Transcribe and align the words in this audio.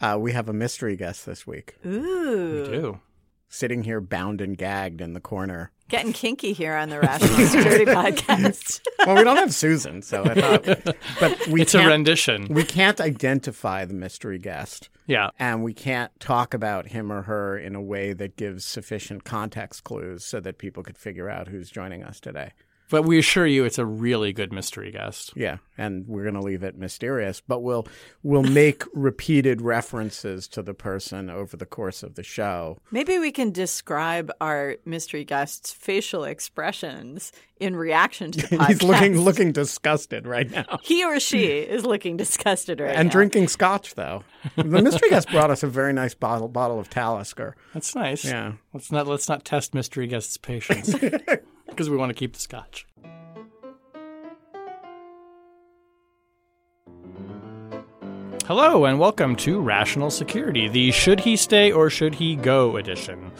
Uh, 0.00 0.16
we 0.20 0.32
have 0.32 0.48
a 0.48 0.52
mystery 0.52 0.96
guest 0.96 1.26
this 1.26 1.46
week, 1.46 1.74
Ooh. 1.84 2.62
We 2.62 2.68
do. 2.68 3.00
sitting 3.48 3.82
here 3.82 4.00
bound 4.00 4.40
and 4.40 4.56
gagged 4.56 5.00
in 5.00 5.12
the 5.12 5.20
corner. 5.20 5.72
Getting 5.88 6.12
kinky 6.12 6.52
here 6.52 6.74
on 6.74 6.90
the 6.90 7.00
Rational 7.00 7.46
Security 7.46 7.84
Podcast. 7.86 8.80
Well, 9.06 9.16
we 9.16 9.24
don't 9.24 9.38
have 9.38 9.54
Susan, 9.54 10.02
so 10.02 10.22
I 10.22 10.34
thought, 10.34 10.96
but 11.20 11.46
we 11.48 11.62
It's 11.62 11.74
a 11.74 11.86
rendition. 11.86 12.46
We 12.50 12.62
can't 12.62 13.00
identify 13.00 13.86
the 13.86 13.94
mystery 13.94 14.38
guest, 14.38 14.90
Yeah. 15.06 15.30
and 15.38 15.64
we 15.64 15.72
can't 15.72 16.12
talk 16.20 16.52
about 16.52 16.88
him 16.88 17.10
or 17.10 17.22
her 17.22 17.56
in 17.58 17.74
a 17.74 17.80
way 17.82 18.12
that 18.12 18.36
gives 18.36 18.66
sufficient 18.66 19.24
context 19.24 19.82
clues 19.84 20.24
so 20.24 20.40
that 20.40 20.58
people 20.58 20.82
could 20.82 20.98
figure 20.98 21.30
out 21.30 21.48
who's 21.48 21.70
joining 21.70 22.04
us 22.04 22.20
today. 22.20 22.52
But 22.90 23.02
we 23.02 23.18
assure 23.18 23.46
you 23.46 23.64
it's 23.64 23.78
a 23.78 23.84
really 23.84 24.32
good 24.32 24.52
mystery 24.52 24.90
guest. 24.90 25.32
Yeah, 25.36 25.58
and 25.76 26.06
we're 26.06 26.22
going 26.22 26.34
to 26.34 26.40
leave 26.40 26.62
it 26.62 26.76
mysterious, 26.76 27.40
but 27.40 27.60
we'll 27.60 27.86
we'll 28.22 28.42
make 28.42 28.84
repeated 28.94 29.60
references 29.60 30.48
to 30.48 30.62
the 30.62 30.74
person 30.74 31.28
over 31.30 31.56
the 31.56 31.66
course 31.66 32.02
of 32.02 32.14
the 32.14 32.22
show. 32.22 32.78
Maybe 32.90 33.18
we 33.18 33.30
can 33.30 33.52
describe 33.52 34.30
our 34.40 34.76
mystery 34.84 35.24
guest's 35.24 35.72
facial 35.72 36.24
expressions 36.24 37.32
in 37.60 37.76
reaction 37.76 38.32
to 38.32 38.46
the 38.46 38.56
podcast. 38.56 38.68
He's 38.68 38.82
looking 38.82 39.20
looking 39.20 39.52
disgusted 39.52 40.26
right 40.26 40.50
now. 40.50 40.78
He 40.82 41.04
or 41.04 41.20
she 41.20 41.44
is 41.46 41.84
looking 41.84 42.16
disgusted 42.16 42.80
right 42.80 42.88
and 42.88 42.94
now. 42.94 43.00
And 43.02 43.10
drinking 43.10 43.48
scotch 43.48 43.94
though. 43.94 44.24
The 44.56 44.64
mystery 44.64 45.10
guest 45.10 45.28
brought 45.30 45.50
us 45.50 45.62
a 45.62 45.66
very 45.66 45.92
nice 45.92 46.14
bottle 46.14 46.48
bottle 46.48 46.80
of 46.80 46.88
Talisker. 46.88 47.54
That's 47.74 47.94
nice. 47.94 48.24
Yeah. 48.24 48.52
Let's 48.72 48.90
not 48.90 49.06
let's 49.06 49.28
not 49.28 49.44
test 49.44 49.74
mystery 49.74 50.06
guest's 50.06 50.36
patience 50.36 50.94
because 51.68 51.90
we 51.90 51.96
want 51.96 52.10
to 52.10 52.14
keep 52.14 52.32
the 52.32 52.40
scotch. 52.40 52.86
Hello 58.48 58.86
and 58.86 58.98
welcome 58.98 59.36
to 59.36 59.60
Rational 59.60 60.10
Security, 60.10 60.68
the 60.68 60.90
Should 60.90 61.20
He 61.20 61.36
Stay 61.36 61.70
or 61.70 61.90
Should 61.90 62.14
He 62.14 62.34
Go 62.34 62.78
edition. 62.78 63.30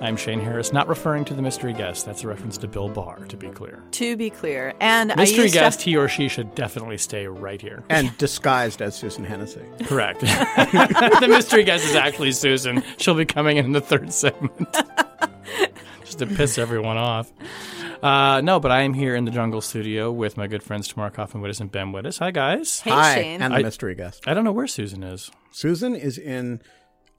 I'm 0.00 0.16
Shane 0.16 0.40
Harris, 0.40 0.72
not 0.72 0.88
referring 0.88 1.24
to 1.26 1.34
the 1.34 1.40
mystery 1.40 1.72
guest. 1.72 2.06
That's 2.06 2.24
a 2.24 2.26
reference 2.26 2.58
to 2.58 2.66
Bill 2.66 2.88
Barr, 2.88 3.20
to 3.28 3.36
be 3.36 3.46
clear. 3.50 3.80
To 3.92 4.16
be 4.16 4.30
clear, 4.30 4.74
and 4.80 5.12
I 5.12 5.14
Mystery 5.14 5.44
used 5.44 5.54
to- 5.54 5.60
guest, 5.60 5.82
he 5.82 5.96
or 5.96 6.08
she 6.08 6.26
should 6.26 6.56
definitely 6.56 6.98
stay 6.98 7.28
right 7.28 7.62
here. 7.62 7.84
And 7.88 8.18
disguised 8.18 8.82
as 8.82 8.96
Susan 8.96 9.22
Hennessy. 9.22 9.62
Correct. 9.84 10.20
the 10.22 11.26
mystery 11.28 11.62
guest 11.62 11.84
is 11.84 11.94
actually 11.94 12.32
Susan. 12.32 12.82
She'll 12.96 13.14
be 13.14 13.24
coming 13.24 13.58
in 13.58 13.70
the 13.70 13.80
third 13.80 14.12
segment. 14.12 14.76
Just 16.04 16.18
to 16.18 16.26
piss 16.26 16.58
everyone 16.58 16.96
off. 16.96 17.32
Uh, 18.02 18.40
no, 18.40 18.58
but 18.58 18.70
I 18.72 18.82
am 18.82 18.94
here 18.94 19.14
in 19.14 19.24
the 19.24 19.30
Jungle 19.30 19.60
Studio 19.60 20.10
with 20.10 20.36
my 20.36 20.46
good 20.48 20.62
friends 20.62 20.88
Tamara 20.88 21.10
Kaufman 21.10 21.42
Wittes 21.42 21.60
and 21.60 21.70
Ben 21.70 21.92
Wittes. 21.92 22.18
Hi, 22.18 22.30
guys. 22.32 22.80
Hey, 22.80 22.90
Hi, 22.90 23.14
Shane. 23.14 23.42
and 23.42 23.54
the 23.54 23.58
I- 23.58 23.62
mystery 23.62 23.94
guest. 23.94 24.26
I 24.26 24.34
don't 24.34 24.44
know 24.44 24.52
where 24.52 24.66
Susan 24.66 25.02
is. 25.04 25.30
Susan 25.52 25.94
is 25.94 26.18
in 26.18 26.60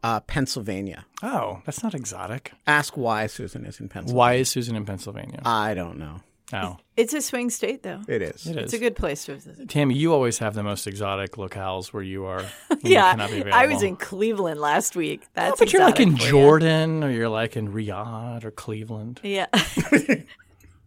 uh, 0.04 0.20
Pennsylvania. 0.22 1.06
Oh, 1.22 1.62
that's 1.66 1.84
not 1.84 1.94
exotic. 1.96 2.52
Ask 2.68 2.98
why 2.98 3.28
Susan 3.28 3.66
is 3.66 3.80
in 3.80 3.88
Pennsylvania. 3.88 4.18
Why 4.18 4.34
is 4.34 4.50
Susan 4.50 4.76
in 4.76 4.84
Pennsylvania? 4.86 5.42
I 5.46 5.74
don't 5.74 5.98
know. 5.98 6.20
Oh, 6.52 6.78
It's 6.98 7.14
a 7.14 7.22
swing 7.22 7.50
state, 7.50 7.82
though. 7.82 8.02
It 8.08 8.22
is. 8.22 8.46
it 8.46 8.58
It's 8.58 8.74
a 8.74 8.78
good 8.78 8.96
place 8.96 9.26
to 9.26 9.36
visit. 9.36 9.70
Tammy, 9.70 9.96
you 9.96 10.14
always 10.14 10.38
have 10.40 10.54
the 10.54 10.62
most 10.62 10.86
exotic 10.86 11.32
locales 11.32 11.88
where 11.94 12.04
you 12.04 12.26
are. 12.26 12.44
when 12.68 12.80
you 12.84 12.92
Yeah, 12.92 13.16
be 13.28 13.50
I 13.52 13.66
was 13.66 13.82
in 13.82 13.96
Cleveland 13.96 14.60
last 14.60 14.96
week. 14.96 15.22
Oh, 15.24 15.28
That's 15.34 15.60
but 15.60 15.74
you're 15.74 15.82
like 15.82 16.00
in 16.00 16.10
exotic 16.10 16.22
for 16.22 16.26
you. 16.28 16.32
Jordan, 16.44 17.04
or 17.04 17.10
you're 17.10 17.30
like 17.30 17.56
in 17.58 17.72
Riyadh 17.74 18.44
or 18.44 18.52
Cleveland. 18.52 19.22
Yeah. 19.24 19.48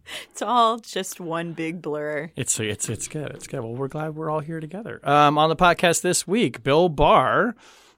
it's 0.31 0.41
all 0.41 0.79
just 0.79 1.19
one 1.19 1.53
big 1.53 1.81
blur. 1.81 2.31
It's 2.35 2.59
it's 2.59 2.89
it's 2.89 3.07
good. 3.07 3.31
It's 3.31 3.47
good. 3.47 3.61
Well, 3.61 3.75
we're 3.75 3.87
glad 3.87 4.15
we're 4.15 4.29
all 4.29 4.39
here 4.39 4.59
together. 4.59 4.99
Um, 5.03 5.37
on 5.37 5.49
the 5.49 5.55
podcast 5.55 6.01
this 6.01 6.27
week, 6.27 6.63
Bill 6.63 6.89
Barr, 6.89 7.55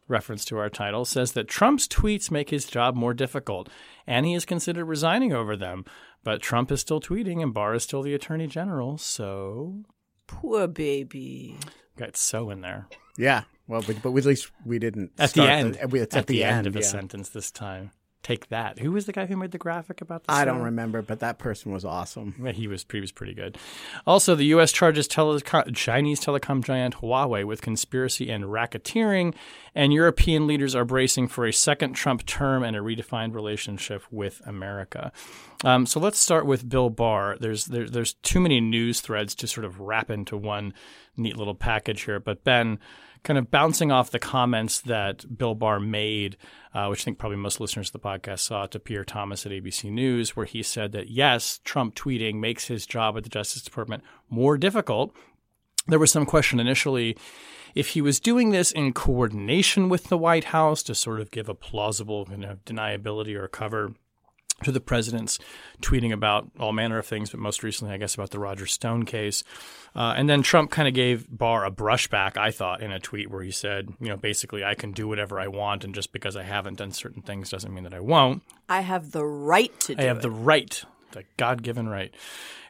reference 0.07 0.45
to 0.45 0.57
our 0.57 0.69
title, 0.69 1.05
says 1.05 1.33
that 1.33 1.47
Trump's 1.47 1.87
tweets 1.87 2.31
make 2.31 2.49
his 2.49 2.65
job 2.65 2.95
more 2.95 3.13
difficult, 3.13 3.69
and 4.07 4.25
he 4.25 4.33
has 4.33 4.45
considered 4.45 4.85
resigning 4.85 5.33
over 5.33 5.55
them. 5.55 5.85
But 6.23 6.41
Trump 6.41 6.71
is 6.71 6.81
still 6.81 6.99
tweeting, 6.99 7.41
and 7.41 7.53
Barr 7.53 7.75
is 7.75 7.83
still 7.83 8.01
the 8.01 8.13
attorney 8.13 8.47
general. 8.47 8.97
So 8.97 9.83
Poor 10.27 10.67
baby. 10.67 11.57
got 11.97 12.15
so 12.15 12.49
in 12.49 12.61
there 12.61 12.87
Yeah. 13.17 13.43
Well, 13.67 13.83
but, 13.85 14.01
but 14.01 14.15
at 14.15 14.25
least 14.25 14.51
we 14.65 14.79
didn't. 14.79 15.11
at 15.19 15.33
the 15.33 15.41
start 15.43 15.49
end. 15.49 15.77
it's 15.81 16.15
at, 16.15 16.27
the, 16.27 16.43
end, 16.43 16.65
of 16.65 16.75
a 16.75 16.79
yeah. 16.79 16.85
sentence 16.85 17.29
this 17.29 17.51
time. 17.51 17.91
Take 18.21 18.49
that. 18.49 18.79
Who 18.79 18.91
was 18.91 19.05
the 19.05 19.13
guy 19.13 19.27
who 19.27 19.37
made 19.37 19.51
the 19.51 19.57
graphic 19.57 20.01
about 20.01 20.25
this? 20.25 20.35
I 20.35 20.43
don't 20.43 20.61
remember, 20.61 21.01
but 21.01 21.21
that 21.21 21.39
person 21.39 21.71
was 21.71 21.85
awesome. 21.85 22.35
Yeah, 22.43 22.51
He 22.51 22.67
was, 22.67 22.85
he 22.91 22.99
was 22.99 23.13
pretty 23.13 23.33
good. 23.33 23.57
Also, 24.05 24.35
the 24.35 24.43
U.S. 24.45 24.73
charges 24.73 25.07
telecom, 25.07 25.73
Chinese 25.73 26.19
telecom 26.19 26.61
giant 26.61 26.97
Huawei 26.97 27.45
with 27.45 27.61
conspiracy 27.61 28.29
and 28.29 28.43
racketeering, 28.45 29.35
and 29.73 29.93
European 29.93 30.47
leaders 30.47 30.75
are 30.75 30.83
bracing 30.83 31.29
for 31.29 31.45
a 31.45 31.53
second 31.53 31.93
Trump 31.93 32.25
term 32.25 32.61
and 32.61 32.75
a 32.75 32.79
redefined 32.79 33.33
relationship 33.33 34.03
with 34.11 34.41
America. 34.45 35.13
Um, 35.63 35.85
so 35.85 35.99
let's 36.01 36.19
start 36.19 36.45
with 36.45 36.67
Bill 36.67 36.89
Barr. 36.89 37.37
There's 37.39 37.65
there, 37.65 37.89
there's 37.89 38.13
too 38.13 38.41
many 38.41 38.59
news 38.59 38.99
threads 38.99 39.33
to 39.35 39.47
sort 39.47 39.65
of 39.65 39.79
wrap 39.79 40.09
into 40.09 40.35
one 40.35 40.73
neat 41.15 41.37
little 41.37 41.55
package 41.55 42.03
here. 42.03 42.19
But 42.19 42.43
Ben, 42.43 42.79
kind 43.23 43.37
of 43.37 43.51
bouncing 43.51 43.91
off 43.91 44.11
the 44.11 44.19
comments 44.19 44.81
that 44.81 45.37
Bill 45.37 45.55
Barr 45.55 45.79
made, 45.79 46.37
uh, 46.73 46.87
which 46.87 47.01
I 47.01 47.05
think 47.05 47.17
probably 47.17 47.37
most 47.37 47.59
listeners 47.59 47.87
to 47.87 47.93
the 47.93 47.99
podcast 47.99 48.39
saw, 48.39 48.65
to 48.67 48.79
Pierre 48.79 49.03
Thomas 49.03 49.45
at 49.45 49.51
ABC 49.51 49.91
News, 49.91 50.35
where 50.35 50.45
he 50.45 50.63
said 50.63 50.91
that 50.93 51.09
yes, 51.09 51.59
Trump 51.63 51.95
tweeting 51.95 52.35
makes 52.35 52.67
his 52.67 52.85
job 52.85 53.17
at 53.17 53.23
the 53.23 53.29
Justice 53.29 53.61
Department 53.61 54.03
more 54.29 54.57
difficult. 54.57 55.15
There 55.87 55.99
was 55.99 56.11
some 56.11 56.25
question 56.25 56.59
initially 56.59 57.17
if 57.75 57.89
he 57.89 58.01
was 58.01 58.19
doing 58.19 58.51
this 58.51 58.71
in 58.71 58.93
coordination 58.93 59.89
with 59.89 60.05
the 60.05 60.17
White 60.17 60.45
House 60.45 60.83
to 60.83 60.95
sort 60.95 61.19
of 61.19 61.31
give 61.31 61.49
a 61.49 61.55
plausible 61.55 62.27
you 62.31 62.37
know, 62.37 62.57
deniability 62.65 63.35
or 63.35 63.47
cover 63.47 63.93
to 64.63 64.71
the 64.71 64.79
president's 64.79 65.39
tweeting 65.81 66.11
about 66.11 66.49
all 66.59 66.73
manner 66.73 66.97
of 66.97 67.05
things, 67.05 67.29
but 67.29 67.39
most 67.39 67.63
recently, 67.63 67.93
I 67.93 67.97
guess, 67.97 68.15
about 68.15 68.31
the 68.31 68.39
Roger 68.39 68.65
Stone 68.65 69.05
case. 69.05 69.43
Uh, 69.95 70.13
and 70.15 70.29
then 70.29 70.43
Trump 70.43 70.71
kind 70.71 70.87
of 70.87 70.93
gave 70.93 71.25
Barr 71.29 71.65
a 71.65 71.71
brushback, 71.71 72.37
I 72.37 72.51
thought, 72.51 72.81
in 72.81 72.91
a 72.91 72.99
tweet 72.99 73.29
where 73.29 73.41
he 73.41 73.51
said, 73.51 73.89
you 73.99 74.07
know, 74.07 74.17
basically, 74.17 74.63
I 74.63 74.75
can 74.75 74.91
do 74.91 75.07
whatever 75.07 75.39
I 75.39 75.47
want, 75.47 75.83
and 75.83 75.95
just 75.95 76.11
because 76.11 76.35
I 76.35 76.43
haven't 76.43 76.77
done 76.77 76.91
certain 76.91 77.21
things 77.21 77.49
doesn't 77.49 77.73
mean 77.73 77.83
that 77.83 77.93
I 77.93 77.99
won't. 77.99 78.43
I 78.67 78.81
have 78.81 79.11
the 79.11 79.25
right 79.25 79.77
to 79.81 79.95
do 79.95 80.01
it. 80.01 80.03
I 80.03 80.07
have 80.07 80.17
it. 80.17 80.21
the 80.21 80.31
right, 80.31 80.83
the 81.11 81.23
God 81.37 81.63
given 81.63 81.89
right. 81.89 82.13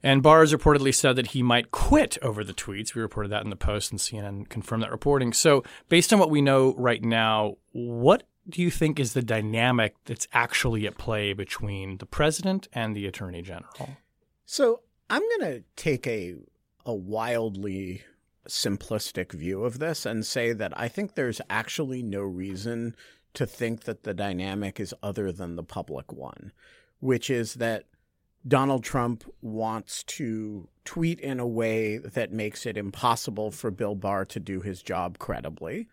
And 0.02 0.24
Barr 0.24 0.40
has 0.40 0.54
reportedly 0.54 0.96
said 0.96 1.16
that 1.18 1.28
he 1.28 1.44
might 1.44 1.72
quit 1.72 2.18
over 2.22 2.44
the 2.44 2.54
tweets. 2.54 2.96
We 2.96 3.02
reported 3.02 3.32
that 3.34 3.44
in 3.44 3.50
the 3.50 3.56
Post, 3.56 3.92
and 3.92 4.00
CNN 4.00 4.48
confirmed 4.48 4.84
that 4.84 4.92
reporting. 4.92 5.34
So, 5.34 5.64
based 5.90 6.14
on 6.14 6.20
what 6.20 6.30
we 6.30 6.42
know 6.42 6.74
right 6.78 7.04
now, 7.04 7.56
what 7.74 8.24
do 8.48 8.62
you 8.62 8.72
think 8.72 9.00
is 9.00 9.14
the 9.14 9.22
dynamic 9.22 9.96
that's 10.06 10.28
actually 10.34 10.88
at 10.88 10.98
play 10.98 11.34
between 11.34 11.98
the 11.98 12.06
president 12.06 12.68
and 12.74 12.96
the 12.96 13.06
attorney 13.06 13.42
general? 13.42 13.98
So 14.46 14.82
I'm 15.10 15.22
going 15.22 15.52
to 15.52 15.64
take 15.76 16.08
a 16.08 16.36
a 16.86 16.94
wildly 16.94 18.04
simplistic 18.48 19.32
view 19.32 19.64
of 19.64 19.80
this 19.80 20.06
and 20.06 20.26
say 20.26 20.54
that 20.54 20.78
I 20.78 20.88
think 20.88 21.14
there's 21.14 21.42
actually 21.50 22.02
no 22.02 22.22
reason 22.22 22.96
to 23.36 23.46
think 23.46 23.84
that 23.84 24.04
the 24.04 24.14
dynamic 24.14 24.80
is 24.80 24.94
other 25.04 25.32
than 25.32 25.56
the 25.56 25.64
public 25.64 26.12
one, 26.12 26.52
which 27.00 27.30
is 27.30 27.56
that 27.56 27.86
Donald 28.48 28.84
Trump 28.84 29.24
wants 29.42 30.04
to 30.04 30.68
tweet 30.86 31.20
in 31.20 31.40
a 31.40 31.48
way 31.48 31.98
that 31.98 32.32
makes 32.32 32.66
it 32.66 32.78
impossible 32.78 33.52
for 33.52 33.70
Bill 33.70 33.96
Barr 33.96 34.26
to 34.26 34.40
do 34.40 34.62
his 34.62 34.82
job 34.82 35.20
credibly. 35.20 35.88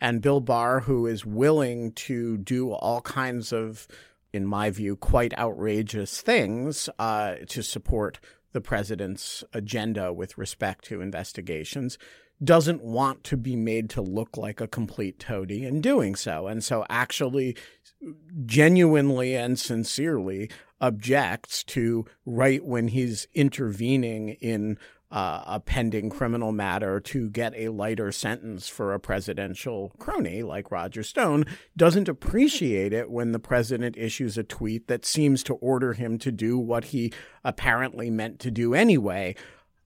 And 0.00 0.22
Bill 0.22 0.40
Barr, 0.40 0.80
who 0.80 1.06
is 1.06 1.26
willing 1.26 1.92
to 1.92 2.38
do 2.38 2.72
all 2.72 3.00
kinds 3.02 3.52
of, 3.52 3.86
in 4.32 4.46
my 4.46 4.70
view, 4.70 4.96
quite 4.96 5.36
outrageous 5.38 6.20
things 6.20 6.88
uh, 6.98 7.34
to 7.48 7.62
support 7.62 8.20
the 8.52 8.60
president's 8.60 9.44
agenda 9.52 10.12
with 10.12 10.38
respect 10.38 10.84
to 10.86 11.00
investigations, 11.00 11.98
doesn't 12.42 12.82
want 12.82 13.22
to 13.24 13.36
be 13.36 13.54
made 13.54 13.90
to 13.90 14.00
look 14.00 14.36
like 14.36 14.60
a 14.60 14.68
complete 14.68 15.18
toady 15.18 15.66
in 15.66 15.80
doing 15.80 16.14
so. 16.14 16.46
And 16.46 16.64
so 16.64 16.86
actually 16.88 17.56
genuinely 18.46 19.36
and 19.36 19.58
sincerely 19.58 20.50
objects 20.80 21.62
to 21.62 22.06
right 22.24 22.64
when 22.64 22.88
he's 22.88 23.28
intervening 23.34 24.30
in 24.40 24.78
uh, 25.10 25.42
a 25.46 25.60
pending 25.60 26.08
criminal 26.08 26.52
matter 26.52 27.00
to 27.00 27.28
get 27.30 27.52
a 27.56 27.68
lighter 27.68 28.12
sentence 28.12 28.68
for 28.68 28.94
a 28.94 29.00
presidential 29.00 29.92
crony 29.98 30.42
like 30.42 30.70
Roger 30.70 31.02
Stone, 31.02 31.44
doesn't 31.76 32.08
appreciate 32.08 32.92
it 32.92 33.10
when 33.10 33.32
the 33.32 33.38
president 33.38 33.96
issues 33.96 34.38
a 34.38 34.44
tweet 34.44 34.86
that 34.86 35.04
seems 35.04 35.42
to 35.42 35.54
order 35.54 35.94
him 35.94 36.18
to 36.18 36.30
do 36.30 36.58
what 36.58 36.86
he 36.86 37.12
apparently 37.44 38.10
meant 38.10 38.38
to 38.40 38.50
do 38.50 38.74
anyway. 38.74 39.34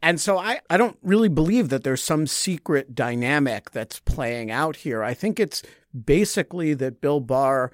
And 0.02 0.20
so 0.20 0.36
I, 0.36 0.60
I 0.68 0.76
don't 0.76 0.98
really 1.02 1.30
believe 1.30 1.70
that 1.70 1.82
there's 1.82 2.02
some 2.02 2.26
secret 2.26 2.94
dynamic 2.94 3.70
that's 3.70 4.00
playing 4.00 4.50
out 4.50 4.76
here. 4.76 5.02
I 5.02 5.14
think 5.14 5.40
it's 5.40 5.62
basically 6.04 6.74
that 6.74 7.00
Bill 7.00 7.20
Barr 7.20 7.72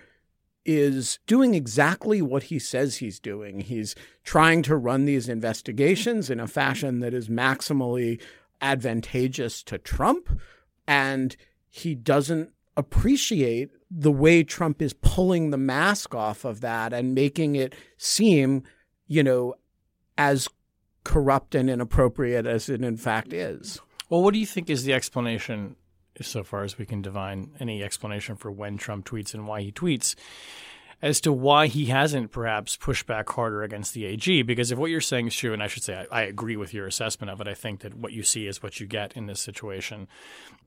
is 0.65 1.19
doing 1.27 1.55
exactly 1.55 2.21
what 2.21 2.45
he 2.45 2.59
says 2.59 2.97
he's 2.97 3.19
doing. 3.19 3.61
He's 3.61 3.95
trying 4.25 4.63
to 4.65 4.77
run 4.77 5.05
these 5.05 5.29
investigations 5.29 6.31
in 6.31 6.39
a 6.41 6.47
fashion 6.47 7.01
that 7.01 7.15
is 7.15 7.29
maximally 7.29 8.21
advantageous 8.61 9.63
to 9.65 9.79
Trump. 9.79 10.39
And 10.87 11.37
he 11.69 11.95
doesn't 11.95 12.51
appreciate 12.77 13.71
the 13.91 14.13
way 14.13 14.45
Trump 14.45 14.81
is 14.81 14.93
pulling 14.93 15.51
the 15.51 15.59
mask 15.59 16.15
off 16.15 16.45
of 16.45 16.61
that 16.61 16.93
and 16.93 17.15
making 17.15 17.57
it 17.57 17.75
seem, 17.97 18.63
you 19.07 19.23
know, 19.23 19.55
as 20.17 20.49
corrupt 21.05 21.55
and 21.55 21.71
inappropriate 21.71 22.47
as 22.47 22.69
it 22.69 22.83
in 22.85 22.97
fact 22.97 23.33
is. 23.33 23.81
Well, 24.09 24.23
what 24.23 24.35
do 24.35 24.41
you 24.41 24.47
think 24.47 24.69
is 24.69 24.85
the 24.85 24.93
explanation, 24.93 25.77
so 26.27 26.45
far 26.45 26.65
as 26.65 26.79
we 26.79 26.87
can 26.87 27.03
divine 27.03 27.51
any 27.61 27.83
explanation 27.83 28.37
for 28.37 28.51
when 28.51 28.77
Trump 28.77 29.07
tweets 29.07 29.35
and 29.35 29.47
why 29.47 29.63
he 29.63 29.73
tweets, 29.73 30.15
as 31.03 31.21
to 31.23 31.33
why 31.33 31.67
he 31.67 31.87
hasn't 31.87 32.31
perhaps 32.31 32.77
pushed 32.77 33.07
back 33.07 33.29
harder 33.31 33.63
against 33.63 33.95
the 33.95 34.05
AG? 34.05 34.43
Because 34.43 34.71
if 34.71 34.79
what 34.79 34.91
you're 34.91 35.01
saying 35.01 35.29
is 35.29 35.35
true, 35.35 35.53
and 35.53 35.63
I 35.63 35.67
should 35.67 35.83
say 35.83 36.07
I, 36.11 36.21
I 36.21 36.23
agree 36.23 36.57
with 36.57 36.75
your 36.75 36.87
assessment 36.87 37.31
of 37.31 37.41
it, 37.41 37.49
I 37.49 37.55
think 37.55 37.81
that 37.81 37.95
what 37.95 38.13
you 38.13 38.23
see 38.23 38.47
is 38.47 38.63
what 38.63 38.81
you 38.81 38.87
get 38.87 39.17
in 39.17 39.27
this 39.27 39.41
situation. 39.41 40.09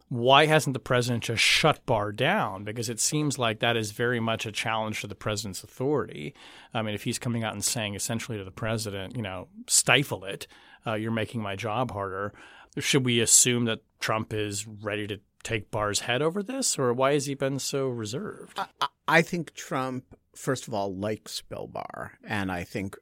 Why 0.09 0.45
hasn't 0.45 0.73
the 0.73 0.79
president 0.79 1.23
just 1.23 1.41
shut 1.41 1.85
Barr 1.85 2.11
down? 2.11 2.63
Because 2.63 2.89
it 2.89 2.99
seems 2.99 3.39
like 3.39 3.59
that 3.59 3.77
is 3.77 3.91
very 3.91 4.19
much 4.19 4.45
a 4.45 4.51
challenge 4.51 5.01
to 5.01 5.07
the 5.07 5.15
president's 5.15 5.63
authority. 5.63 6.35
I 6.73 6.81
mean, 6.81 6.94
if 6.94 7.03
he's 7.03 7.19
coming 7.19 7.44
out 7.44 7.53
and 7.53 7.63
saying 7.63 7.95
essentially 7.95 8.38
to 8.38 8.44
the 8.44 8.51
president, 8.51 9.15
you 9.15 9.21
know, 9.21 9.47
stifle 9.67 10.23
it, 10.25 10.45
uh, 10.85 10.94
you're 10.94 11.11
making 11.11 11.41
my 11.41 11.56
job 11.56 11.91
harder. 11.91 12.33
Should 12.77 13.06
we 13.06 13.21
assume 13.21 13.65
that 13.65 13.81
Trump 13.99 14.33
is 14.33 14.67
ready 14.67 15.07
to 15.07 15.19
take 15.44 15.72
Barr's 15.72 16.01
head 16.01 16.22
over 16.22 16.42
this, 16.42 16.78
or 16.80 16.94
why 16.94 17.13
has 17.13 17.25
he 17.25 17.36
been 17.36 17.60
so 17.60 17.88
reserved? 17.88 18.60
I, 18.60 18.88
I 19.07 19.22
think 19.22 19.54
Trump, 19.54 20.06
first 20.36 20.68
of 20.68 20.74
all, 20.74 20.95
likes 20.95 21.42
Bill 21.42 21.68
Barr, 21.68 22.13
and 22.24 22.51
I 22.51 22.63
think 22.63 22.95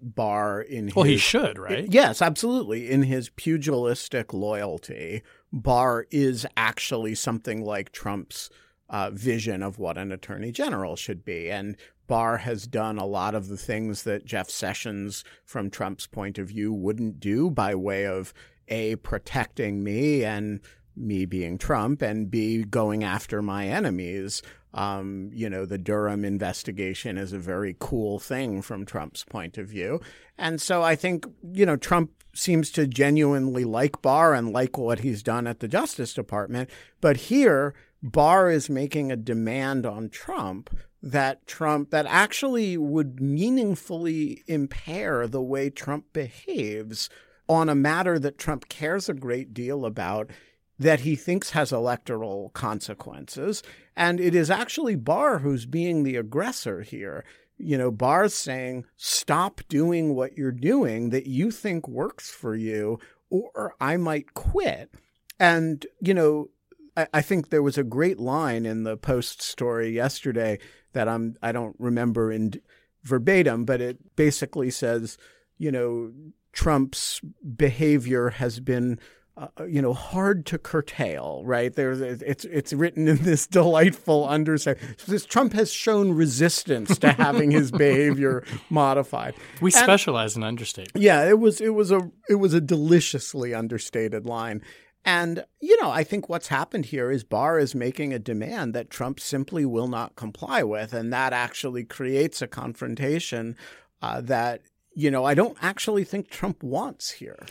Barr 0.00 0.60
in 0.60 0.86
his, 0.86 0.96
well, 0.96 1.04
he 1.04 1.16
should, 1.16 1.58
right? 1.58 1.86
Yes, 1.90 2.22
absolutely. 2.22 2.90
In 2.90 3.02
his 3.02 3.30
pugilistic 3.30 4.32
loyalty, 4.32 5.22
Barr 5.52 6.06
is 6.10 6.46
actually 6.56 7.14
something 7.14 7.64
like 7.64 7.92
Trump's 7.92 8.48
uh, 8.88 9.10
vision 9.10 9.62
of 9.62 9.78
what 9.78 9.98
an 9.98 10.12
attorney 10.12 10.52
general 10.52 10.96
should 10.96 11.24
be, 11.24 11.50
and 11.50 11.76
Barr 12.06 12.38
has 12.38 12.66
done 12.66 12.98
a 12.98 13.06
lot 13.06 13.34
of 13.34 13.48
the 13.48 13.56
things 13.56 14.02
that 14.02 14.24
Jeff 14.24 14.50
Sessions, 14.50 15.24
from 15.44 15.70
Trump's 15.70 16.06
point 16.06 16.38
of 16.38 16.48
view, 16.48 16.72
wouldn't 16.72 17.20
do 17.20 17.50
by 17.50 17.74
way 17.74 18.06
of 18.06 18.34
a 18.68 18.96
protecting 18.96 19.82
me 19.82 20.24
and 20.24 20.60
me 20.96 21.24
being 21.24 21.58
Trump, 21.58 22.02
and 22.02 22.30
b 22.30 22.64
going 22.64 23.04
after 23.04 23.42
my 23.42 23.66
enemies. 23.68 24.42
Um, 24.74 25.30
you 25.34 25.50
know, 25.50 25.66
the 25.66 25.78
Durham 25.78 26.24
investigation 26.24 27.18
is 27.18 27.32
a 27.32 27.38
very 27.38 27.76
cool 27.78 28.18
thing 28.18 28.62
from 28.62 28.86
Trump's 28.86 29.22
point 29.22 29.58
of 29.58 29.68
view. 29.68 30.00
And 30.38 30.60
so 30.60 30.82
I 30.82 30.96
think, 30.96 31.26
you 31.52 31.66
know, 31.66 31.76
Trump 31.76 32.10
seems 32.34 32.70
to 32.72 32.86
genuinely 32.86 33.64
like 33.64 34.00
Barr 34.00 34.32
and 34.34 34.52
like 34.52 34.78
what 34.78 35.00
he's 35.00 35.22
done 35.22 35.46
at 35.46 35.60
the 35.60 35.68
Justice 35.68 36.14
Department. 36.14 36.70
But 37.02 37.18
here, 37.18 37.74
Barr 38.02 38.50
is 38.50 38.70
making 38.70 39.12
a 39.12 39.16
demand 39.16 39.84
on 39.84 40.08
Trump 40.08 40.70
that 41.02 41.46
Trump 41.46 41.90
that 41.90 42.06
actually 42.06 42.76
would 42.76 43.20
meaningfully 43.20 44.42
impair 44.46 45.26
the 45.26 45.42
way 45.42 45.68
Trump 45.68 46.12
behaves 46.12 47.10
on 47.48 47.68
a 47.68 47.74
matter 47.74 48.18
that 48.18 48.38
Trump 48.38 48.68
cares 48.68 49.08
a 49.08 49.14
great 49.14 49.52
deal 49.52 49.84
about 49.84 50.30
that 50.78 51.00
he 51.00 51.16
thinks 51.16 51.50
has 51.50 51.72
electoral 51.72 52.50
consequences. 52.50 53.62
And 53.96 54.20
it 54.20 54.34
is 54.34 54.50
actually 54.50 54.96
Barr 54.96 55.38
who's 55.38 55.66
being 55.66 56.02
the 56.02 56.16
aggressor 56.16 56.82
here. 56.82 57.24
You 57.58 57.78
know, 57.78 57.90
Barr's 57.90 58.34
saying, 58.34 58.86
stop 58.96 59.60
doing 59.68 60.14
what 60.14 60.36
you're 60.36 60.50
doing 60.50 61.10
that 61.10 61.26
you 61.26 61.50
think 61.50 61.86
works 61.86 62.30
for 62.30 62.56
you, 62.56 62.98
or 63.30 63.74
I 63.80 63.96
might 63.96 64.34
quit. 64.34 64.90
And, 65.38 65.86
you 66.00 66.14
know, 66.14 66.48
I, 66.96 67.06
I 67.14 67.22
think 67.22 67.48
there 67.48 67.62
was 67.62 67.78
a 67.78 67.84
great 67.84 68.18
line 68.18 68.66
in 68.66 68.82
the 68.82 68.96
Post 68.96 69.42
story 69.42 69.90
yesterday 69.90 70.58
that 70.92 71.08
I'm 71.08 71.36
I 71.42 71.52
don't 71.52 71.76
remember 71.78 72.30
in 72.32 72.54
verbatim, 73.02 73.64
but 73.64 73.80
it 73.80 74.16
basically 74.16 74.70
says, 74.70 75.18
you 75.58 75.70
know, 75.72 76.12
Trump's 76.52 77.20
behavior 77.56 78.30
has 78.30 78.60
been 78.60 79.00
uh, 79.36 79.64
you 79.64 79.80
know, 79.80 79.94
hard 79.94 80.44
to 80.44 80.58
curtail, 80.58 81.42
right? 81.44 81.74
There's 81.74 82.00
it's 82.00 82.44
it's 82.44 82.72
written 82.74 83.08
in 83.08 83.16
this 83.22 83.46
delightful 83.46 84.28
understatement. 84.28 84.98
This 85.06 85.24
Trump 85.24 85.54
has 85.54 85.72
shown 85.72 86.12
resistance 86.12 86.98
to 86.98 87.12
having 87.12 87.50
his 87.50 87.70
behavior 87.70 88.44
modified. 88.68 89.34
We 89.62 89.68
and, 89.68 89.74
specialize 89.74 90.36
in 90.36 90.42
understatement. 90.42 91.02
Yeah, 91.02 91.26
it 91.26 91.38
was 91.38 91.62
it 91.62 91.70
was 91.70 91.90
a 91.90 92.10
it 92.28 92.34
was 92.34 92.52
a 92.52 92.60
deliciously 92.60 93.54
understated 93.54 94.26
line. 94.26 94.60
And 95.04 95.44
you 95.60 95.80
know, 95.80 95.90
I 95.90 96.04
think 96.04 96.28
what's 96.28 96.48
happened 96.48 96.86
here 96.86 97.10
is 97.10 97.24
Barr 97.24 97.58
is 97.58 97.74
making 97.74 98.12
a 98.12 98.18
demand 98.18 98.74
that 98.74 98.90
Trump 98.90 99.18
simply 99.18 99.64
will 99.64 99.88
not 99.88 100.14
comply 100.14 100.62
with, 100.62 100.92
and 100.92 101.12
that 101.12 101.32
actually 101.32 101.84
creates 101.84 102.42
a 102.42 102.46
confrontation 102.46 103.56
uh, 104.02 104.20
that 104.20 104.60
you 104.94 105.10
know 105.10 105.24
I 105.24 105.32
don't 105.32 105.56
actually 105.62 106.04
think 106.04 106.28
Trump 106.28 106.62
wants 106.62 107.12
here. 107.12 107.46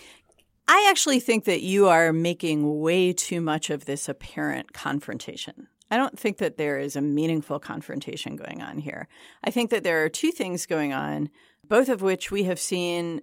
I 0.73 0.87
actually 0.89 1.19
think 1.19 1.43
that 1.43 1.63
you 1.63 1.89
are 1.89 2.13
making 2.13 2.79
way 2.79 3.11
too 3.11 3.41
much 3.41 3.69
of 3.69 3.83
this 3.83 4.07
apparent 4.07 4.71
confrontation. 4.71 5.67
I 5.91 5.97
don't 5.97 6.17
think 6.17 6.37
that 6.37 6.55
there 6.55 6.79
is 6.79 6.95
a 6.95 7.01
meaningful 7.01 7.59
confrontation 7.59 8.37
going 8.37 8.61
on 8.61 8.77
here. 8.77 9.09
I 9.43 9.51
think 9.51 9.69
that 9.71 9.83
there 9.83 10.01
are 10.05 10.07
two 10.07 10.31
things 10.31 10.65
going 10.65 10.93
on, 10.93 11.29
both 11.67 11.89
of 11.89 12.01
which 12.01 12.31
we 12.31 12.43
have 12.43 12.57
seen 12.57 13.19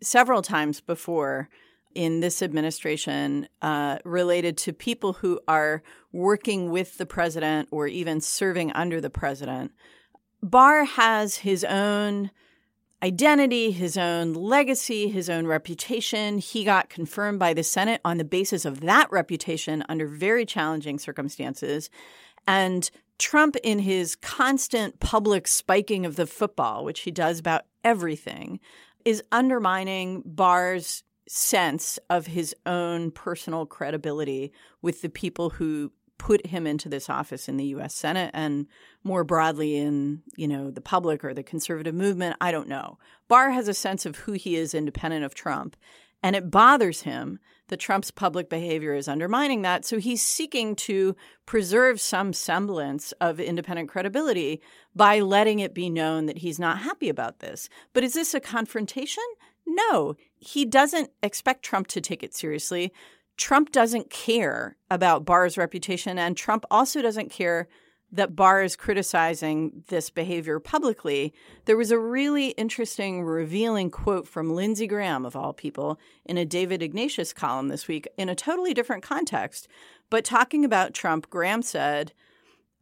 several 0.00 0.40
times 0.40 0.80
before 0.80 1.50
in 1.94 2.20
this 2.20 2.40
administration 2.40 3.46
uh, 3.60 3.98
related 4.06 4.56
to 4.56 4.72
people 4.72 5.12
who 5.12 5.38
are 5.46 5.82
working 6.12 6.70
with 6.70 6.96
the 6.96 7.04
president 7.04 7.68
or 7.70 7.88
even 7.88 8.22
serving 8.22 8.72
under 8.72 9.02
the 9.02 9.10
president. 9.10 9.72
Barr 10.42 10.84
has 10.84 11.36
his 11.36 11.62
own 11.62 12.30
identity, 13.02 13.70
his 13.70 13.96
own 13.96 14.34
legacy, 14.34 15.08
his 15.08 15.30
own 15.30 15.46
reputation. 15.46 16.38
He 16.38 16.64
got 16.64 16.90
confirmed 16.90 17.38
by 17.38 17.54
the 17.54 17.62
Senate 17.62 18.00
on 18.04 18.18
the 18.18 18.24
basis 18.24 18.64
of 18.64 18.80
that 18.80 19.10
reputation 19.10 19.84
under 19.88 20.06
very 20.06 20.44
challenging 20.44 20.98
circumstances. 20.98 21.90
And 22.46 22.90
Trump, 23.18 23.56
in 23.62 23.80
his 23.80 24.16
constant 24.16 25.00
public 25.00 25.46
spiking 25.46 26.06
of 26.06 26.16
the 26.16 26.26
football, 26.26 26.84
which 26.84 27.00
he 27.00 27.10
does 27.10 27.38
about 27.38 27.66
everything, 27.84 28.60
is 29.04 29.22
undermining 29.32 30.22
Barr's 30.24 31.02
sense 31.28 31.98
of 32.08 32.26
his 32.26 32.54
own 32.66 33.10
personal 33.10 33.64
credibility 33.64 34.52
with 34.82 35.00
the 35.00 35.08
people 35.08 35.50
who 35.50 35.92
put 36.20 36.48
him 36.48 36.66
into 36.66 36.86
this 36.86 37.08
office 37.08 37.48
in 37.48 37.56
the 37.56 37.64
US 37.76 37.94
Senate 37.94 38.30
and 38.34 38.66
more 39.02 39.24
broadly 39.24 39.78
in, 39.78 40.20
you 40.36 40.46
know, 40.46 40.70
the 40.70 40.82
public 40.82 41.24
or 41.24 41.32
the 41.32 41.42
conservative 41.42 41.94
movement, 41.94 42.36
I 42.42 42.52
don't 42.52 42.68
know. 42.68 42.98
Barr 43.26 43.52
has 43.52 43.68
a 43.68 43.74
sense 43.74 44.04
of 44.04 44.16
who 44.16 44.32
he 44.32 44.54
is 44.54 44.74
independent 44.74 45.24
of 45.24 45.34
Trump, 45.34 45.76
and 46.22 46.36
it 46.36 46.50
bothers 46.50 47.02
him 47.02 47.38
that 47.68 47.80
Trump's 47.80 48.10
public 48.10 48.50
behavior 48.50 48.92
is 48.92 49.08
undermining 49.08 49.62
that, 49.62 49.86
so 49.86 49.98
he's 49.98 50.20
seeking 50.20 50.76
to 50.76 51.16
preserve 51.46 51.98
some 52.02 52.34
semblance 52.34 53.12
of 53.12 53.40
independent 53.40 53.88
credibility 53.88 54.60
by 54.94 55.20
letting 55.20 55.60
it 55.60 55.72
be 55.72 55.88
known 55.88 56.26
that 56.26 56.38
he's 56.38 56.58
not 56.58 56.80
happy 56.80 57.08
about 57.08 57.38
this. 57.38 57.70
But 57.94 58.04
is 58.04 58.12
this 58.12 58.34
a 58.34 58.40
confrontation? 58.40 59.24
No, 59.66 60.16
he 60.36 60.66
doesn't 60.66 61.12
expect 61.22 61.64
Trump 61.64 61.86
to 61.88 62.02
take 62.02 62.22
it 62.22 62.34
seriously. 62.34 62.92
Trump 63.40 63.72
doesn't 63.72 64.10
care 64.10 64.76
about 64.90 65.24
Barr's 65.24 65.56
reputation, 65.56 66.18
and 66.18 66.36
Trump 66.36 66.66
also 66.70 67.00
doesn't 67.00 67.30
care 67.30 67.68
that 68.12 68.36
Barr 68.36 68.62
is 68.62 68.76
criticizing 68.76 69.82
this 69.88 70.10
behavior 70.10 70.60
publicly. 70.60 71.32
There 71.64 71.78
was 71.78 71.90
a 71.90 71.98
really 71.98 72.48
interesting, 72.50 73.24
revealing 73.24 73.90
quote 73.90 74.28
from 74.28 74.54
Lindsey 74.54 74.86
Graham, 74.86 75.24
of 75.24 75.34
all 75.34 75.54
people, 75.54 75.98
in 76.26 76.36
a 76.36 76.44
David 76.44 76.82
Ignatius 76.82 77.32
column 77.32 77.68
this 77.68 77.88
week 77.88 78.06
in 78.18 78.28
a 78.28 78.34
totally 78.34 78.74
different 78.74 79.02
context. 79.02 79.68
But 80.10 80.26
talking 80.26 80.62
about 80.62 80.92
Trump, 80.92 81.30
Graham 81.30 81.62
said, 81.62 82.12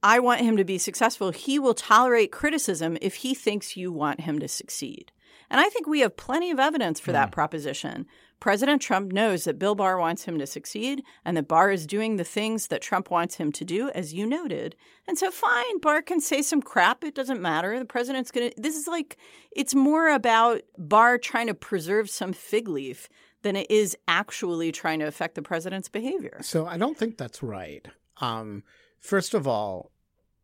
I 0.02 0.18
want 0.18 0.40
him 0.40 0.56
to 0.56 0.64
be 0.64 0.78
successful. 0.78 1.30
He 1.30 1.60
will 1.60 1.74
tolerate 1.74 2.32
criticism 2.32 2.98
if 3.00 3.16
he 3.16 3.32
thinks 3.32 3.76
you 3.76 3.92
want 3.92 4.22
him 4.22 4.40
to 4.40 4.48
succeed. 4.48 5.12
And 5.50 5.60
I 5.60 5.68
think 5.68 5.86
we 5.86 6.00
have 6.00 6.16
plenty 6.16 6.50
of 6.50 6.58
evidence 6.58 6.98
for 6.98 7.10
mm. 7.10 7.14
that 7.14 7.28
hmm. 7.28 7.34
proposition. 7.34 8.06
President 8.40 8.80
Trump 8.80 9.12
knows 9.12 9.44
that 9.44 9.58
Bill 9.58 9.74
Barr 9.74 9.98
wants 9.98 10.24
him 10.24 10.38
to 10.38 10.46
succeed 10.46 11.02
and 11.24 11.36
that 11.36 11.48
Barr 11.48 11.70
is 11.70 11.86
doing 11.86 12.16
the 12.16 12.24
things 12.24 12.68
that 12.68 12.82
Trump 12.82 13.10
wants 13.10 13.34
him 13.36 13.50
to 13.52 13.64
do, 13.64 13.90
as 13.90 14.14
you 14.14 14.26
noted. 14.26 14.76
And 15.06 15.18
so, 15.18 15.30
fine, 15.30 15.80
Barr 15.80 16.02
can 16.02 16.20
say 16.20 16.42
some 16.42 16.62
crap. 16.62 17.02
It 17.02 17.14
doesn't 17.14 17.42
matter. 17.42 17.78
The 17.78 17.84
president's 17.84 18.30
going 18.30 18.50
to. 18.50 18.60
This 18.60 18.76
is 18.76 18.86
like, 18.86 19.16
it's 19.50 19.74
more 19.74 20.08
about 20.10 20.60
Barr 20.76 21.18
trying 21.18 21.48
to 21.48 21.54
preserve 21.54 22.08
some 22.08 22.32
fig 22.32 22.68
leaf 22.68 23.08
than 23.42 23.56
it 23.56 23.70
is 23.70 23.96
actually 24.06 24.72
trying 24.72 24.98
to 25.00 25.06
affect 25.06 25.34
the 25.34 25.42
president's 25.42 25.88
behavior. 25.88 26.38
So, 26.42 26.66
I 26.66 26.78
don't 26.78 26.96
think 26.96 27.16
that's 27.16 27.42
right. 27.42 27.86
Um, 28.20 28.62
first 29.00 29.34
of 29.34 29.48
all, 29.48 29.90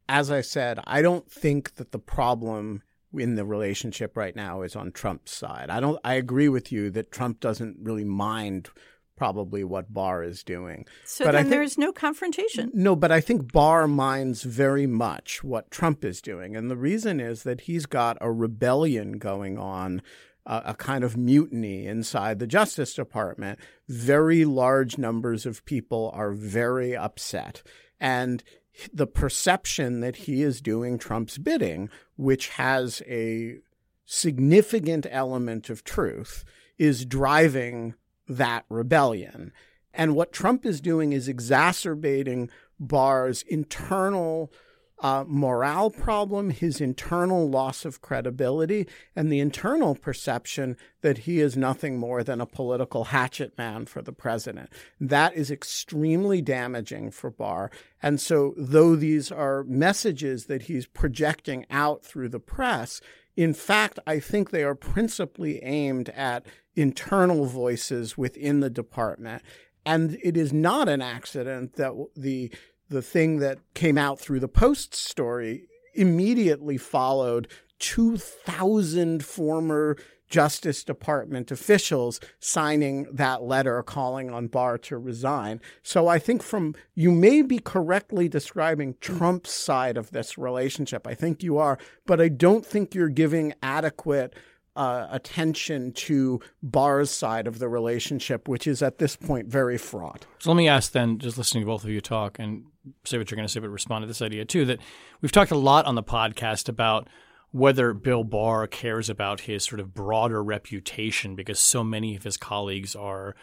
as 0.08 0.30
I 0.30 0.40
said, 0.40 0.80
I 0.84 1.00
don't 1.00 1.30
think 1.30 1.76
that 1.76 1.92
the 1.92 1.98
problem 1.98 2.82
in 3.18 3.34
the 3.34 3.44
relationship 3.44 4.16
right 4.16 4.34
now 4.34 4.62
is 4.62 4.76
on 4.76 4.92
Trump's 4.92 5.32
side. 5.32 5.70
I 5.70 5.80
don't 5.80 5.98
I 6.04 6.14
agree 6.14 6.48
with 6.48 6.72
you 6.72 6.90
that 6.90 7.10
Trump 7.10 7.40
doesn't 7.40 7.78
really 7.82 8.04
mind 8.04 8.68
probably 9.16 9.62
what 9.62 9.92
Barr 9.92 10.22
is 10.24 10.42
doing. 10.42 10.86
So 11.04 11.24
but 11.24 11.32
then 11.32 11.44
think, 11.44 11.50
there's 11.52 11.78
no 11.78 11.92
confrontation. 11.92 12.70
No, 12.74 12.96
but 12.96 13.12
I 13.12 13.20
think 13.20 13.52
Barr 13.52 13.86
minds 13.86 14.42
very 14.42 14.86
much 14.86 15.44
what 15.44 15.70
Trump 15.70 16.04
is 16.04 16.20
doing. 16.20 16.56
And 16.56 16.70
the 16.70 16.76
reason 16.76 17.20
is 17.20 17.44
that 17.44 17.62
he's 17.62 17.86
got 17.86 18.18
a 18.20 18.32
rebellion 18.32 19.12
going 19.18 19.56
on 19.58 20.02
a 20.46 20.74
kind 20.74 21.04
of 21.04 21.16
mutiny 21.16 21.86
inside 21.86 22.38
the 22.38 22.46
Justice 22.46 22.92
Department. 22.92 23.58
Very 23.88 24.44
large 24.44 24.98
numbers 24.98 25.46
of 25.46 25.64
people 25.64 26.10
are 26.14 26.32
very 26.32 26.94
upset. 26.94 27.62
And 27.98 28.44
the 28.92 29.06
perception 29.06 30.00
that 30.00 30.16
he 30.16 30.42
is 30.42 30.60
doing 30.60 30.98
Trump's 30.98 31.38
bidding, 31.38 31.88
which 32.16 32.48
has 32.50 33.02
a 33.06 33.58
significant 34.04 35.06
element 35.10 35.70
of 35.70 35.84
truth, 35.84 36.44
is 36.78 37.04
driving 37.04 37.94
that 38.28 38.64
rebellion. 38.68 39.52
And 39.92 40.14
what 40.14 40.32
Trump 40.32 40.66
is 40.66 40.80
doing 40.80 41.12
is 41.12 41.28
exacerbating 41.28 42.50
Barr's 42.80 43.42
internal 43.42 44.52
uh, 45.00 45.24
morale 45.26 45.90
problem, 45.90 46.50
his 46.50 46.80
internal 46.80 47.48
loss 47.48 47.84
of 47.84 48.00
credibility, 48.00 48.86
and 49.14 49.30
the 49.30 49.40
internal 49.40 49.94
perception 49.94 50.76
that 51.02 51.18
he 51.18 51.40
is 51.40 51.56
nothing 51.56 51.98
more 51.98 52.22
than 52.22 52.40
a 52.40 52.46
political 52.46 53.04
hatchet 53.04 53.56
man 53.58 53.86
for 53.86 54.02
the 54.02 54.12
president. 54.12 54.70
That 55.00 55.34
is 55.34 55.50
extremely 55.50 56.40
damaging 56.40 57.10
for 57.10 57.30
Barr. 57.30 57.70
And 58.02 58.20
so, 58.20 58.54
though 58.56 58.96
these 58.96 59.32
are 59.32 59.64
messages 59.64 60.46
that 60.46 60.62
he's 60.62 60.86
projecting 60.86 61.66
out 61.70 62.04
through 62.04 62.28
the 62.28 62.40
press, 62.40 63.00
in 63.36 63.52
fact, 63.52 63.98
I 64.06 64.20
think 64.20 64.50
they 64.50 64.62
are 64.62 64.76
principally 64.76 65.62
aimed 65.62 66.08
at 66.10 66.46
internal 66.76 67.46
voices 67.46 68.16
within 68.16 68.60
the 68.60 68.70
department. 68.70 69.42
And 69.86 70.18
it 70.22 70.36
is 70.36 70.52
not 70.52 70.88
an 70.88 71.02
accident 71.02 71.74
that 71.74 71.92
the 72.16 72.50
the 72.88 73.02
thing 73.02 73.38
that 73.38 73.58
came 73.74 73.98
out 73.98 74.18
through 74.18 74.40
the 74.40 74.48
Post 74.48 74.94
story 74.94 75.66
immediately 75.94 76.76
followed 76.76 77.48
2,000 77.78 79.24
former 79.24 79.96
Justice 80.28 80.82
Department 80.82 81.50
officials 81.50 82.18
signing 82.40 83.06
that 83.12 83.42
letter 83.42 83.82
calling 83.82 84.30
on 84.30 84.48
Barr 84.48 84.78
to 84.78 84.98
resign. 84.98 85.60
So 85.82 86.08
I 86.08 86.18
think 86.18 86.42
from 86.42 86.74
you 86.94 87.12
may 87.12 87.42
be 87.42 87.58
correctly 87.58 88.28
describing 88.28 88.96
Trump's 89.00 89.52
side 89.52 89.96
of 89.96 90.10
this 90.10 90.36
relationship. 90.36 91.06
I 91.06 91.14
think 91.14 91.42
you 91.42 91.58
are, 91.58 91.78
but 92.06 92.20
I 92.20 92.28
don't 92.28 92.66
think 92.66 92.94
you're 92.94 93.08
giving 93.08 93.54
adequate 93.62 94.34
uh, 94.76 95.06
attention 95.10 95.92
to 95.92 96.40
Barr's 96.62 97.10
side 97.10 97.46
of 97.46 97.60
the 97.60 97.68
relationship, 97.68 98.48
which 98.48 98.66
is 98.66 98.82
at 98.82 98.98
this 98.98 99.14
point 99.14 99.46
very 99.46 99.78
fraught. 99.78 100.26
So 100.40 100.50
let 100.50 100.56
me 100.56 100.66
ask 100.68 100.92
then, 100.92 101.18
just 101.18 101.38
listening 101.38 101.62
to 101.62 101.66
both 101.66 101.84
of 101.84 101.90
you 101.90 102.00
talk 102.00 102.38
and 102.38 102.64
say 103.04 103.18
what 103.18 103.30
you're 103.30 103.36
going 103.36 103.46
to 103.46 103.52
say, 103.52 103.60
but 103.60 103.68
respond 103.68 104.02
to 104.02 104.06
this 104.06 104.22
idea 104.22 104.44
too, 104.44 104.64
that 104.66 104.80
we've 105.20 105.32
talked 105.32 105.50
a 105.50 105.58
lot 105.58 105.86
on 105.86 105.94
the 105.94 106.02
podcast 106.02 106.68
about 106.68 107.08
whether 107.50 107.92
Bill 107.92 108.24
Barr 108.24 108.66
cares 108.66 109.08
about 109.08 109.42
his 109.42 109.64
sort 109.64 109.80
of 109.80 109.94
broader 109.94 110.42
reputation 110.42 111.36
because 111.36 111.60
so 111.60 111.84
many 111.84 112.16
of 112.16 112.24
his 112.24 112.36
colleagues 112.36 112.96
are 112.96 113.36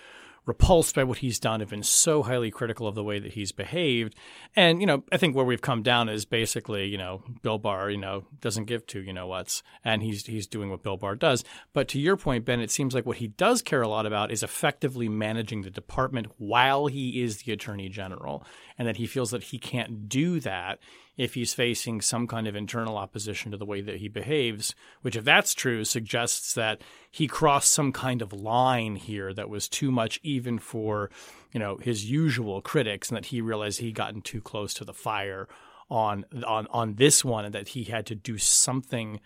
repulsed 0.46 0.96
by 0.96 1.04
what 1.04 1.20
he's 1.20 1.40
done, 1.40 1.60
have 1.60 1.70
been 1.70 1.84
so 1.84 2.24
highly 2.24 2.50
critical 2.50 2.88
of 2.88 2.96
the 2.96 3.04
way 3.04 3.20
that 3.20 3.34
he's 3.34 3.52
behaved. 3.52 4.16
And, 4.56 4.82
you 4.82 4.88
know, 4.88 5.04
I 5.12 5.18
think 5.18 5.36
where 5.36 5.46
we've 5.46 5.62
come 5.62 5.84
down 5.84 6.10
is 6.10 6.26
basically, 6.26 6.86
you 6.86 6.98
know, 6.98 7.24
Bill 7.42 7.60
Barr, 7.60 7.90
you 7.92 7.98
know, 7.98 8.26
doesn't 8.40 8.66
give 8.66 8.86
to 8.88 9.02
you 9.02 9.14
know 9.14 9.28
what's, 9.28 9.62
and 9.84 10.02
he's 10.02 10.26
he's 10.26 10.48
doing 10.48 10.70
what 10.70 10.84
Bill 10.84 10.98
Barr 10.98 11.16
does. 11.16 11.44
But 11.74 11.88
to 11.90 12.00
your 12.00 12.18
point, 12.18 12.46
Ben, 12.46 12.60
it 12.60 12.72
seems 12.72 12.96
like 12.96 13.06
what 13.06 13.18
he 13.18 13.28
does 13.28 13.62
care 13.62 13.82
a 13.82 13.88
lot 13.88 14.06
about 14.06 14.32
is 14.32 14.44
effectively 14.44 15.08
managing 15.08 15.62
the 15.62 15.70
department 15.70 16.28
while 16.38 16.88
he 16.88 17.22
is 17.22 17.44
the 17.44 17.52
attorney 17.52 17.90
general, 17.90 18.46
and 18.78 18.88
that 18.88 18.98
he 18.98 19.06
feels 19.06 19.32
that 19.32 19.44
he 19.44 19.60
can't 19.60 20.10
do 20.10 20.40
that 20.40 20.80
if 21.18 21.34
he's 21.34 21.54
facing 21.54 22.02
some 22.02 22.26
kind 22.28 22.48
of 22.48 22.56
internal 22.56 22.98
opposition 22.98 23.52
to 23.52 23.58
the 23.58 23.66
way 23.66 23.82
that 23.82 23.98
he 23.98 24.08
behaves, 24.08 24.74
which, 25.02 25.16
if 25.16 25.24
that's 25.24 25.54
true, 25.54 25.84
suggests 25.84 26.54
that 26.54 26.82
he 27.10 27.28
crossed 27.28 27.72
some 27.72 27.92
kind 27.92 28.22
of 28.22 28.34
line 28.34 28.96
here 28.96 29.34
that 29.34 29.50
was 29.50 29.68
too 29.68 29.92
much 29.92 30.20
even 30.24 30.58
for, 30.58 31.10
you 31.52 31.60
know, 31.60 31.78
his 31.78 32.10
usual 32.10 32.62
critics, 32.62 33.10
and 33.10 33.18
that 33.18 33.28
he 33.28 33.42
realized 33.42 33.80
he'd 33.80 33.96
gotten 33.96 34.22
too 34.22 34.42
close 34.42 34.74
to 34.74 34.86
the 34.86 34.94
fire 34.94 35.48
on 35.90 36.26
on 36.46 36.68
on 36.72 36.96
this 36.96 37.24
one, 37.26 37.46
and 37.46 37.54
that 37.54 37.70
he 37.70 37.84
had 37.84 38.06
to 38.06 38.16
do 38.16 38.38
something 38.38 39.20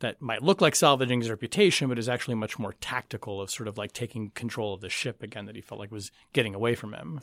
that 0.00 0.20
might 0.20 0.42
look 0.42 0.60
like 0.60 0.74
salvaging 0.74 1.20
his 1.20 1.30
reputation, 1.30 1.88
but 1.88 1.98
is 1.98 2.08
actually 2.08 2.34
much 2.34 2.58
more 2.58 2.74
tactical 2.80 3.40
of 3.40 3.50
sort 3.50 3.68
of 3.68 3.78
like 3.78 3.92
taking 3.92 4.30
control 4.30 4.74
of 4.74 4.80
the 4.80 4.88
ship 4.88 5.22
again 5.22 5.46
that 5.46 5.54
he 5.54 5.60
felt 5.60 5.78
like 5.78 5.92
was 5.92 6.10
getting 6.32 6.54
away 6.54 6.74
from 6.74 6.94
him. 6.94 7.20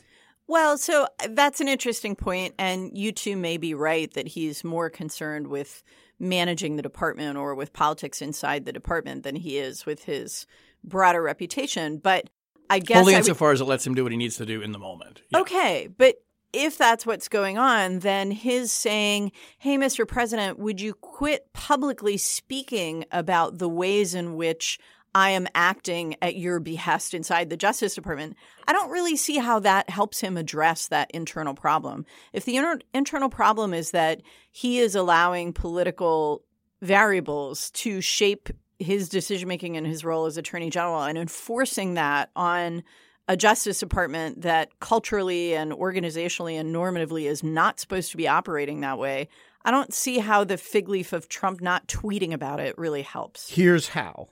Well, 0.48 0.78
so 0.78 1.04
uh, 1.04 1.28
that's 1.30 1.60
an 1.60 1.68
interesting 1.68 2.16
point, 2.16 2.54
and 2.58 2.96
you 2.96 3.12
two 3.12 3.36
may 3.36 3.58
be 3.58 3.74
right 3.74 4.12
that 4.14 4.28
he's 4.28 4.64
more 4.64 4.88
concerned 4.88 5.46
with 5.46 5.82
managing 6.18 6.76
the 6.76 6.82
department 6.82 7.36
or 7.36 7.54
with 7.54 7.72
politics 7.72 8.20
inside 8.20 8.64
the 8.64 8.72
department 8.72 9.22
than 9.22 9.36
he 9.36 9.58
is 9.58 9.86
with 9.86 10.04
his 10.04 10.46
broader 10.82 11.22
reputation. 11.22 11.98
But 11.98 12.30
I 12.70 12.78
guess 12.78 12.98
only 12.98 13.14
insofar 13.14 13.52
as 13.52 13.60
it 13.60 13.64
lets 13.64 13.86
him 13.86 13.94
do 13.94 14.02
what 14.02 14.10
he 14.10 14.18
needs 14.18 14.36
to 14.38 14.46
do 14.46 14.62
in 14.62 14.72
the 14.72 14.78
moment. 14.78 15.22
Yeah. 15.28 15.40
Okay, 15.40 15.88
but 15.96 16.16
if 16.52 16.78
that's 16.78 17.04
what's 17.04 17.28
going 17.28 17.58
on, 17.58 17.98
then 17.98 18.30
his 18.30 18.72
saying, 18.72 19.32
Hey, 19.58 19.76
Mr. 19.76 20.08
President, 20.08 20.58
would 20.58 20.80
you 20.80 20.94
quit 20.94 21.52
publicly 21.52 22.16
speaking 22.16 23.04
about 23.12 23.58
the 23.58 23.68
ways 23.68 24.14
in 24.14 24.36
which 24.36 24.78
I 25.18 25.30
am 25.30 25.48
acting 25.52 26.14
at 26.22 26.36
your 26.36 26.60
behest 26.60 27.12
inside 27.12 27.50
the 27.50 27.56
Justice 27.56 27.96
Department, 27.96 28.36
I 28.68 28.72
don't 28.72 28.92
really 28.92 29.16
see 29.16 29.38
how 29.38 29.58
that 29.58 29.90
helps 29.90 30.20
him 30.20 30.36
address 30.36 30.86
that 30.86 31.10
internal 31.10 31.54
problem. 31.54 32.06
If 32.32 32.44
the 32.44 32.56
inter- 32.56 32.78
internal 32.94 33.28
problem 33.28 33.74
is 33.74 33.90
that 33.90 34.22
he 34.52 34.78
is 34.78 34.94
allowing 34.94 35.52
political 35.52 36.44
variables 36.82 37.72
to 37.72 38.00
shape 38.00 38.48
his 38.78 39.08
decision 39.08 39.48
making 39.48 39.76
and 39.76 39.88
his 39.88 40.04
role 40.04 40.26
as 40.26 40.36
Attorney 40.36 40.70
General 40.70 41.02
and 41.02 41.18
enforcing 41.18 41.94
that 41.94 42.30
on 42.36 42.84
a 43.26 43.36
Justice 43.36 43.80
Department 43.80 44.42
that 44.42 44.78
culturally 44.78 45.52
and 45.52 45.72
organizationally 45.72 46.54
and 46.54 46.72
normatively 46.72 47.24
is 47.24 47.42
not 47.42 47.80
supposed 47.80 48.12
to 48.12 48.16
be 48.16 48.28
operating 48.28 48.82
that 48.82 48.98
way, 48.98 49.28
I 49.64 49.72
don't 49.72 49.92
see 49.92 50.20
how 50.20 50.44
the 50.44 50.56
fig 50.56 50.88
leaf 50.88 51.12
of 51.12 51.28
Trump 51.28 51.60
not 51.60 51.88
tweeting 51.88 52.32
about 52.32 52.60
it 52.60 52.78
really 52.78 53.02
helps. 53.02 53.50
Here's 53.50 53.88
how 53.88 54.28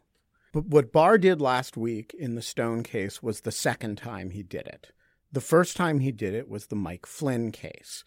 but 0.53 0.67
what 0.67 0.93
Barr 0.93 1.19
did 1.19 1.41
last 1.41 1.77
week 1.77 2.15
in 2.19 2.35
the 2.35 2.43
Stone 2.43 2.83
case 2.83 3.23
was 3.23 3.41
the 3.41 3.53
second 3.53 3.99
time 3.99 4.31
he 4.31 4.43
did 4.43 4.67
it. 4.67 4.93
The 5.33 5.41
first 5.41 5.77
time 5.77 6.01
he 6.01 6.13
did 6.13 6.35
it 6.35 6.49
was 6.49 6.67
the 6.67 6.77
Mike 6.77 7.07
Flynn 7.07 7.53
case, 7.53 8.05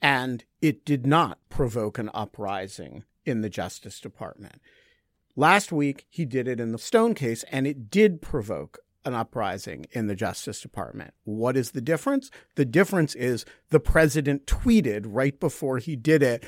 and 0.00 0.44
it 0.62 0.84
did 0.84 1.06
not 1.06 1.38
provoke 1.48 1.98
an 1.98 2.10
uprising 2.14 3.04
in 3.24 3.42
the 3.42 3.50
Justice 3.50 4.00
Department. 4.00 4.60
Last 5.36 5.72
week, 5.72 6.06
he 6.08 6.24
did 6.24 6.48
it 6.48 6.60
in 6.60 6.72
the 6.72 6.78
Stone 6.78 7.14
case, 7.14 7.44
and 7.50 7.66
it 7.66 7.90
did 7.90 8.22
provoke 8.22 8.78
an 9.04 9.14
uprising 9.14 9.86
in 9.92 10.06
the 10.06 10.14
Justice 10.14 10.60
Department. 10.60 11.14
What 11.24 11.56
is 11.56 11.70
the 11.70 11.80
difference? 11.80 12.30
The 12.56 12.64
difference 12.64 13.14
is 13.14 13.44
the 13.70 13.80
president 13.80 14.46
tweeted 14.46 15.04
right 15.06 15.38
before 15.38 15.78
he 15.78 15.96
did 15.96 16.22
it 16.22 16.44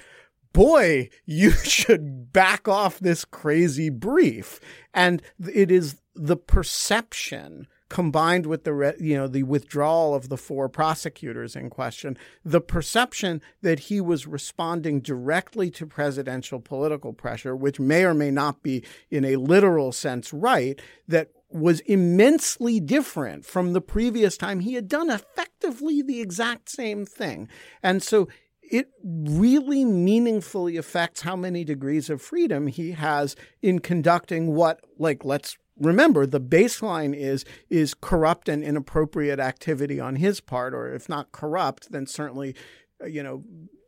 boy, 0.52 1.08
you 1.24 1.50
should 1.64 2.32
back 2.32 2.68
off 2.68 2.98
this 2.98 3.24
crazy 3.24 3.90
brief. 3.90 4.60
And 4.94 5.22
it 5.52 5.70
is 5.70 5.96
the 6.14 6.36
perception 6.36 7.66
combined 7.92 8.46
with 8.46 8.64
the 8.64 8.96
you 8.98 9.14
know 9.14 9.28
the 9.28 9.42
withdrawal 9.42 10.14
of 10.14 10.30
the 10.30 10.36
four 10.38 10.66
prosecutors 10.66 11.54
in 11.54 11.68
question 11.68 12.16
the 12.42 12.60
perception 12.60 13.42
that 13.60 13.80
he 13.80 14.00
was 14.00 14.26
responding 14.26 14.98
directly 14.98 15.70
to 15.70 15.84
presidential 15.84 16.58
political 16.58 17.12
pressure 17.12 17.54
which 17.54 17.78
may 17.78 18.02
or 18.02 18.14
may 18.14 18.30
not 18.30 18.62
be 18.62 18.82
in 19.10 19.26
a 19.26 19.36
literal 19.36 19.92
sense 19.92 20.32
right 20.32 20.80
that 21.06 21.28
was 21.50 21.80
immensely 21.80 22.80
different 22.80 23.44
from 23.44 23.74
the 23.74 23.80
previous 23.82 24.38
time 24.38 24.60
he 24.60 24.72
had 24.72 24.88
done 24.88 25.10
effectively 25.10 26.00
the 26.00 26.22
exact 26.22 26.70
same 26.70 27.04
thing 27.04 27.46
and 27.82 28.02
so 28.02 28.26
it 28.72 28.88
really 29.04 29.84
meaningfully 29.84 30.78
affects 30.78 31.20
how 31.20 31.36
many 31.36 31.62
degrees 31.62 32.08
of 32.08 32.22
freedom 32.22 32.68
he 32.68 32.92
has 32.92 33.36
in 33.60 33.78
conducting 33.78 34.54
what, 34.54 34.80
like, 34.98 35.26
let's 35.26 35.58
remember 35.78 36.26
the 36.26 36.40
baseline 36.40 37.14
is 37.14 37.44
is 37.70 37.94
corrupt 37.94 38.48
and 38.48 38.62
inappropriate 38.62 39.40
activity 39.40 39.98
on 39.98 40.16
his 40.16 40.38
part 40.38 40.74
or 40.74 40.92
if 40.92 41.08
not 41.08 41.32
corrupt 41.32 41.90
then 41.90 42.06
certainly 42.06 42.54
uh, 43.02 43.06
you 43.06 43.22
know 43.22 43.42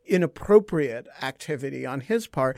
inappropriate 0.07 1.07
activity 1.21 1.85
on 1.85 2.01
his 2.01 2.25
part 2.25 2.57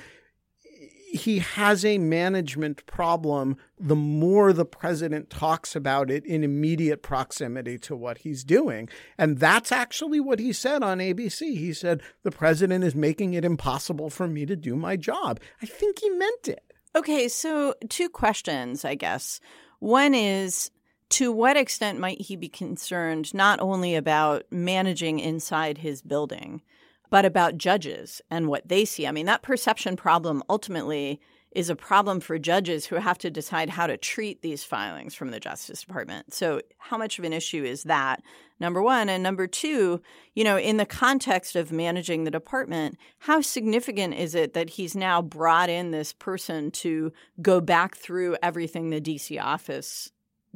he 1.08 1.40
has 1.40 1.86
a 1.86 1.98
management 1.98 2.86
problem 2.86 3.58
the 3.80 3.96
more 3.96 4.52
the 4.52 4.66
president 4.66 5.30
talks 5.30 5.76
about 5.76 6.12
it 6.12 6.26
in 6.26 6.44
immediate 6.44 7.02
proximity 7.02 7.78
to 7.78 7.96
what 7.96 8.20
he's 8.20 8.44
doing. 8.44 8.90
And 9.18 9.38
that's 9.38 9.72
actually 9.72 10.20
what 10.20 10.40
he 10.40 10.52
said 10.52 10.84
on 10.84 11.00
ABC. 11.00 11.58
He 11.58 11.74
said, 11.74 12.02
the 12.24 12.32
president 12.32 12.84
is 12.84 12.96
making 12.96 13.34
it 13.34 13.46
impossible 13.46 14.10
for 14.10 14.28
me 14.28 14.46
to 14.46 14.56
do 14.56 14.76
my 14.76 14.98
job. 14.98 15.40
I 15.62 15.66
think 15.66 16.00
he 16.00 16.10
meant 16.10 16.50
it. 16.50 16.64
Okay, 16.96 17.28
so 17.28 17.76
two 17.90 18.10
questions, 18.10 18.84
I 18.84 18.96
guess. 18.96 19.40
One 19.80 20.14
is 20.14 20.72
to 21.10 21.32
what 21.32 21.56
extent 21.56 22.00
might 22.00 22.20
he 22.20 22.36
be 22.36 22.50
concerned 22.50 23.34
not 23.34 23.60
only 23.62 23.96
about 23.96 24.44
managing 24.52 25.20
inside 25.20 25.78
his 25.78 26.02
building, 26.02 26.62
but 27.10 27.26
about 27.26 27.58
judges 27.58 28.22
and 28.30 28.48
what 28.48 28.68
they 28.68 28.86
see? 28.86 29.08
I 29.08 29.12
mean, 29.12 29.26
that 29.26 29.42
perception 29.42 29.96
problem 29.96 30.44
ultimately 30.50 31.20
is 31.52 31.70
a 31.70 31.76
problem 31.76 32.20
for 32.20 32.38
judges 32.38 32.86
who 32.86 32.98
have 32.98 33.18
to 33.18 33.32
decide 33.32 33.70
how 33.70 33.88
to 33.88 33.98
treat 33.98 34.42
these 34.42 34.64
filings 34.64 35.16
from 35.16 35.32
the 35.32 35.40
Justice 35.40 35.82
Department. 35.82 36.34
So, 36.34 36.62
how 36.78 36.98
much 36.98 37.18
of 37.18 37.26
an 37.26 37.34
issue 37.34 37.64
is 37.64 37.84
that? 37.84 38.22
Number 38.60 38.82
one. 38.82 39.08
And 39.10 39.24
number 39.24 39.48
two, 39.48 40.02
you 40.36 40.44
know, 40.44 40.58
in 40.58 40.78
the 40.78 40.86
context 40.86 41.56
of 41.56 41.72
managing 41.72 42.24
the 42.24 42.32
department, 42.32 42.98
how 43.20 43.42
significant 43.42 44.16
is 44.16 44.36
it 44.36 44.54
that 44.54 44.72
he's 44.72 44.96
now 44.96 45.22
brought 45.22 45.70
in 45.70 45.92
this 45.92 46.14
person 46.14 46.72
to 46.72 47.12
go 47.42 47.62
back 47.62 47.96
through 47.96 48.38
everything 48.44 48.90
the 48.90 49.02
DC 49.02 49.42
office 49.42 50.12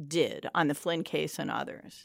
did 0.06 0.46
on 0.54 0.68
the 0.68 0.74
Flynn 0.74 1.04
case 1.04 1.38
and 1.38 1.50
others? 1.50 2.02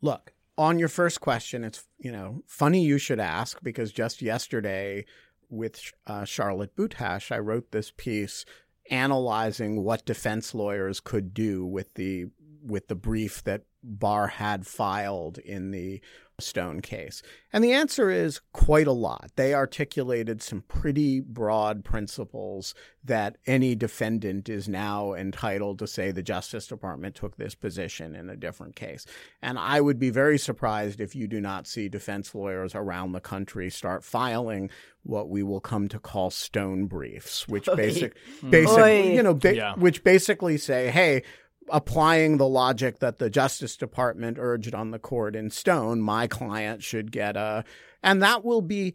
Look, 0.00 0.32
on 0.58 0.78
your 0.78 0.88
first 0.88 1.20
question, 1.20 1.64
it's 1.64 1.84
you 1.98 2.12
know 2.12 2.42
funny 2.46 2.82
you 2.82 2.98
should 2.98 3.20
ask 3.20 3.62
because 3.62 3.92
just 3.92 4.22
yesterday 4.22 5.04
with 5.48 5.92
uh, 6.06 6.24
Charlotte 6.24 6.74
Butash, 6.76 7.30
I 7.30 7.38
wrote 7.38 7.70
this 7.70 7.92
piece 7.96 8.44
analyzing 8.90 9.82
what 9.82 10.04
defense 10.04 10.54
lawyers 10.54 11.00
could 11.00 11.34
do 11.34 11.66
with 11.66 11.94
the 11.94 12.26
with 12.62 12.88
the 12.88 12.94
brief 12.94 13.42
that 13.44 13.62
Barr 13.82 14.26
had 14.28 14.66
filed 14.66 15.38
in 15.38 15.70
the 15.70 16.00
Stone 16.38 16.82
case? 16.82 17.22
And 17.52 17.64
the 17.64 17.72
answer 17.72 18.10
is 18.10 18.40
quite 18.52 18.86
a 18.86 18.92
lot. 18.92 19.30
They 19.36 19.54
articulated 19.54 20.42
some 20.42 20.62
pretty 20.62 21.20
broad 21.20 21.84
principles 21.84 22.74
that 23.04 23.38
any 23.46 23.74
defendant 23.74 24.48
is 24.48 24.68
now 24.68 25.14
entitled 25.14 25.78
to 25.78 25.86
say 25.86 26.10
the 26.10 26.22
Justice 26.22 26.66
Department 26.66 27.14
took 27.14 27.36
this 27.36 27.54
position 27.54 28.14
in 28.14 28.28
a 28.28 28.36
different 28.36 28.76
case. 28.76 29.06
And 29.40 29.58
I 29.58 29.80
would 29.80 29.98
be 29.98 30.10
very 30.10 30.38
surprised 30.38 31.00
if 31.00 31.14
you 31.14 31.26
do 31.26 31.40
not 31.40 31.66
see 31.66 31.88
defense 31.88 32.34
lawyers 32.34 32.74
around 32.74 33.12
the 33.12 33.20
country 33.20 33.70
start 33.70 34.04
filing 34.04 34.70
what 35.04 35.28
we 35.28 35.42
will 35.42 35.60
come 35.60 35.88
to 35.88 35.98
call 35.98 36.30
stone 36.30 36.86
briefs, 36.86 37.46
which 37.48 37.66
basic, 37.76 38.16
basically, 38.48 39.14
you 39.14 39.22
know, 39.22 39.34
ba- 39.34 39.56
yeah. 39.56 39.74
which 39.76 40.02
basically 40.02 40.58
say, 40.58 40.90
hey, 40.90 41.22
applying 41.70 42.36
the 42.36 42.48
logic 42.48 42.98
that 43.00 43.18
the 43.18 43.30
Justice 43.30 43.76
Department 43.76 44.38
urged 44.40 44.74
on 44.74 44.90
the 44.90 44.98
court 44.98 45.34
in 45.36 45.50
Stone, 45.50 46.00
my 46.00 46.26
client 46.26 46.82
should 46.82 47.12
get 47.12 47.36
a. 47.36 47.64
And 48.02 48.22
that 48.22 48.44
will 48.44 48.62
be 48.62 48.94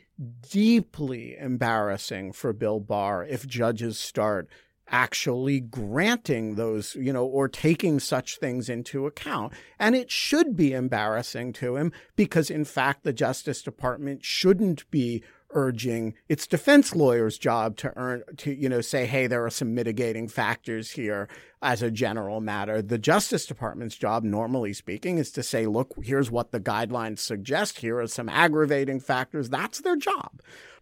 deeply 0.50 1.36
embarrassing 1.38 2.34
for 2.34 2.54
Bill 2.54 2.80
Barr 2.80 3.25
if 3.25 3.46
judges 3.46 4.00
start 4.00 4.48
actually 4.92 5.60
granting 5.60 6.56
those, 6.56 6.96
you 6.96 7.13
know, 7.13 7.25
or 7.25 7.48
taking 7.48 8.00
such 8.00 8.38
things 8.38 8.70
into 8.70 9.06
account. 9.06 9.54
And 9.80 9.96
it 9.96 10.12
should 10.12 10.56
be 10.56 10.74
embarrassing 10.74 11.54
to 11.54 11.78
him 11.78 11.92
because, 12.16 12.50
in 12.50 12.66
fact, 12.66 13.04
the 13.04 13.13
Justice 13.13 13.62
Department 13.62 14.24
shouldn't 14.24 14.90
be 14.92 15.24
urging 15.53 16.13
its 16.29 16.48
defense 16.48 16.96
lawyer's 16.96 17.37
job 17.37 17.77
to 17.77 17.94
earn 17.96 18.24
to 18.37 18.53
you 18.53 18.70
know 18.70 18.81
say 18.81 19.05
hey 19.05 19.27
there 19.27 19.46
are 19.46 19.50
some 19.50 19.74
mitigating 19.74 20.27
factors 20.27 20.92
here 20.92 21.27
as 21.61 21.81
a 21.81 21.92
general 21.92 22.42
matter. 22.42 22.81
The 22.81 22.98
justice 22.98 23.46
department's 23.46 23.96
job 23.96 24.24
normally 24.24 24.74
speaking 24.74 25.18
is 25.18 25.31
to 25.31 25.44
say 25.44 25.68
look 25.68 25.94
here's 26.03 26.31
what 26.31 26.51
the 26.51 26.59
guidelines 26.59 27.20
suggest. 27.20 27.79
Here 27.79 28.00
are 28.00 28.07
some 28.07 28.29
aggravating 28.29 29.00
factors. 29.00 29.50
That's 29.50 29.81
their 29.81 29.96
job. 29.96 30.42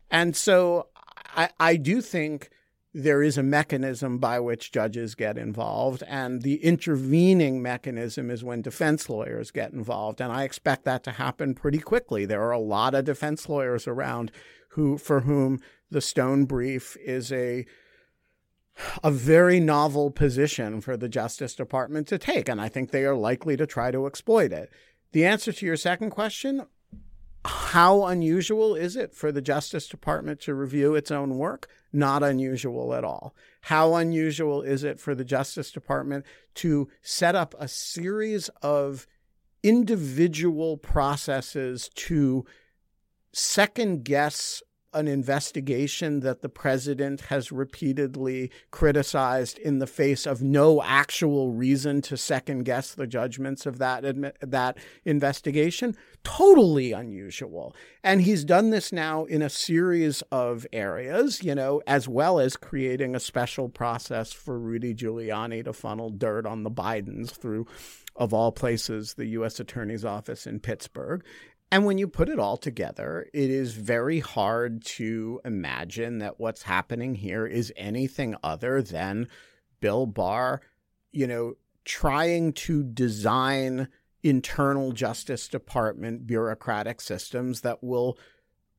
And 0.09 0.35
so 0.35 0.87
i 1.35 1.49
i 1.59 1.75
do 1.75 2.01
think 2.01 2.49
there 2.93 3.21
is 3.21 3.37
a 3.37 3.43
mechanism 3.43 4.17
by 4.17 4.39
which 4.39 4.71
judges 4.71 5.13
get 5.13 5.37
involved, 5.37 6.01
and 6.07 6.41
the 6.41 6.63
intervening 6.63 7.61
mechanism 7.61 8.31
is 8.31 8.43
when 8.43 8.61
defense 8.61 9.09
lawyers 9.09 9.51
get 9.51 9.71
involved. 9.71 10.19
And 10.19 10.31
I 10.31 10.43
expect 10.43 10.85
that 10.85 11.03
to 11.03 11.11
happen 11.11 11.53
pretty 11.53 11.79
quickly. 11.79 12.25
There 12.25 12.41
are 12.41 12.51
a 12.51 12.59
lot 12.59 12.95
of 12.95 13.05
defense 13.05 13.47
lawyers 13.47 13.87
around 13.87 14.31
who 14.69 14.97
for 14.97 15.21
whom 15.21 15.61
the 15.91 16.01
Stone 16.01 16.45
brief 16.45 16.97
is 16.97 17.31
a 17.31 17.65
a 19.03 19.11
very 19.11 19.59
novel 19.59 20.09
position 20.09 20.79
for 20.79 20.95
the 20.95 21.09
Justice 21.09 21.53
Department 21.53 22.07
to 22.07 22.17
take, 22.17 22.47
and 22.47 22.61
I 22.61 22.69
think 22.69 22.91
they 22.91 23.03
are 23.05 23.15
likely 23.15 23.57
to 23.57 23.67
try 23.67 23.91
to 23.91 24.07
exploit 24.07 24.53
it. 24.53 24.71
The 25.11 25.25
answer 25.25 25.51
to 25.51 25.65
your 25.65 25.75
second 25.75 26.11
question 26.11 26.65
how 27.45 28.05
unusual 28.05 28.75
is 28.75 28.95
it 28.95 29.13
for 29.13 29.31
the 29.31 29.41
Justice 29.41 29.87
Department 29.87 30.41
to 30.41 30.53
review 30.53 30.95
its 30.95 31.11
own 31.11 31.37
work? 31.37 31.69
Not 31.93 32.23
unusual 32.23 32.93
at 32.93 33.03
all. 33.03 33.33
How 33.61 33.95
unusual 33.95 34.61
is 34.61 34.83
it 34.83 34.99
for 34.99 35.15
the 35.15 35.23
Justice 35.23 35.71
Department 35.71 36.25
to 36.55 36.89
set 37.01 37.35
up 37.35 37.55
a 37.57 37.67
series 37.67 38.49
of 38.61 39.07
individual 39.63 40.77
processes 40.77 41.89
to 41.95 42.45
second 43.31 44.03
guess 44.03 44.61
an 44.93 45.07
investigation 45.07 46.21
that 46.21 46.41
the 46.41 46.49
president 46.49 47.21
has 47.21 47.51
repeatedly 47.51 48.51
criticized 48.71 49.59
in 49.59 49.79
the 49.79 49.87
face 49.87 50.25
of 50.25 50.41
no 50.41 50.81
actual 50.81 51.51
reason 51.51 52.01
to 52.01 52.17
second 52.17 52.63
guess 52.63 52.95
the 52.95 53.07
judgments 53.07 53.65
of 53.65 53.77
that 53.77 54.03
that 54.41 54.77
investigation 55.05 55.95
totally 56.23 56.91
unusual 56.91 57.75
and 58.03 58.21
he's 58.21 58.43
done 58.43 58.71
this 58.71 58.91
now 58.91 59.25
in 59.25 59.41
a 59.41 59.49
series 59.49 60.21
of 60.31 60.65
areas 60.73 61.43
you 61.43 61.53
know 61.53 61.81
as 61.85 62.07
well 62.07 62.39
as 62.39 62.57
creating 62.57 63.15
a 63.15 63.19
special 63.19 63.69
process 63.69 64.31
for 64.31 64.57
Rudy 64.57 64.95
Giuliani 64.95 65.63
to 65.63 65.73
funnel 65.73 66.09
dirt 66.09 66.45
on 66.45 66.63
the 66.63 66.71
Bidens 66.71 67.31
through 67.31 67.67
of 68.19 68.33
all 68.33 68.51
places, 68.51 69.13
the 69.13 69.27
U.S. 69.27 69.59
Attorney's 69.61 70.03
Office 70.03 70.45
in 70.45 70.59
Pittsburgh. 70.59 71.23
And 71.71 71.85
when 71.85 71.99
you 71.99 72.07
put 72.07 72.29
it 72.29 72.39
all 72.39 72.57
together, 72.57 73.27
it 73.33 73.49
is 73.51 73.73
very 73.73 74.19
hard 74.19 74.83
to 74.85 75.39
imagine 75.45 76.17
that 76.17 76.39
what's 76.39 76.63
happening 76.63 77.15
here 77.15 77.45
is 77.45 77.71
anything 77.77 78.35
other 78.43 78.81
than 78.81 79.27
Bill 79.79 80.07
Barr, 80.07 80.61
you 81.11 81.27
know, 81.27 81.53
trying 81.85 82.53
to 82.53 82.83
design 82.83 83.87
internal 84.23 84.91
Justice 84.91 85.47
Department 85.47 86.25
bureaucratic 86.25 87.01
systems 87.01 87.61
that 87.61 87.83
will 87.83 88.17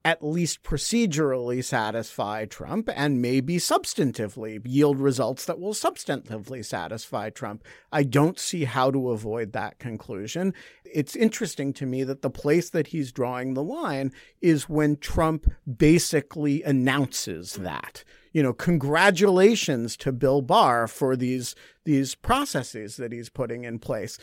at 0.04 0.24
least 0.24 0.62
procedurally 0.62 1.62
satisfy 1.62 2.46
Trump 2.46 2.88
and 2.94 3.20
maybe 3.20 3.56
substantively 3.56 4.60
yield 4.64 4.98
results 4.98 5.44
that 5.44 5.60
will 5.60 5.74
substantively 5.74 6.64
satisfy 6.64 7.28
Trump. 7.28 7.62
I 7.92 8.04
don't 8.04 8.38
see 8.38 8.64
how 8.64 8.90
to 8.90 9.10
avoid 9.10 9.52
that 9.52 9.78
conclusion. 9.78 10.54
It's 10.84 11.14
interesting 11.14 11.74
to 11.74 11.86
me 11.86 12.02
that 12.04 12.22
the 12.22 12.30
place 12.30 12.70
that 12.70 12.88
he's 12.88 13.12
drawing 13.12 13.52
the 13.52 13.62
line 13.62 14.12
is 14.40 14.68
when 14.68 14.96
Trump 14.96 15.50
basically 15.76 16.62
announces 16.62 17.54
that. 17.54 18.02
You 18.32 18.42
know, 18.42 18.54
congratulations 18.54 19.96
to 19.98 20.12
Bill 20.12 20.40
Barr 20.40 20.86
for 20.86 21.16
these 21.16 21.54
these 21.84 22.14
processes 22.14 22.96
that 22.96 23.12
he's 23.12 23.28
putting 23.28 23.64
in 23.64 23.78
place. 23.80 24.18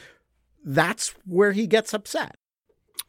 That's 0.63 1.13
where 1.25 1.51
he 1.51 1.67
gets 1.67 1.93
upset. 1.93 2.37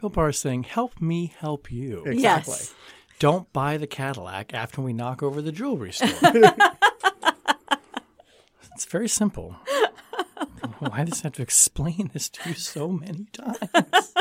Bill 0.01 0.11
Barr 0.11 0.29
is 0.31 0.39
saying, 0.39 0.65
"Help 0.65 1.01
me 1.01 1.35
help 1.39 1.71
you." 1.73 2.05
Exactly. 2.05 2.55
Yes. 2.59 2.75
Don't 3.19 3.53
buy 3.53 3.77
the 3.77 3.87
Cadillac 3.87 4.55
after 4.55 4.81
we 4.81 4.93
knock 4.93 5.23
over 5.23 5.43
the 5.43 5.51
jewelry 5.51 5.93
store. 5.93 6.09
it's 8.75 8.85
very 8.89 9.09
simple. 9.09 9.57
Why 10.79 11.03
does 11.05 11.21
I 11.21 11.23
have 11.25 11.33
to 11.35 11.43
explain 11.43 12.11
this 12.13 12.29
to 12.29 12.51
you 12.51 12.55
so 12.55 12.89
many 12.89 13.27
times? 13.33 13.59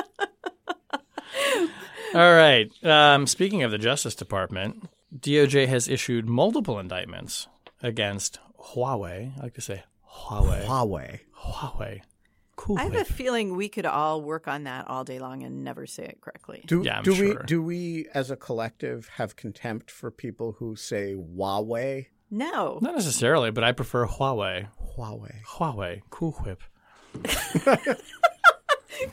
All 2.16 2.34
right. 2.34 2.72
Um, 2.84 3.28
speaking 3.28 3.62
of 3.62 3.70
the 3.70 3.78
Justice 3.78 4.16
Department, 4.16 4.90
DOJ 5.16 5.68
has 5.68 5.88
issued 5.88 6.28
multiple 6.28 6.80
indictments 6.80 7.48
against 7.84 8.40
Huawei. 8.74 9.38
I 9.38 9.44
like 9.44 9.54
to 9.54 9.62
say 9.62 9.84
Huawei. 10.12 10.66
Huawei. 10.66 11.20
Huawei 11.40 12.02
cool. 12.58 12.78
I 12.78 12.84
have 12.84 12.96
a 12.96 13.06
feeling 13.06 13.56
we 13.56 13.70
could 13.70 13.86
all 13.86 14.22
work 14.22 14.48
on 14.50 14.66
that 14.66 14.88
all 14.90 15.06
day 15.06 15.20
long 15.20 15.44
and 15.44 15.64
never 15.64 15.88
say 15.88 16.04
it 16.04 16.20
correctly. 16.20 16.64
Do, 16.68 16.82
yeah, 16.84 16.98
I'm 16.98 17.04
do 17.04 17.16
sure. 17.16 17.40
we 17.40 17.46
do 17.46 17.64
we 17.64 18.08
as 18.14 18.30
a 18.30 18.36
collective 18.36 19.08
have 19.16 19.38
contempt 19.38 19.90
for 19.90 20.12
people 20.12 20.58
who 20.60 20.76
say 20.76 21.16
Huawei? 21.16 22.08
No. 22.30 22.80
Not 22.82 22.96
necessarily, 22.96 23.52
but 23.52 23.64
I 23.64 23.72
prefer 23.72 24.06
Huawei. 24.06 24.68
Huawei. 24.98 25.44
Huawei, 25.46 26.02
Cool 26.10 26.32
Whip. 26.44 26.62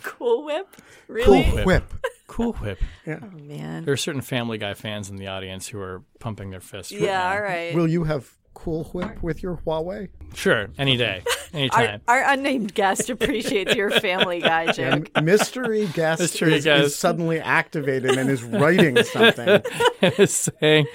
Cool 0.03 0.45
Whip? 0.45 0.77
Really? 1.09 1.45
Cool 1.45 1.55
Whip. 1.57 1.67
Whip. 1.67 1.93
Cool 2.27 2.53
Whip. 2.55 2.79
Oh, 3.07 3.21
man. 3.35 3.85
There 3.85 3.93
are 3.93 3.99
certain 3.99 4.23
Family 4.23 4.59
Guy 4.59 4.75
fans 4.75 5.11
in 5.11 5.17
the 5.17 5.27
audience 5.29 5.69
who 5.69 5.79
are 5.79 6.03
pumping 6.21 6.51
their 6.51 6.61
fists. 6.61 6.91
Yeah, 6.91 7.19
now. 7.19 7.33
all 7.33 7.43
right. 7.43 7.75
Will 7.75 7.87
you 7.87 8.05
have 8.05 8.33
Cool 8.55 8.85
Whip 8.85 9.23
with 9.23 9.43
your 9.43 9.57
Huawei? 9.67 10.09
Sure, 10.35 10.69
any 10.79 10.97
day, 10.97 11.23
anytime. 11.53 12.01
our 12.09 12.23
unnamed 12.33 12.75
guest 12.75 13.11
appreciates 13.11 13.75
your 13.75 13.91
family 13.91 14.41
guy 14.41 14.73
joke. 14.73 15.11
And 15.15 15.25
mystery 15.27 15.87
guest, 15.93 16.21
Mystery 16.23 16.55
is, 16.55 16.65
guest. 16.65 16.85
is 16.87 16.97
suddenly 16.97 17.41
activated 17.41 18.17
and 18.17 18.31
is 18.31 18.43
writing 18.43 19.03
something. 19.03 19.63
it's 20.01 20.49
saying 20.61 20.87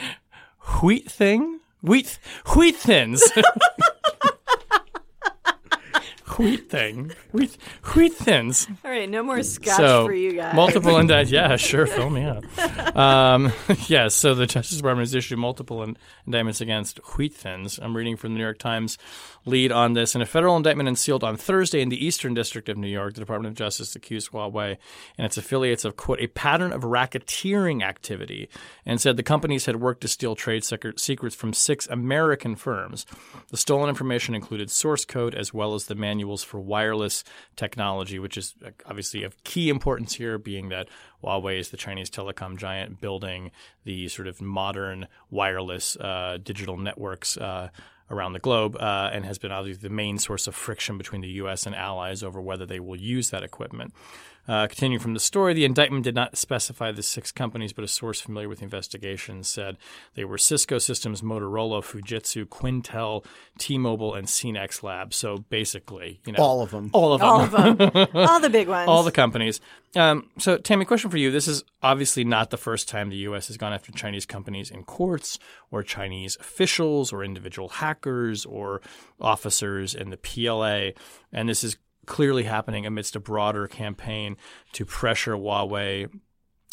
wheat 0.81 1.09
thing, 1.11 1.59
wheat 1.81 2.17
wheat 2.55 2.75
thins. 2.75 3.23
Wheat 6.39 6.69
thing, 6.69 7.11
wheat 7.31 7.55
wheat 7.95 8.13
thins. 8.13 8.67
All 8.83 8.89
right, 8.89 9.09
no 9.09 9.21
more 9.21 9.43
scotch 9.43 9.75
so 9.77 10.05
for 10.05 10.13
you 10.13 10.33
guys. 10.33 10.55
multiple 10.55 10.97
indictments. 10.97 11.31
Yeah, 11.31 11.55
sure, 11.57 11.85
fill 11.85 12.09
me 12.09 12.23
up. 12.25 12.95
Um, 12.95 13.51
yes, 13.87 14.15
so 14.15 14.33
the 14.33 14.47
Justice 14.47 14.77
Department 14.77 15.07
has 15.07 15.13
issued 15.13 15.37
multiple 15.37 15.83
in- 15.83 15.97
indictments 16.25 16.61
against 16.61 16.97
wheat 17.17 17.33
thins. 17.33 17.77
I'm 17.81 17.95
reading 17.95 18.15
from 18.15 18.33
the 18.33 18.37
New 18.37 18.43
York 18.43 18.57
Times 18.59 18.97
lead 19.49 19.71
on 19.71 19.93
this. 19.93 20.15
In 20.15 20.21
a 20.21 20.25
federal 20.25 20.55
indictment 20.55 20.87
unsealed 20.87 21.23
on 21.23 21.35
Thursday 21.35 21.81
in 21.81 21.89
the 21.89 22.05
Eastern 22.05 22.33
District 22.33 22.69
of 22.69 22.77
New 22.77 22.87
York, 22.87 23.15
the 23.15 23.19
Department 23.19 23.51
of 23.51 23.57
Justice 23.57 23.95
accused 23.95 24.31
Huawei 24.31 24.77
and 25.17 25.25
its 25.25 25.37
affiliates 25.37 25.83
of 25.83 25.97
quote 25.97 26.21
a 26.21 26.27
pattern 26.27 26.71
of 26.71 26.83
racketeering 26.83 27.83
activity 27.83 28.47
and 28.85 29.01
said 29.01 29.17
the 29.17 29.23
companies 29.23 29.65
had 29.65 29.81
worked 29.81 30.01
to 30.01 30.07
steal 30.07 30.35
trade 30.35 30.63
secrets 30.63 31.35
from 31.35 31.53
six 31.53 31.87
American 31.87 32.55
firms. 32.55 33.05
The 33.49 33.57
stolen 33.57 33.89
information 33.89 34.35
included 34.35 34.71
source 34.71 35.03
code 35.03 35.33
as 35.35 35.53
well 35.53 35.73
as 35.73 35.85
the 35.85 35.95
manuals 35.95 36.43
for 36.43 36.59
wireless 36.59 37.23
technology, 37.55 38.19
which 38.19 38.37
is 38.37 38.55
obviously 38.85 39.23
of 39.23 39.43
key 39.43 39.69
importance 39.69 40.13
here, 40.13 40.37
being 40.37 40.69
that 40.69 40.87
Huawei 41.23 41.59
is 41.59 41.69
the 41.69 41.77
Chinese 41.77 42.09
telecom 42.09 42.57
giant 42.57 43.01
building 43.01 43.51
the 43.83 44.07
sort 44.07 44.27
of 44.27 44.41
modern 44.41 45.07
wireless 45.29 45.97
uh, 45.97 46.37
digital 46.41 46.77
networks. 46.77 47.35
Uh, 47.37 47.69
around 48.11 48.33
the 48.33 48.39
globe 48.39 48.75
uh, 48.77 49.09
and 49.11 49.25
has 49.25 49.37
been 49.37 49.51
obviously 49.51 49.87
the 49.87 49.93
main 49.93 50.17
source 50.17 50.47
of 50.47 50.55
friction 50.55 50.97
between 50.97 51.21
the 51.21 51.29
U.S. 51.29 51.65
and 51.65 51.75
allies 51.75 52.23
over 52.23 52.41
whether 52.41 52.65
they 52.65 52.79
will 52.79 52.99
use 52.99 53.29
that 53.29 53.43
equipment. 53.43 53.93
Uh, 54.49 54.65
continuing 54.65 54.99
from 54.99 55.13
the 55.13 55.19
story, 55.19 55.53
the 55.53 55.63
indictment 55.63 56.03
did 56.03 56.15
not 56.15 56.35
specify 56.35 56.91
the 56.91 57.03
six 57.03 57.31
companies, 57.31 57.71
but 57.71 57.83
a 57.83 57.87
source 57.87 58.19
familiar 58.19 58.49
with 58.49 58.57
the 58.59 58.63
investigation 58.63 59.43
said 59.43 59.77
they 60.15 60.25
were 60.25 60.39
Cisco 60.39 60.79
Systems, 60.79 61.21
Motorola, 61.21 61.83
Fujitsu, 61.83 62.45
Quintel, 62.45 63.23
T-Mobile, 63.59 64.15
and 64.15 64.25
CNEX 64.25 64.81
Labs. 64.81 65.17
So 65.17 65.37
basically, 65.49 66.19
you 66.25 66.33
know, 66.33 66.39
All 66.43 66.63
of 66.63 66.71
them. 66.71 66.89
all 66.93 67.13
of 67.13 67.19
them, 67.21 67.29
All 67.29 67.41
of 67.41 67.77
them. 67.77 68.07
All 68.15 68.39
the 68.39 68.49
big 68.49 68.67
ones. 68.67 68.87
all 68.89 69.03
the 69.03 69.11
companies. 69.11 69.61
Um, 69.95 70.29
so, 70.39 70.57
Tammy, 70.57 70.83
question 70.85 71.11
for 71.11 71.17
you. 71.17 71.29
This 71.29 71.47
is 71.47 71.63
obviously 71.83 72.23
not 72.23 72.49
the 72.49 72.57
first 72.57 72.89
time 72.89 73.09
the 73.09 73.17
U.S. 73.17 73.47
has 73.49 73.57
gone 73.57 73.73
after 73.73 73.91
Chinese 73.91 74.25
companies 74.25 74.71
in 74.71 74.83
courts 74.83 75.37
or 75.69 75.83
Chinese 75.83 76.37
officials 76.39 77.13
or 77.13 77.23
individual 77.23 77.69
hackers 77.69 78.45
or 78.45 78.81
officers 79.21 79.93
in 79.93 80.09
the 80.09 80.17
PLA. 80.17 80.91
And 81.31 81.47
this 81.49 81.63
is 81.63 81.77
clearly 82.09 82.43
happening 82.43 82.85
amidst 82.85 83.15
a 83.15 83.19
broader 83.21 83.67
campaign 83.67 84.35
to 84.73 84.83
pressure 84.83 85.35
Huawei 85.35 86.09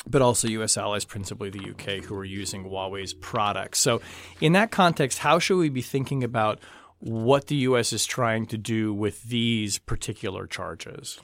but 0.08 0.22
also 0.22 0.46
U.S. 0.48 0.76
allies, 0.76 1.04
principally 1.04 1.50
the 1.50 1.64
U.K., 1.64 2.00
who 2.00 2.14
are 2.14 2.24
using 2.24 2.64
Huawei's 2.64 3.12
products. 3.12 3.80
So, 3.80 4.00
in 4.40 4.52
that 4.52 4.70
context, 4.70 5.18
how 5.18 5.40
should 5.40 5.56
we 5.56 5.68
be 5.68 5.82
thinking 5.82 6.22
about 6.22 6.60
what 7.00 7.48
the 7.48 7.56
U.S. 7.56 7.92
is 7.92 8.06
trying 8.06 8.46
to 8.46 8.58
do 8.58 8.94
with 8.94 9.24
these 9.24 9.78
particular 9.78 10.46
charges? 10.46 11.18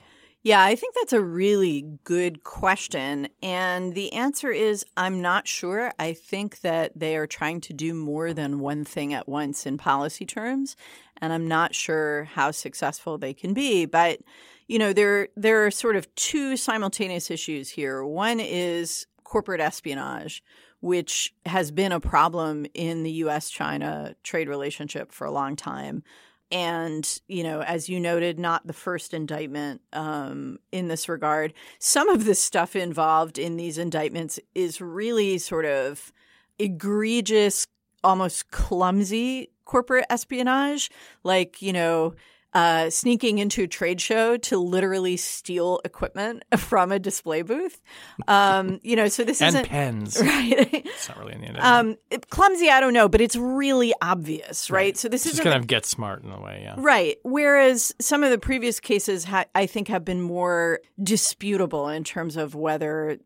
Yeah, 0.45 0.61
I 0.61 0.75
think 0.75 0.95
that's 0.95 1.13
a 1.13 1.21
really 1.21 1.97
good 2.03 2.43
question. 2.43 3.29
And 3.41 3.95
the 3.95 4.11
answer 4.11 4.51
is 4.51 4.85
I'm 4.97 5.21
not 5.21 5.47
sure. 5.47 5.93
I 5.97 6.11
think 6.11 6.59
that 6.59 6.91
they 6.99 7.15
are 7.15 7.27
trying 7.27 7.61
to 7.61 7.73
do 7.73 7.93
more 7.93 8.33
than 8.33 8.59
one 8.59 8.83
thing 8.83 9.13
at 9.13 9.29
once 9.29 9.65
in 9.65 9.77
policy 9.77 10.25
terms. 10.25 10.75
And 11.23 11.31
I'm 11.31 11.47
not 11.47 11.73
sure 11.73 12.25
how 12.25 12.51
successful 12.51 13.17
they 13.17 13.33
can 13.33 13.53
be. 13.53 13.85
But, 13.85 14.19
you 14.67 14.77
know, 14.77 14.91
there, 14.91 15.29
there 15.37 15.65
are 15.65 15.71
sort 15.71 15.95
of 15.95 16.13
two 16.15 16.57
simultaneous 16.57 17.31
issues 17.31 17.69
here. 17.69 18.03
One 18.03 18.41
is 18.41 19.07
corporate 19.23 19.61
espionage, 19.61 20.43
which 20.81 21.33
has 21.45 21.71
been 21.71 21.93
a 21.93 22.01
problem 22.01 22.65
in 22.73 23.03
the 23.03 23.11
US 23.11 23.49
China 23.49 24.15
trade 24.21 24.49
relationship 24.49 25.13
for 25.13 25.25
a 25.25 25.31
long 25.31 25.55
time 25.55 26.03
and 26.51 27.21
you 27.27 27.41
know 27.41 27.61
as 27.61 27.87
you 27.89 27.99
noted 27.99 28.37
not 28.37 28.67
the 28.67 28.73
first 28.73 29.13
indictment 29.13 29.81
um, 29.93 30.59
in 30.73 30.87
this 30.89 31.09
regard 31.09 31.53
some 31.79 32.09
of 32.09 32.25
the 32.25 32.35
stuff 32.35 32.75
involved 32.75 33.39
in 33.39 33.55
these 33.55 33.77
indictments 33.77 34.39
is 34.53 34.79
really 34.79 35.37
sort 35.37 35.65
of 35.65 36.11
egregious 36.59 37.65
almost 38.03 38.51
clumsy 38.51 39.49
corporate 39.65 40.05
espionage 40.09 40.89
like 41.23 41.61
you 41.61 41.73
know 41.73 42.13
uh, 42.55 42.87
sneaking 42.91 43.39
into 43.39 43.63
a 43.63 43.67
trade 43.67 43.99
show 43.99 44.37
to 44.37 44.59
literally 44.59 45.17
steal 45.17 45.81
equipment 45.83 46.43
from 46.59 46.91
a 46.91 46.99
display 46.99 47.41
booth 47.41 47.81
um, 48.27 48.79
you 48.83 48.95
know 48.95 49.07
so 49.07 49.23
this 49.23 49.41
and 49.41 49.55
isn't 49.55 49.67
pens. 49.69 50.17
right 50.21 50.69
It's 50.85 51.09
not 51.09 51.17
really 51.17 51.33
in 51.33 51.41
the 51.41 51.47
indictment. 51.47 51.65
um, 51.91 51.97
it- 52.11 52.29
clumsy 52.29 52.69
i 52.69 52.79
don't 52.79 52.93
know 52.93 53.09
but 53.09 53.21
it's 53.21 53.35
really 53.35 53.91
obvious 54.03 54.69
right, 54.69 54.95
so 54.95 55.09
this 55.09 55.25
isn't 55.25 55.43
kind 55.43 55.57
of 55.57 55.65
get 55.65 55.83
smart 55.85 56.23
in 56.23 56.29
a 56.29 56.39
way, 56.39 56.61
yeah. 56.63 56.75
Right. 56.77 57.17
Whereas 57.23 57.95
some 57.99 58.23
of 58.23 58.29
the 58.29 58.37
previous 58.37 58.79
cases, 58.79 59.23
ha- 59.23 59.45
I 59.55 59.65
think, 59.65 59.87
have 59.87 60.05
been 60.05 60.21
more 60.21 60.79
disputable 61.01 61.89
in 61.89 62.03
terms 62.03 62.37
of 62.37 62.53
whether 62.55 63.17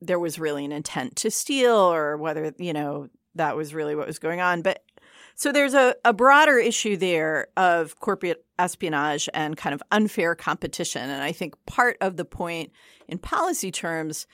there 0.00 0.18
was 0.18 0.38
really 0.38 0.64
an 0.64 0.72
intent 0.72 1.16
to 1.16 1.30
steal 1.30 1.74
or 1.76 2.16
whether, 2.16 2.54
you 2.58 2.72
know, 2.72 3.08
that 3.34 3.56
was 3.56 3.74
really 3.74 3.94
what 3.94 4.06
was 4.06 4.18
going 4.18 4.40
on. 4.40 4.62
But 4.62 4.82
so 5.34 5.52
there's 5.52 5.74
a, 5.74 5.94
a 6.04 6.12
broader 6.12 6.58
issue 6.58 6.96
there 6.96 7.48
of 7.56 7.98
corporate 8.00 8.44
espionage 8.58 9.28
and 9.34 9.56
kind 9.56 9.74
of 9.74 9.82
unfair 9.90 10.34
competition. 10.34 11.10
And 11.10 11.22
I 11.22 11.32
think 11.32 11.54
part 11.66 11.96
of 12.00 12.16
the 12.16 12.24
point 12.24 12.72
in 13.08 13.18
policy 13.18 13.70
terms 13.70 14.26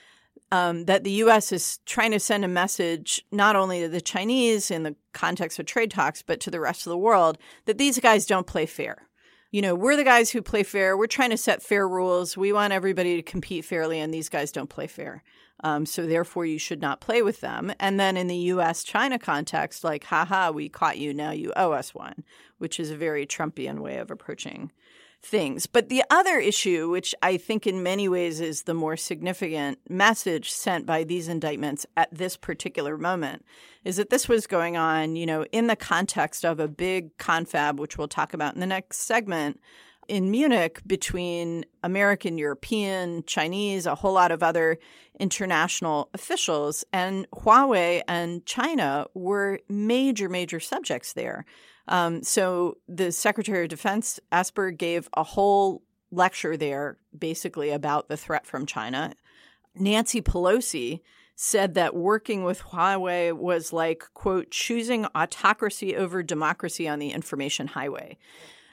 um, 0.52 0.84
that 0.86 1.04
the 1.04 1.10
U.S. 1.12 1.52
is 1.52 1.78
trying 1.86 2.10
to 2.10 2.20
send 2.20 2.44
a 2.44 2.48
message 2.48 3.24
not 3.30 3.56
only 3.56 3.80
to 3.82 3.88
the 3.88 4.00
Chinese 4.00 4.70
in 4.70 4.82
the 4.82 4.96
context 5.12 5.58
of 5.58 5.66
trade 5.66 5.90
talks, 5.90 6.22
but 6.22 6.40
to 6.40 6.50
the 6.50 6.60
rest 6.60 6.86
of 6.86 6.90
the 6.90 6.98
world 6.98 7.38
that 7.66 7.78
these 7.78 7.98
guys 7.98 8.26
don't 8.26 8.46
play 8.46 8.66
fair. 8.66 9.08
You 9.52 9.62
know, 9.62 9.74
we're 9.74 9.96
the 9.96 10.04
guys 10.04 10.30
who 10.30 10.42
play 10.42 10.62
fair. 10.62 10.96
We're 10.96 11.06
trying 11.06 11.30
to 11.30 11.36
set 11.36 11.62
fair 11.62 11.88
rules. 11.88 12.36
We 12.36 12.52
want 12.52 12.72
everybody 12.72 13.16
to 13.16 13.22
compete 13.22 13.64
fairly, 13.64 13.98
and 13.98 14.12
these 14.12 14.28
guys 14.28 14.52
don't 14.52 14.70
play 14.70 14.86
fair. 14.86 15.22
Um, 15.62 15.86
so 15.86 16.06
therefore, 16.06 16.46
you 16.46 16.58
should 16.58 16.80
not 16.80 17.00
play 17.00 17.22
with 17.22 17.40
them. 17.40 17.72
And 17.78 17.98
then 17.98 18.16
in 18.16 18.26
the 18.26 18.36
U.S. 18.36 18.82
China 18.84 19.18
context, 19.18 19.84
like, 19.84 20.04
haha, 20.04 20.50
we 20.50 20.68
caught 20.68 20.98
you. 20.98 21.12
Now 21.12 21.30
you 21.30 21.52
owe 21.56 21.72
us 21.72 21.94
one, 21.94 22.24
which 22.58 22.80
is 22.80 22.90
a 22.90 22.96
very 22.96 23.26
Trumpian 23.26 23.80
way 23.80 23.98
of 23.98 24.10
approaching 24.10 24.70
things. 25.22 25.66
But 25.66 25.88
the 25.88 26.02
other 26.10 26.38
issue, 26.38 26.88
which 26.88 27.14
I 27.22 27.36
think 27.36 27.66
in 27.66 27.82
many 27.82 28.08
ways 28.08 28.40
is 28.40 28.62
the 28.62 28.74
more 28.74 28.96
significant 28.96 29.78
message 29.88 30.50
sent 30.50 30.86
by 30.86 31.04
these 31.04 31.28
indictments 31.28 31.86
at 31.96 32.12
this 32.12 32.36
particular 32.36 32.96
moment, 32.96 33.44
is 33.84 33.96
that 33.96 34.10
this 34.10 34.28
was 34.28 34.46
going 34.46 34.76
on, 34.76 35.16
you 35.16 35.26
know, 35.26 35.44
in 35.52 35.66
the 35.66 35.76
context 35.76 36.44
of 36.44 36.58
a 36.58 36.68
big 36.68 37.16
confab, 37.18 37.78
which 37.78 37.98
we'll 37.98 38.08
talk 38.08 38.32
about 38.32 38.54
in 38.54 38.60
the 38.60 38.66
next 38.66 38.98
segment. 38.98 39.60
In 40.10 40.32
Munich, 40.32 40.80
between 40.88 41.64
American, 41.84 42.36
European, 42.36 43.22
Chinese, 43.26 43.86
a 43.86 43.94
whole 43.94 44.12
lot 44.12 44.32
of 44.32 44.42
other 44.42 44.76
international 45.20 46.10
officials, 46.12 46.84
and 46.92 47.30
Huawei 47.30 48.02
and 48.08 48.44
China 48.44 49.06
were 49.14 49.60
major, 49.68 50.28
major 50.28 50.58
subjects 50.58 51.12
there. 51.12 51.44
Um, 51.86 52.24
so 52.24 52.78
the 52.88 53.12
Secretary 53.12 53.62
of 53.62 53.68
Defense, 53.68 54.18
Esper, 54.32 54.72
gave 54.72 55.08
a 55.16 55.22
whole 55.22 55.84
lecture 56.10 56.56
there 56.56 56.98
basically 57.16 57.70
about 57.70 58.08
the 58.08 58.16
threat 58.16 58.46
from 58.46 58.66
China. 58.66 59.14
Nancy 59.76 60.20
Pelosi 60.20 61.02
said 61.36 61.74
that 61.74 61.94
working 61.94 62.42
with 62.42 62.62
Huawei 62.62 63.32
was 63.32 63.72
like, 63.72 64.02
quote, 64.14 64.50
choosing 64.50 65.06
autocracy 65.14 65.94
over 65.94 66.24
democracy 66.24 66.88
on 66.88 66.98
the 66.98 67.12
information 67.12 67.68
highway. 67.68 68.18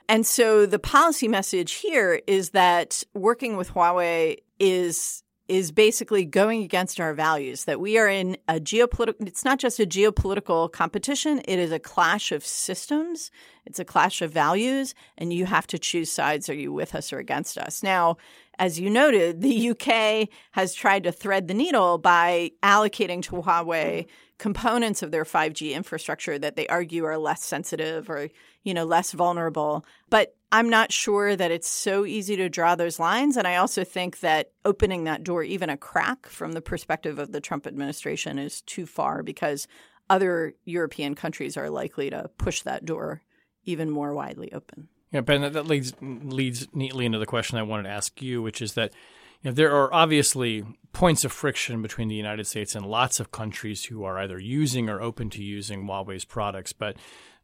And 0.10 0.26
so 0.26 0.66
the 0.66 0.80
policy 0.80 1.28
message 1.28 1.74
here 1.74 2.22
is 2.28 2.52
that 2.52 3.04
working 3.14 3.58
with 3.58 3.72
Huawei 3.72 4.38
is 4.60 5.24
is 5.48 5.72
basically 5.72 6.26
going 6.26 6.62
against 6.64 7.00
our 7.00 7.14
values 7.14 7.64
that 7.66 7.80
we 7.80 7.98
are 7.98 8.08
in 8.08 8.36
a 8.50 8.56
geopolitical 8.56 9.16
it's 9.26 9.46
not 9.46 9.60
just 9.60 9.80
a 9.80 9.86
geopolitical 9.86 10.70
competition 10.70 11.42
it 11.46 11.58
is 11.58 11.72
a 11.72 11.80
clash 11.80 12.34
of 12.34 12.46
systems 12.46 13.32
It's 13.68 13.80
a 13.80 13.86
clash 13.86 14.22
of 14.22 14.32
values, 14.32 14.96
and 15.18 15.34
you 15.34 15.46
have 15.46 15.68
to 15.68 15.78
choose 15.78 16.10
sides. 16.10 16.48
Are 16.48 16.54
you 16.54 16.72
with 16.72 16.96
us 16.96 17.12
or 17.12 17.20
against 17.20 17.58
us? 17.58 17.84
Now, 17.84 18.16
as 18.58 18.80
you 18.80 18.90
noted, 18.90 19.42
the 19.42 19.70
UK 19.72 20.30
has 20.52 20.74
tried 20.74 21.04
to 21.04 21.12
thread 21.12 21.48
the 21.48 21.54
needle 21.54 21.98
by 21.98 22.52
allocating 22.64 23.22
to 23.24 23.42
Huawei 23.42 24.08
components 24.38 25.04
of 25.04 25.12
their 25.12 25.26
5G 25.26 25.74
infrastructure 25.74 26.40
that 26.40 26.56
they 26.56 26.68
argue 26.68 27.04
are 27.04 27.18
less 27.18 27.44
sensitive 27.44 28.10
or, 28.10 28.30
you 28.64 28.74
know, 28.74 28.86
less 28.86 29.12
vulnerable. 29.12 29.86
But 30.10 30.36
I'm 30.52 30.70
not 30.70 30.94
sure 30.94 31.36
that 31.36 31.52
it's 31.52 31.68
so 31.68 32.06
easy 32.06 32.38
to 32.38 32.48
draw 32.48 32.76
those 32.76 33.00
lines. 33.00 33.36
And 33.36 33.46
I 33.46 33.58
also 33.58 33.84
think 33.84 34.22
that 34.22 34.52
opening 34.64 35.04
that 35.04 35.24
door 35.24 35.44
even 35.44 35.70
a 35.70 35.76
crack 35.76 36.26
from 36.28 36.54
the 36.54 36.62
perspective 36.62 37.20
of 37.20 37.34
the 37.34 37.42
Trump 37.42 37.68
administration 37.68 38.40
is 38.40 38.62
too 38.62 38.86
far 38.86 39.24
because 39.24 39.68
other 40.10 40.54
European 40.64 41.16
countries 41.16 41.58
are 41.58 41.70
likely 41.70 42.10
to 42.10 42.30
push 42.38 42.62
that 42.62 42.86
door 42.86 43.22
even 43.68 43.90
more 43.90 44.14
widely 44.14 44.52
open. 44.54 44.88
Yeah, 45.12 45.22
Ben, 45.22 45.42
that 45.42 45.68
leads 45.68 45.94
leads 46.02 46.68
neatly 46.74 47.06
into 47.06 47.20
the 47.20 47.26
question 47.26 47.58
I 47.58 47.64
wanted 47.64 47.84
to 47.84 47.90
ask 47.90 48.22
you, 48.22 48.42
which 48.42 48.62
is 48.62 48.74
that 48.74 48.94
you 49.42 49.52
know, 49.52 49.56
there 49.56 49.74
are 49.74 49.94
obviously 49.94 50.66
points 50.92 51.24
of 51.24 51.32
friction 51.32 51.82
between 51.82 52.08
the 52.08 52.16
United 52.16 52.48
States 52.48 52.76
and 52.76 52.86
lots 52.86 53.20
of 53.20 53.32
countries 53.32 53.86
who 53.86 54.04
are 54.04 54.18
either 54.18 54.40
using 54.40 54.90
or 54.90 55.02
open 55.02 55.30
to 55.30 55.44
using 55.44 55.84
Huawei's 55.84 56.26
products, 56.26 56.74
but 56.74 56.98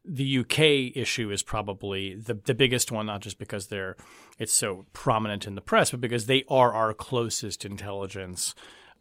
the 0.04 0.38
UK 0.38 0.94
issue 0.94 1.30
is 1.30 1.42
probably 1.42 2.14
the 2.14 2.34
the 2.34 2.54
biggest 2.54 2.92
one, 2.92 3.06
not 3.06 3.22
just 3.22 3.38
because 3.38 3.68
they're 3.68 3.96
it's 4.38 4.52
so 4.52 4.84
prominent 4.92 5.46
in 5.46 5.54
the 5.54 5.62
press, 5.62 5.90
but 5.90 6.00
because 6.00 6.26
they 6.26 6.44
are 6.48 6.74
our 6.74 6.92
closest 6.92 7.64
intelligence 7.64 8.54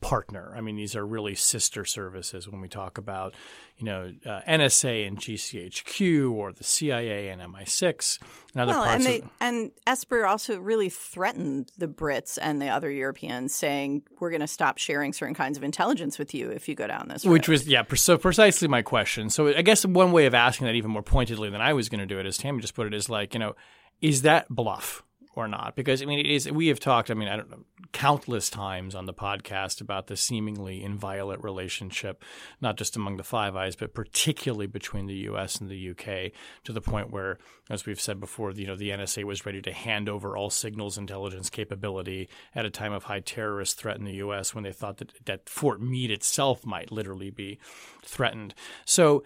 partner. 0.03 0.53
I 0.55 0.61
mean, 0.61 0.75
these 0.75 0.95
are 0.95 1.05
really 1.05 1.35
sister 1.35 1.85
services 1.85 2.47
when 2.47 2.61
we 2.61 2.67
talk 2.67 2.97
about, 2.97 3.33
you 3.77 3.85
know, 3.85 4.13
uh, 4.25 4.41
NSA 4.47 5.07
and 5.07 5.17
GCHQ 5.17 6.31
or 6.31 6.51
the 6.51 6.63
CIA 6.63 7.29
and 7.29 7.41
MI6 7.41 8.19
and 8.53 8.61
other 8.61 8.73
well, 8.73 8.83
parts. 8.83 8.95
And, 8.95 9.05
they, 9.05 9.21
of, 9.21 9.29
and 9.39 9.71
Esper 9.87 10.25
also 10.25 10.59
really 10.59 10.89
threatened 10.89 11.71
the 11.77 11.87
Brits 11.87 12.37
and 12.41 12.61
the 12.61 12.69
other 12.69 12.91
Europeans, 12.91 13.55
saying 13.55 14.03
we're 14.19 14.29
going 14.29 14.41
to 14.41 14.47
stop 14.47 14.77
sharing 14.77 15.13
certain 15.13 15.35
kinds 15.35 15.57
of 15.57 15.63
intelligence 15.63 16.19
with 16.19 16.33
you 16.33 16.49
if 16.49 16.67
you 16.67 16.75
go 16.75 16.87
down 16.87 17.07
this. 17.07 17.25
Which 17.25 17.47
was 17.47 17.67
yeah, 17.67 17.83
so 17.95 18.17
precisely 18.17 18.67
my 18.67 18.81
question. 18.81 19.29
So 19.29 19.47
I 19.47 19.61
guess 19.61 19.85
one 19.85 20.11
way 20.11 20.25
of 20.25 20.33
asking 20.33 20.67
that 20.67 20.75
even 20.75 20.91
more 20.91 21.03
pointedly 21.03 21.49
than 21.49 21.61
I 21.61 21.73
was 21.73 21.89
going 21.89 22.01
to 22.01 22.05
do 22.05 22.19
it, 22.19 22.25
as 22.25 22.37
Tammy 22.37 22.61
just 22.61 22.75
put 22.75 22.87
it, 22.87 22.93
is 22.93 23.09
like 23.09 23.33
you 23.33 23.39
know, 23.39 23.55
is 24.01 24.23
that 24.23 24.49
bluff? 24.49 25.03
Or 25.35 25.47
not? 25.47 25.75
Because 25.75 26.01
i 26.01 26.05
mean 26.05 26.19
it 26.19 26.27
is 26.27 26.49
we 26.51 26.67
have 26.67 26.79
talked 26.79 27.09
i 27.09 27.13
mean 27.13 27.27
i 27.27 27.35
don't 27.35 27.49
know 27.49 27.63
countless 27.91 28.49
times 28.49 28.95
on 28.95 29.05
the 29.05 29.13
podcast 29.13 29.79
about 29.79 30.07
the 30.07 30.17
seemingly 30.17 30.83
inviolate 30.83 31.43
relationship 31.43 32.23
not 32.59 32.75
just 32.75 32.95
among 32.95 33.17
the 33.17 33.23
five 33.23 33.55
eyes 33.55 33.75
but 33.75 33.93
particularly 33.93 34.65
between 34.65 35.05
the 35.05 35.15
us 35.15 35.57
and 35.57 35.69
the 35.69 35.89
uk 35.91 36.31
to 36.63 36.73
the 36.73 36.81
point 36.81 37.11
where 37.11 37.37
as 37.69 37.85
we've 37.85 38.01
said 38.01 38.19
before 38.19 38.51
you 38.51 38.65
know 38.65 38.75
the 38.75 38.89
nsa 38.89 39.23
was 39.23 39.45
ready 39.45 39.61
to 39.61 39.71
hand 39.71 40.09
over 40.09 40.35
all 40.35 40.49
signals 40.49 40.97
intelligence 40.97 41.49
capability 41.49 42.27
at 42.55 42.65
a 42.65 42.69
time 42.69 42.93
of 42.93 43.03
high 43.03 43.19
terrorist 43.19 43.79
threat 43.79 43.97
in 43.97 44.05
the 44.05 44.13
us 44.13 44.53
when 44.53 44.63
they 44.63 44.71
thought 44.71 44.97
that, 44.97 45.13
that 45.25 45.49
fort 45.49 45.81
meade 45.81 46.11
itself 46.11 46.65
might 46.65 46.91
literally 46.91 47.29
be 47.29 47.59
threatened. 48.03 48.53
So 48.85 49.23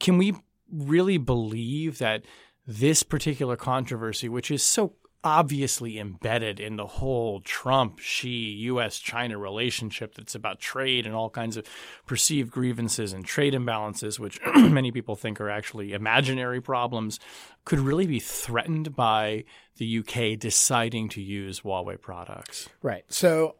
can 0.00 0.18
we 0.18 0.34
really 0.70 1.18
believe 1.18 1.98
that 1.98 2.24
this 2.66 3.02
particular 3.02 3.56
controversy, 3.56 4.28
which 4.28 4.50
is 4.50 4.62
so 4.62 4.94
obviously 5.24 5.98
embedded 5.98 6.58
in 6.58 6.76
the 6.76 6.86
whole 6.86 7.40
Trump 7.40 7.98
Xi 7.98 8.28
US 8.28 8.98
China 8.98 9.38
relationship 9.38 10.14
that's 10.14 10.34
about 10.34 10.60
trade 10.60 11.06
and 11.06 11.14
all 11.14 11.30
kinds 11.30 11.56
of 11.56 11.66
perceived 12.06 12.50
grievances 12.50 13.12
and 13.12 13.24
trade 13.24 13.54
imbalances, 13.54 14.18
which 14.18 14.40
many 14.54 14.90
people 14.90 15.14
think 15.14 15.40
are 15.40 15.50
actually 15.50 15.92
imaginary 15.92 16.60
problems, 16.60 17.20
could 17.64 17.78
really 17.78 18.06
be 18.06 18.18
threatened 18.18 18.96
by 18.96 19.44
the 19.76 19.98
UK 19.98 20.38
deciding 20.38 21.08
to 21.10 21.22
use 21.22 21.60
Huawei 21.60 22.00
products. 22.00 22.68
Right. 22.82 23.04
So, 23.08 23.56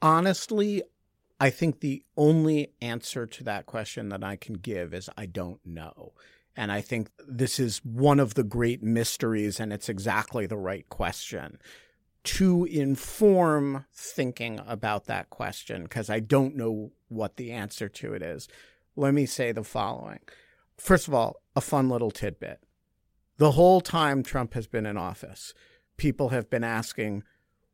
honestly, 0.00 0.82
I 1.40 1.50
think 1.50 1.80
the 1.80 2.04
only 2.16 2.72
answer 2.80 3.26
to 3.26 3.44
that 3.44 3.66
question 3.66 4.08
that 4.10 4.22
I 4.22 4.36
can 4.36 4.54
give 4.54 4.94
is 4.94 5.10
I 5.16 5.26
don't 5.26 5.60
know. 5.64 6.12
And 6.56 6.70
I 6.70 6.80
think 6.80 7.10
this 7.26 7.58
is 7.58 7.78
one 7.84 8.20
of 8.20 8.34
the 8.34 8.44
great 8.44 8.82
mysteries, 8.82 9.58
and 9.58 9.72
it's 9.72 9.88
exactly 9.88 10.46
the 10.46 10.56
right 10.56 10.88
question 10.88 11.58
to 12.24 12.64
inform 12.64 13.84
thinking 13.92 14.60
about 14.66 15.04
that 15.06 15.30
question, 15.30 15.82
because 15.82 16.08
I 16.08 16.20
don't 16.20 16.56
know 16.56 16.92
what 17.08 17.36
the 17.36 17.52
answer 17.52 17.88
to 17.88 18.14
it 18.14 18.22
is. 18.22 18.48
Let 18.96 19.12
me 19.12 19.26
say 19.26 19.52
the 19.52 19.64
following. 19.64 20.20
First 20.78 21.06
of 21.06 21.14
all, 21.14 21.42
a 21.54 21.60
fun 21.60 21.88
little 21.88 22.10
tidbit. 22.10 22.60
The 23.36 23.52
whole 23.52 23.80
time 23.80 24.22
Trump 24.22 24.54
has 24.54 24.66
been 24.66 24.86
in 24.86 24.96
office, 24.96 25.52
people 25.96 26.30
have 26.30 26.48
been 26.48 26.64
asking, 26.64 27.24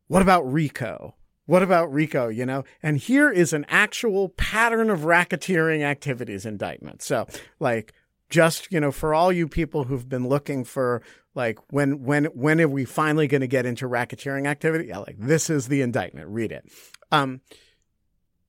what 0.09 0.23
about 0.23 0.51
RICO? 0.51 1.15
What 1.47 1.63
about 1.63 1.93
RICO? 1.93 2.29
You 2.29 2.47
know, 2.47 2.65
and 2.83 2.97
here 2.97 3.31
is 3.31 3.53
an 3.53 3.67
actual 3.69 4.31
pattern 4.31 4.91
of 4.91 5.01
racketeering 5.01 5.83
activities 5.83 6.47
indictment. 6.47 7.03
So, 7.03 7.27
like, 7.59 7.93
just 8.31 8.71
you 8.73 8.81
know 8.81 8.93
for 8.93 9.13
all 9.13 9.33
you 9.33 9.47
people 9.49 9.85
who've 9.85 10.09
been 10.09 10.29
looking 10.29 10.65
for 10.65 11.03
like 11.35 11.59
when 11.71 12.03
when 12.05 12.27
when 12.27 12.61
are 12.61 12.69
we 12.69 12.85
finally 12.85 13.27
going 13.27 13.41
to 13.41 13.47
get 13.47 13.67
into 13.67 13.89
racketeering 13.89 14.47
activity? 14.47 14.87
Yeah 14.89 14.99
like 14.99 15.19
this 15.19 15.51
is 15.51 15.69
the 15.69 15.83
indictment. 15.83 16.29
Read 16.29 16.53
it. 16.53 16.65
Um 17.13 17.43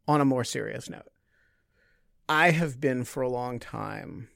on 0.08 0.20
a 0.20 0.26
more 0.26 0.44
serious 0.44 0.90
note 0.90 1.08
i 2.28 2.52
have 2.52 2.82
been 2.82 3.04
for 3.04 3.22
a 3.22 3.30
long 3.30 3.60
time 3.60 4.28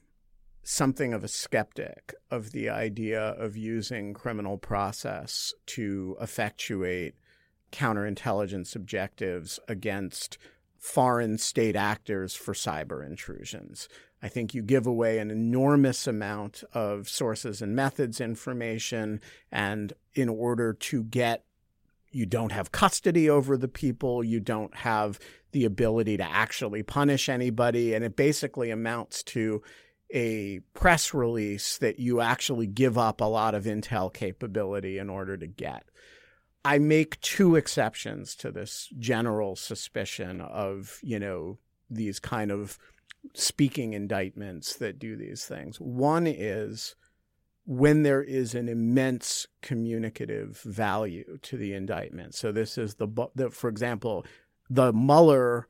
something 0.62 1.12
of 1.12 1.22
a 1.22 1.28
skeptic 1.28 2.14
of 2.30 2.50
the 2.52 2.68
idea 2.68 3.20
of 3.20 3.56
using 3.56 4.12
criminal 4.12 4.58
process 4.58 5.54
to 5.64 6.16
effectuate 6.20 7.14
counterintelligence 7.70 8.74
objectives 8.74 9.60
against 9.68 10.38
foreign 10.76 11.38
state 11.38 11.76
actors 11.76 12.34
for 12.34 12.52
cyber 12.52 13.04
intrusions. 13.04 13.88
I 14.22 14.28
think 14.28 14.54
you 14.54 14.62
give 14.62 14.86
away 14.86 15.18
an 15.18 15.30
enormous 15.30 16.06
amount 16.06 16.64
of 16.72 17.08
sources 17.08 17.60
and 17.60 17.76
methods 17.76 18.20
information. 18.20 19.20
And 19.52 19.92
in 20.14 20.28
order 20.28 20.72
to 20.72 21.04
get, 21.04 21.44
you 22.10 22.26
don't 22.26 22.52
have 22.52 22.72
custody 22.72 23.28
over 23.28 23.56
the 23.56 23.68
people, 23.68 24.24
you 24.24 24.40
don't 24.40 24.74
have 24.74 25.18
the 25.52 25.64
ability 25.64 26.16
to 26.16 26.24
actually 26.24 26.82
punish 26.82 27.28
anybody. 27.28 27.94
And 27.94 28.04
it 28.04 28.16
basically 28.16 28.70
amounts 28.70 29.22
to 29.24 29.62
a 30.10 30.60
press 30.72 31.12
release 31.12 31.78
that 31.78 31.98
you 31.98 32.20
actually 32.20 32.66
give 32.66 32.96
up 32.96 33.20
a 33.20 33.24
lot 33.24 33.54
of 33.54 33.64
intel 33.64 34.12
capability 34.12 34.98
in 34.98 35.10
order 35.10 35.36
to 35.36 35.46
get. 35.46 35.84
I 36.64 36.78
make 36.78 37.20
two 37.20 37.54
exceptions 37.54 38.34
to 38.36 38.50
this 38.50 38.88
general 38.98 39.56
suspicion 39.56 40.40
of, 40.40 40.98
you 41.02 41.18
know, 41.18 41.58
these 41.88 42.18
kind 42.18 42.50
of 42.50 42.78
speaking 43.34 43.92
indictments 43.92 44.76
that 44.76 44.98
do 44.98 45.16
these 45.16 45.44
things. 45.44 45.80
One 45.80 46.26
is 46.26 46.94
when 47.64 48.02
there 48.04 48.22
is 48.22 48.54
an 48.54 48.68
immense 48.68 49.46
communicative 49.60 50.60
value 50.60 51.38
to 51.42 51.56
the 51.56 51.74
indictment. 51.74 52.34
So 52.34 52.52
this 52.52 52.78
is 52.78 52.94
the, 52.94 53.08
the 53.34 53.50
for 53.50 53.68
example, 53.68 54.24
the 54.70 54.92
Mueller 54.92 55.68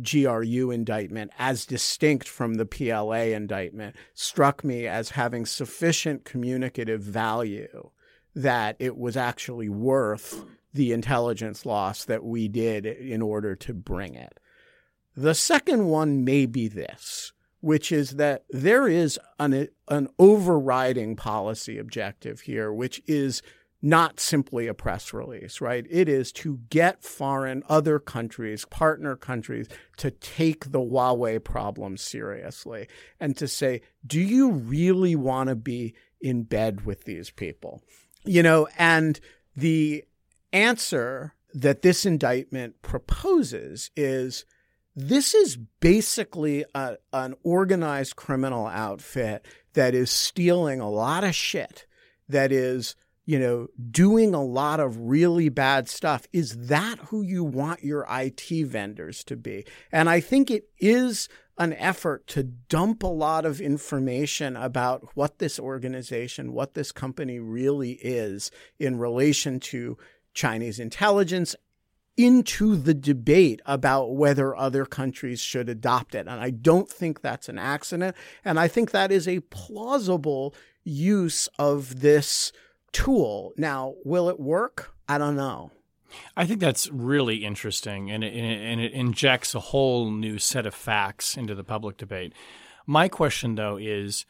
GRU 0.00 0.70
indictment, 0.70 1.32
as 1.38 1.66
distinct 1.66 2.28
from 2.28 2.54
the 2.54 2.66
PLA 2.66 3.34
indictment, 3.34 3.96
struck 4.14 4.62
me 4.64 4.86
as 4.86 5.10
having 5.10 5.46
sufficient 5.46 6.24
communicative 6.24 7.02
value 7.02 7.90
that 8.34 8.76
it 8.78 8.96
was 8.96 9.16
actually 9.16 9.68
worth 9.68 10.44
the 10.72 10.92
intelligence 10.92 11.66
loss 11.66 12.04
that 12.04 12.24
we 12.24 12.46
did 12.46 12.86
in 12.86 13.22
order 13.22 13.56
to 13.56 13.74
bring 13.74 14.14
it. 14.14 14.38
The 15.16 15.34
second 15.34 15.86
one 15.86 16.24
may 16.24 16.46
be 16.46 16.68
this, 16.68 17.32
which 17.60 17.92
is 17.92 18.12
that 18.12 18.44
there 18.50 18.88
is 18.88 19.18
an, 19.38 19.68
an 19.88 20.08
overriding 20.18 21.16
policy 21.16 21.78
objective 21.78 22.42
here, 22.42 22.72
which 22.72 23.02
is 23.06 23.42
not 23.82 24.20
simply 24.20 24.66
a 24.66 24.74
press 24.74 25.12
release, 25.12 25.60
right? 25.60 25.86
It 25.88 26.08
is 26.08 26.32
to 26.32 26.60
get 26.68 27.02
foreign, 27.02 27.62
other 27.68 27.98
countries, 27.98 28.64
partner 28.66 29.16
countries, 29.16 29.68
to 29.96 30.10
take 30.10 30.70
the 30.70 30.80
Huawei 30.80 31.42
problem 31.42 31.96
seriously 31.96 32.88
and 33.18 33.36
to 33.38 33.48
say, 33.48 33.80
do 34.06 34.20
you 34.20 34.50
really 34.50 35.16
want 35.16 35.48
to 35.48 35.54
be 35.54 35.94
in 36.20 36.42
bed 36.42 36.84
with 36.84 37.04
these 37.04 37.30
people? 37.30 37.82
You 38.24 38.42
know, 38.42 38.68
and 38.76 39.18
the 39.56 40.04
answer 40.52 41.34
that 41.54 41.82
this 41.82 42.04
indictment 42.04 42.82
proposes 42.82 43.90
is 43.96 44.44
this 44.96 45.34
is 45.34 45.56
basically 45.80 46.64
a, 46.74 46.96
an 47.12 47.34
organized 47.42 48.16
criminal 48.16 48.66
outfit 48.66 49.46
that 49.74 49.94
is 49.94 50.10
stealing 50.10 50.80
a 50.80 50.90
lot 50.90 51.24
of 51.24 51.34
shit 51.34 51.86
that 52.28 52.52
is 52.52 52.94
you 53.30 53.38
know, 53.38 53.68
doing 53.92 54.34
a 54.34 54.42
lot 54.42 54.80
of 54.80 54.96
really 54.98 55.48
bad 55.48 55.88
stuff. 55.88 56.26
Is 56.32 56.66
that 56.66 56.98
who 56.98 57.22
you 57.22 57.44
want 57.44 57.84
your 57.84 58.04
IT 58.10 58.66
vendors 58.66 59.22
to 59.22 59.36
be? 59.36 59.64
And 59.92 60.10
I 60.10 60.18
think 60.18 60.50
it 60.50 60.64
is 60.80 61.28
an 61.56 61.72
effort 61.74 62.26
to 62.26 62.42
dump 62.42 63.04
a 63.04 63.06
lot 63.06 63.44
of 63.44 63.60
information 63.60 64.56
about 64.56 65.10
what 65.14 65.38
this 65.38 65.60
organization, 65.60 66.52
what 66.52 66.74
this 66.74 66.90
company 66.90 67.38
really 67.38 67.92
is 68.02 68.50
in 68.80 68.98
relation 68.98 69.60
to 69.60 69.96
Chinese 70.34 70.80
intelligence 70.80 71.54
into 72.16 72.76
the 72.76 72.94
debate 72.94 73.60
about 73.64 74.14
whether 74.14 74.54
other 74.56 74.84
countries 74.84 75.40
should 75.40 75.68
adopt 75.68 76.14
it. 76.14 76.26
And 76.28 76.40
I 76.40 76.50
don't 76.50 76.88
think 76.88 77.20
that's 77.20 77.48
an 77.48 77.58
accident. 77.58 78.16
And 78.44 78.58
I 78.58 78.68
think 78.68 78.90
that 78.90 79.10
is 79.10 79.26
a 79.26 79.40
plausible 79.40 80.54
use 80.84 81.48
of 81.58 82.00
this 82.00 82.52
tool. 82.92 83.52
Now, 83.56 83.94
will 84.04 84.28
it 84.28 84.40
work? 84.40 84.94
I 85.08 85.18
don't 85.18 85.36
know. 85.36 85.70
I 86.36 86.44
think 86.44 86.60
that's 86.60 86.88
really 86.90 87.44
interesting, 87.44 88.10
and 88.10 88.24
it, 88.24 88.34
and 88.34 88.80
it 88.80 88.92
injects 88.92 89.54
a 89.54 89.60
whole 89.60 90.10
new 90.10 90.38
set 90.38 90.66
of 90.66 90.74
facts 90.74 91.36
into 91.36 91.54
the 91.54 91.62
public 91.62 91.96
debate. 91.96 92.32
My 92.84 93.08
question, 93.08 93.54
though, 93.54 93.76
is 93.76 94.26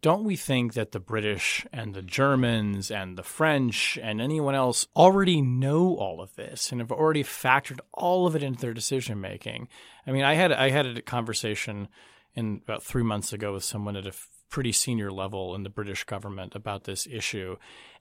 don't 0.00 0.24
we 0.24 0.36
think 0.36 0.74
that 0.74 0.92
the 0.92 1.00
British 1.00 1.66
and 1.72 1.94
the 1.94 2.02
Germans 2.02 2.90
and 2.90 3.18
the 3.18 3.22
French 3.22 3.98
and 4.00 4.20
anyone 4.20 4.54
else 4.54 4.86
already 4.94 5.42
know 5.42 5.96
all 5.96 6.20
of 6.20 6.34
this 6.36 6.70
and 6.70 6.80
have 6.80 6.92
already 6.92 7.24
factored 7.24 7.80
all 7.92 8.26
of 8.26 8.36
it 8.36 8.42
into 8.42 8.60
their 8.60 8.74
decision 8.74 9.20
making? 9.20 9.68
I 10.06 10.12
mean, 10.12 10.24
I 10.24 10.34
had 10.34 10.52
I 10.52 10.70
had 10.70 10.86
a 10.86 11.02
conversation 11.02 11.88
in 12.34 12.60
about 12.64 12.82
three 12.82 13.02
months 13.02 13.32
ago 13.32 13.52
with 13.52 13.64
someone 13.64 13.96
at 13.96 14.06
a 14.06 14.14
pretty 14.48 14.72
senior 14.72 15.10
level 15.10 15.54
in 15.54 15.64
the 15.64 15.70
British 15.70 16.04
government 16.04 16.54
about 16.54 16.84
this 16.84 17.06
issue, 17.10 17.56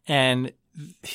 and 0.07 0.51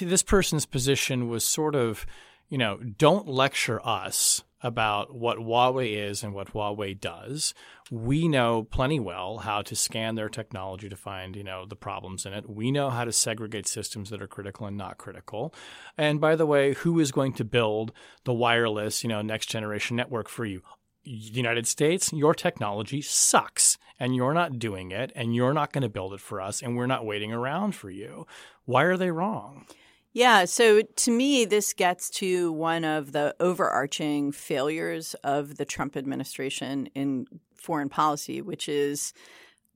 this 0.00 0.22
person's 0.22 0.66
position 0.66 1.28
was 1.28 1.44
sort 1.44 1.74
of, 1.74 2.06
you 2.48 2.58
know, 2.58 2.78
don't 2.78 3.28
lecture 3.28 3.84
us 3.86 4.42
about 4.62 5.14
what 5.14 5.38
Huawei 5.38 5.96
is 5.96 6.22
and 6.22 6.34
what 6.34 6.52
Huawei 6.52 6.98
does. 6.98 7.54
We 7.90 8.28
know 8.28 8.64
plenty 8.64 8.98
well 8.98 9.38
how 9.38 9.62
to 9.62 9.76
scan 9.76 10.14
their 10.14 10.28
technology 10.28 10.88
to 10.88 10.96
find, 10.96 11.36
you 11.36 11.44
know, 11.44 11.64
the 11.66 11.76
problems 11.76 12.26
in 12.26 12.32
it. 12.32 12.48
We 12.50 12.70
know 12.70 12.90
how 12.90 13.04
to 13.04 13.12
segregate 13.12 13.66
systems 13.66 14.10
that 14.10 14.20
are 14.20 14.26
critical 14.26 14.66
and 14.66 14.76
not 14.76 14.98
critical. 14.98 15.54
And 15.96 16.20
by 16.20 16.36
the 16.36 16.46
way, 16.46 16.74
who 16.74 16.98
is 16.98 17.12
going 17.12 17.34
to 17.34 17.44
build 17.44 17.92
the 18.24 18.34
wireless, 18.34 19.02
you 19.02 19.08
know, 19.08 19.22
next 19.22 19.46
generation 19.46 19.96
network 19.96 20.28
for 20.28 20.44
you? 20.44 20.62
United 21.04 21.66
States, 21.66 22.12
your 22.12 22.34
technology 22.34 23.00
sucks 23.00 23.78
and 23.98 24.14
you're 24.14 24.34
not 24.34 24.58
doing 24.58 24.90
it 24.90 25.12
and 25.14 25.34
you're 25.34 25.54
not 25.54 25.72
going 25.72 25.82
to 25.82 25.88
build 25.88 26.12
it 26.12 26.20
for 26.20 26.40
us 26.40 26.62
and 26.62 26.76
we're 26.76 26.86
not 26.86 27.06
waiting 27.06 27.32
around 27.32 27.74
for 27.74 27.90
you. 27.90 28.26
Why 28.64 28.82
are 28.82 28.96
they 28.96 29.10
wrong? 29.10 29.66
Yeah, 30.12 30.46
so 30.46 30.82
to 30.82 31.10
me, 31.10 31.44
this 31.44 31.72
gets 31.72 32.10
to 32.10 32.50
one 32.52 32.84
of 32.84 33.12
the 33.12 33.36
overarching 33.40 34.32
failures 34.32 35.14
of 35.22 35.56
the 35.56 35.64
Trump 35.64 35.96
administration 35.96 36.86
in 36.94 37.26
foreign 37.54 37.88
policy, 37.88 38.40
which 38.40 38.68
is 38.68 39.12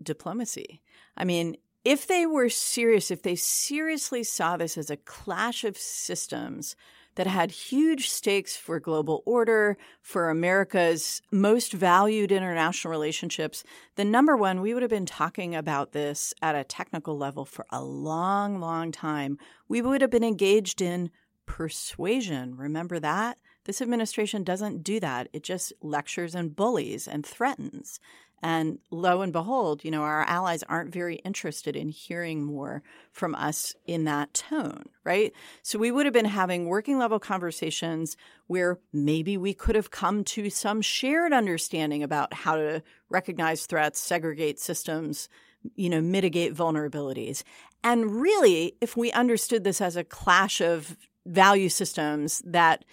diplomacy. 0.02 0.80
I 1.16 1.24
mean, 1.24 1.56
if 1.84 2.06
they 2.06 2.26
were 2.26 2.48
serious, 2.48 3.10
if 3.10 3.22
they 3.22 3.36
seriously 3.36 4.24
saw 4.24 4.56
this 4.56 4.78
as 4.78 4.90
a 4.90 4.96
clash 4.96 5.64
of 5.64 5.76
systems, 5.76 6.76
that 7.14 7.26
had 7.26 7.50
huge 7.50 8.08
stakes 8.08 8.56
for 8.56 8.80
global 8.80 9.22
order, 9.26 9.76
for 10.00 10.30
America's 10.30 11.20
most 11.30 11.72
valued 11.72 12.32
international 12.32 12.90
relationships, 12.90 13.64
the 13.96 14.04
number 14.04 14.36
one, 14.36 14.60
we 14.60 14.72
would 14.72 14.82
have 14.82 14.90
been 14.90 15.06
talking 15.06 15.54
about 15.54 15.92
this 15.92 16.32
at 16.40 16.54
a 16.54 16.64
technical 16.64 17.16
level 17.16 17.44
for 17.44 17.66
a 17.70 17.82
long, 17.82 18.60
long 18.60 18.92
time. 18.92 19.38
We 19.68 19.82
would 19.82 20.00
have 20.00 20.10
been 20.10 20.24
engaged 20.24 20.80
in 20.80 21.10
persuasion. 21.46 22.56
Remember 22.56 22.98
that? 22.98 23.38
This 23.64 23.80
administration 23.80 24.44
doesn't 24.44 24.82
do 24.82 25.00
that. 25.00 25.28
It 25.32 25.42
just 25.42 25.72
lectures 25.80 26.34
and 26.34 26.54
bullies 26.54 27.06
and 27.06 27.24
threatens. 27.24 28.00
And 28.42 28.80
lo 28.90 29.22
and 29.22 29.32
behold, 29.32 29.84
you 29.84 29.90
know, 29.92 30.02
our 30.02 30.22
allies 30.22 30.64
aren't 30.64 30.92
very 30.92 31.16
interested 31.16 31.76
in 31.76 31.90
hearing 31.90 32.42
more 32.42 32.82
from 33.12 33.36
us 33.36 33.76
in 33.86 34.02
that 34.04 34.34
tone, 34.34 34.86
right? 35.04 35.32
So 35.62 35.78
we 35.78 35.92
would 35.92 36.06
have 36.06 36.12
been 36.12 36.24
having 36.24 36.66
working 36.66 36.98
level 36.98 37.20
conversations 37.20 38.16
where 38.48 38.80
maybe 38.92 39.36
we 39.36 39.54
could 39.54 39.76
have 39.76 39.92
come 39.92 40.24
to 40.24 40.50
some 40.50 40.82
shared 40.82 41.32
understanding 41.32 42.02
about 42.02 42.34
how 42.34 42.56
to 42.56 42.82
recognize 43.08 43.64
threats, 43.66 44.00
segregate 44.00 44.58
systems, 44.58 45.28
you 45.76 45.88
know, 45.88 46.00
mitigate 46.00 46.52
vulnerabilities. 46.52 47.44
And 47.84 48.10
really, 48.20 48.74
if 48.80 48.96
we 48.96 49.12
understood 49.12 49.62
this 49.62 49.80
as 49.80 49.94
a 49.94 50.02
clash 50.02 50.60
of 50.60 50.96
value 51.26 51.68
systems 51.68 52.42
that 52.44 52.84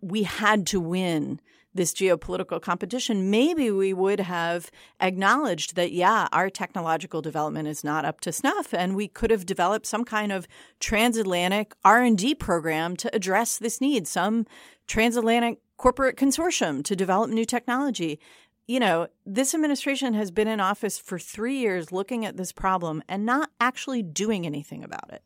we 0.00 0.22
had 0.24 0.66
to 0.68 0.80
win 0.80 1.40
this 1.74 1.92
geopolitical 1.92 2.60
competition, 2.60 3.30
maybe 3.30 3.70
we 3.70 3.92
would 3.92 4.20
have 4.20 4.70
acknowledged 5.00 5.76
that, 5.76 5.92
yeah, 5.92 6.28
our 6.32 6.50
technological 6.50 7.22
development 7.22 7.68
is 7.68 7.84
not 7.84 8.04
up 8.04 8.20
to 8.20 8.32
snuff, 8.32 8.74
and 8.74 8.96
we 8.96 9.08
could 9.08 9.30
have 9.30 9.46
developed 9.46 9.86
some 9.86 10.04
kind 10.04 10.32
of 10.32 10.48
transatlantic 10.80 11.74
R&D 11.84 12.34
program 12.34 12.96
to 12.96 13.14
address 13.14 13.58
this 13.58 13.80
need, 13.80 14.06
some 14.06 14.46
transatlantic 14.86 15.58
corporate 15.76 16.16
consortium 16.16 16.82
to 16.84 16.96
develop 16.96 17.30
new 17.30 17.44
technology. 17.44 18.18
You 18.66 18.80
know, 18.80 19.06
this 19.24 19.54
administration 19.54 20.14
has 20.14 20.30
been 20.30 20.48
in 20.48 20.60
office 20.60 20.98
for 20.98 21.18
three 21.18 21.58
years 21.58 21.92
looking 21.92 22.26
at 22.26 22.36
this 22.36 22.52
problem 22.52 23.02
and 23.08 23.24
not 23.24 23.50
actually 23.60 24.02
doing 24.02 24.44
anything 24.44 24.82
about 24.82 25.10
it. 25.12 25.22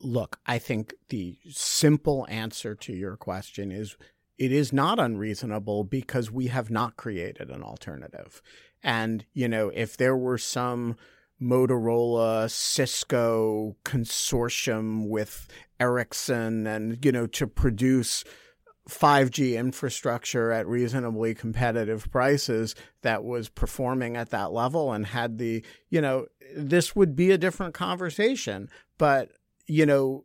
Look, 0.00 0.38
I 0.46 0.58
think 0.58 0.94
the 1.08 1.38
simple 1.50 2.26
answer 2.28 2.74
to 2.74 2.92
your 2.92 3.16
question 3.16 3.72
is 3.72 3.96
it 4.38 4.52
is 4.52 4.72
not 4.72 5.00
unreasonable 5.00 5.84
because 5.84 6.30
we 6.30 6.46
have 6.46 6.70
not 6.70 6.96
created 6.96 7.50
an 7.50 7.62
alternative. 7.62 8.40
And, 8.82 9.24
you 9.32 9.48
know, 9.48 9.70
if 9.74 9.96
there 9.96 10.16
were 10.16 10.38
some 10.38 10.96
Motorola, 11.40 12.50
Cisco 12.50 13.76
consortium 13.84 15.08
with 15.08 15.48
Ericsson 15.80 16.66
and, 16.66 17.04
you 17.04 17.12
know, 17.12 17.26
to 17.26 17.46
produce 17.46 18.24
5G 18.88 19.56
infrastructure 19.56 20.50
at 20.50 20.66
reasonably 20.66 21.34
competitive 21.34 22.10
prices 22.10 22.74
that 23.02 23.22
was 23.22 23.48
performing 23.48 24.16
at 24.16 24.30
that 24.30 24.52
level 24.52 24.92
and 24.92 25.06
had 25.06 25.38
the, 25.38 25.64
you 25.90 26.00
know, 26.00 26.26
this 26.56 26.96
would 26.96 27.14
be 27.14 27.30
a 27.30 27.38
different 27.38 27.74
conversation. 27.74 28.70
But, 28.96 29.32
you 29.68 29.86
know, 29.86 30.24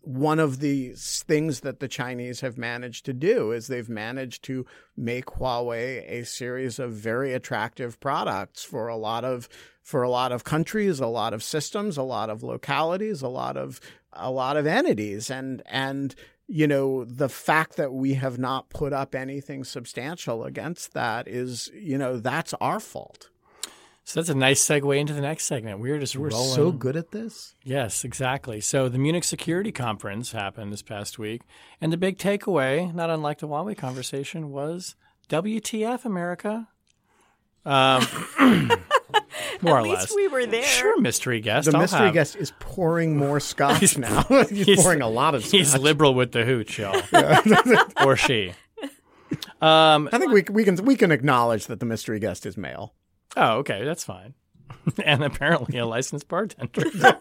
one 0.00 0.38
of 0.38 0.60
the 0.60 0.94
things 0.96 1.60
that 1.60 1.80
the 1.80 1.88
Chinese 1.88 2.40
have 2.40 2.56
managed 2.56 3.04
to 3.04 3.12
do 3.12 3.52
is 3.52 3.66
they've 3.66 3.88
managed 3.88 4.42
to 4.44 4.64
make 4.96 5.26
Huawei 5.26 6.08
a 6.08 6.24
series 6.24 6.78
of 6.78 6.92
very 6.92 7.34
attractive 7.34 8.00
products 8.00 8.64
for 8.64 8.88
a 8.88 8.96
lot 8.96 9.24
of 9.24 9.48
for 9.82 10.02
a 10.02 10.10
lot 10.10 10.32
of 10.32 10.44
countries, 10.44 11.00
a 11.00 11.06
lot 11.06 11.34
of 11.34 11.42
systems, 11.42 11.96
a 11.96 12.02
lot 12.02 12.30
of 12.30 12.42
localities, 12.42 13.22
a 13.22 13.28
lot 13.28 13.56
of 13.56 13.80
a 14.12 14.30
lot 14.30 14.56
of 14.56 14.66
entities 14.66 15.30
and 15.30 15.62
and 15.66 16.14
you 16.46 16.66
know 16.66 17.04
the 17.04 17.28
fact 17.28 17.76
that 17.76 17.92
we 17.92 18.14
have 18.14 18.38
not 18.38 18.70
put 18.70 18.94
up 18.94 19.14
anything 19.14 19.62
substantial 19.62 20.44
against 20.44 20.94
that 20.94 21.28
is 21.28 21.70
you 21.74 21.98
know 21.98 22.16
that's 22.16 22.54
our 22.54 22.80
fault. 22.80 23.28
So 24.08 24.20
that's 24.20 24.30
a 24.30 24.34
nice 24.34 24.66
segue 24.66 24.98
into 24.98 25.12
the 25.12 25.20
next 25.20 25.44
segment. 25.44 25.80
We're 25.80 25.98
just 25.98 26.16
we're 26.16 26.30
rolling. 26.30 26.54
so 26.54 26.72
good 26.72 26.96
at 26.96 27.10
this. 27.10 27.54
Yes, 27.62 28.04
exactly. 28.04 28.58
So 28.58 28.88
the 28.88 28.96
Munich 28.96 29.22
Security 29.22 29.70
Conference 29.70 30.32
happened 30.32 30.72
this 30.72 30.80
past 30.80 31.18
week, 31.18 31.42
and 31.78 31.92
the 31.92 31.98
big 31.98 32.16
takeaway, 32.16 32.94
not 32.94 33.10
unlike 33.10 33.40
the 33.40 33.46
Huawei 33.48 33.76
conversation, 33.76 34.48
was 34.48 34.96
WTF 35.28 36.06
America. 36.06 36.68
Um, 37.66 38.06
more 39.60 39.76
At 39.76 39.80
or 39.80 39.82
least 39.82 40.00
less. 40.00 40.14
we 40.14 40.26
were 40.28 40.46
there. 40.46 40.62
Sure, 40.62 40.98
mystery 40.98 41.42
guest. 41.42 41.70
The 41.70 41.76
I'll 41.76 41.82
mystery 41.82 42.06
have- 42.06 42.14
guest 42.14 42.36
is 42.36 42.50
pouring 42.60 43.14
more 43.14 43.40
scotch 43.40 43.80
He's- 43.80 43.98
now. 43.98 44.22
he's, 44.48 44.64
he's- 44.64 44.82
pouring 44.82 45.02
a 45.02 45.08
lot 45.10 45.34
of 45.34 45.42
scotch. 45.42 45.52
He's 45.52 45.76
liberal 45.76 46.14
with 46.14 46.32
the 46.32 46.46
hooch, 46.46 46.78
y'all, 46.78 46.98
or 48.06 48.16
she. 48.16 48.54
Um, 49.60 50.08
I 50.10 50.18
think 50.18 50.32
we 50.32 50.44
we 50.50 50.64
can 50.64 50.76
we 50.76 50.96
can 50.96 51.12
acknowledge 51.12 51.66
that 51.66 51.78
the 51.78 51.84
mystery 51.84 52.18
guest 52.20 52.46
is 52.46 52.56
male. 52.56 52.94
Oh, 53.36 53.58
okay, 53.58 53.84
that's 53.84 54.04
fine. 54.04 54.34
and 55.04 55.24
apparently 55.24 55.78
a 55.78 55.86
licensed 55.86 56.28
bartender. 56.28 56.84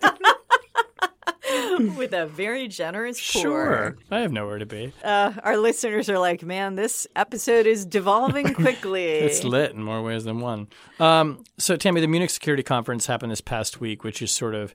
With 1.96 2.12
a 2.14 2.26
very 2.26 2.68
generous 2.68 3.20
pour. 3.32 3.42
sure, 3.42 3.98
I 4.10 4.20
have 4.20 4.32
nowhere 4.32 4.58
to 4.58 4.66
be. 4.66 4.92
Uh, 5.04 5.34
our 5.44 5.58
listeners 5.58 6.10
are 6.10 6.18
like, 6.20 6.44
man, 6.44 6.76
this 6.76 7.08
episode 7.16 7.66
is 7.68 7.86
devolving 7.86 8.54
quickly. 8.56 9.06
It's 9.06 9.44
lit 9.44 9.72
in 9.72 9.84
more 9.84 10.02
ways 10.02 10.24
than 10.24 10.40
one. 10.40 10.68
Um, 11.00 11.44
so, 11.58 11.78
Tammy, 11.78 12.02
the 12.02 12.08
Munich 12.08 12.32
Security 12.32 12.64
Conference 12.64 13.06
happened 13.06 13.32
this 13.32 13.42
past 13.42 13.80
week, 13.80 14.04
which 14.04 14.22
is 14.22 14.32
sort 14.32 14.56
of, 14.56 14.74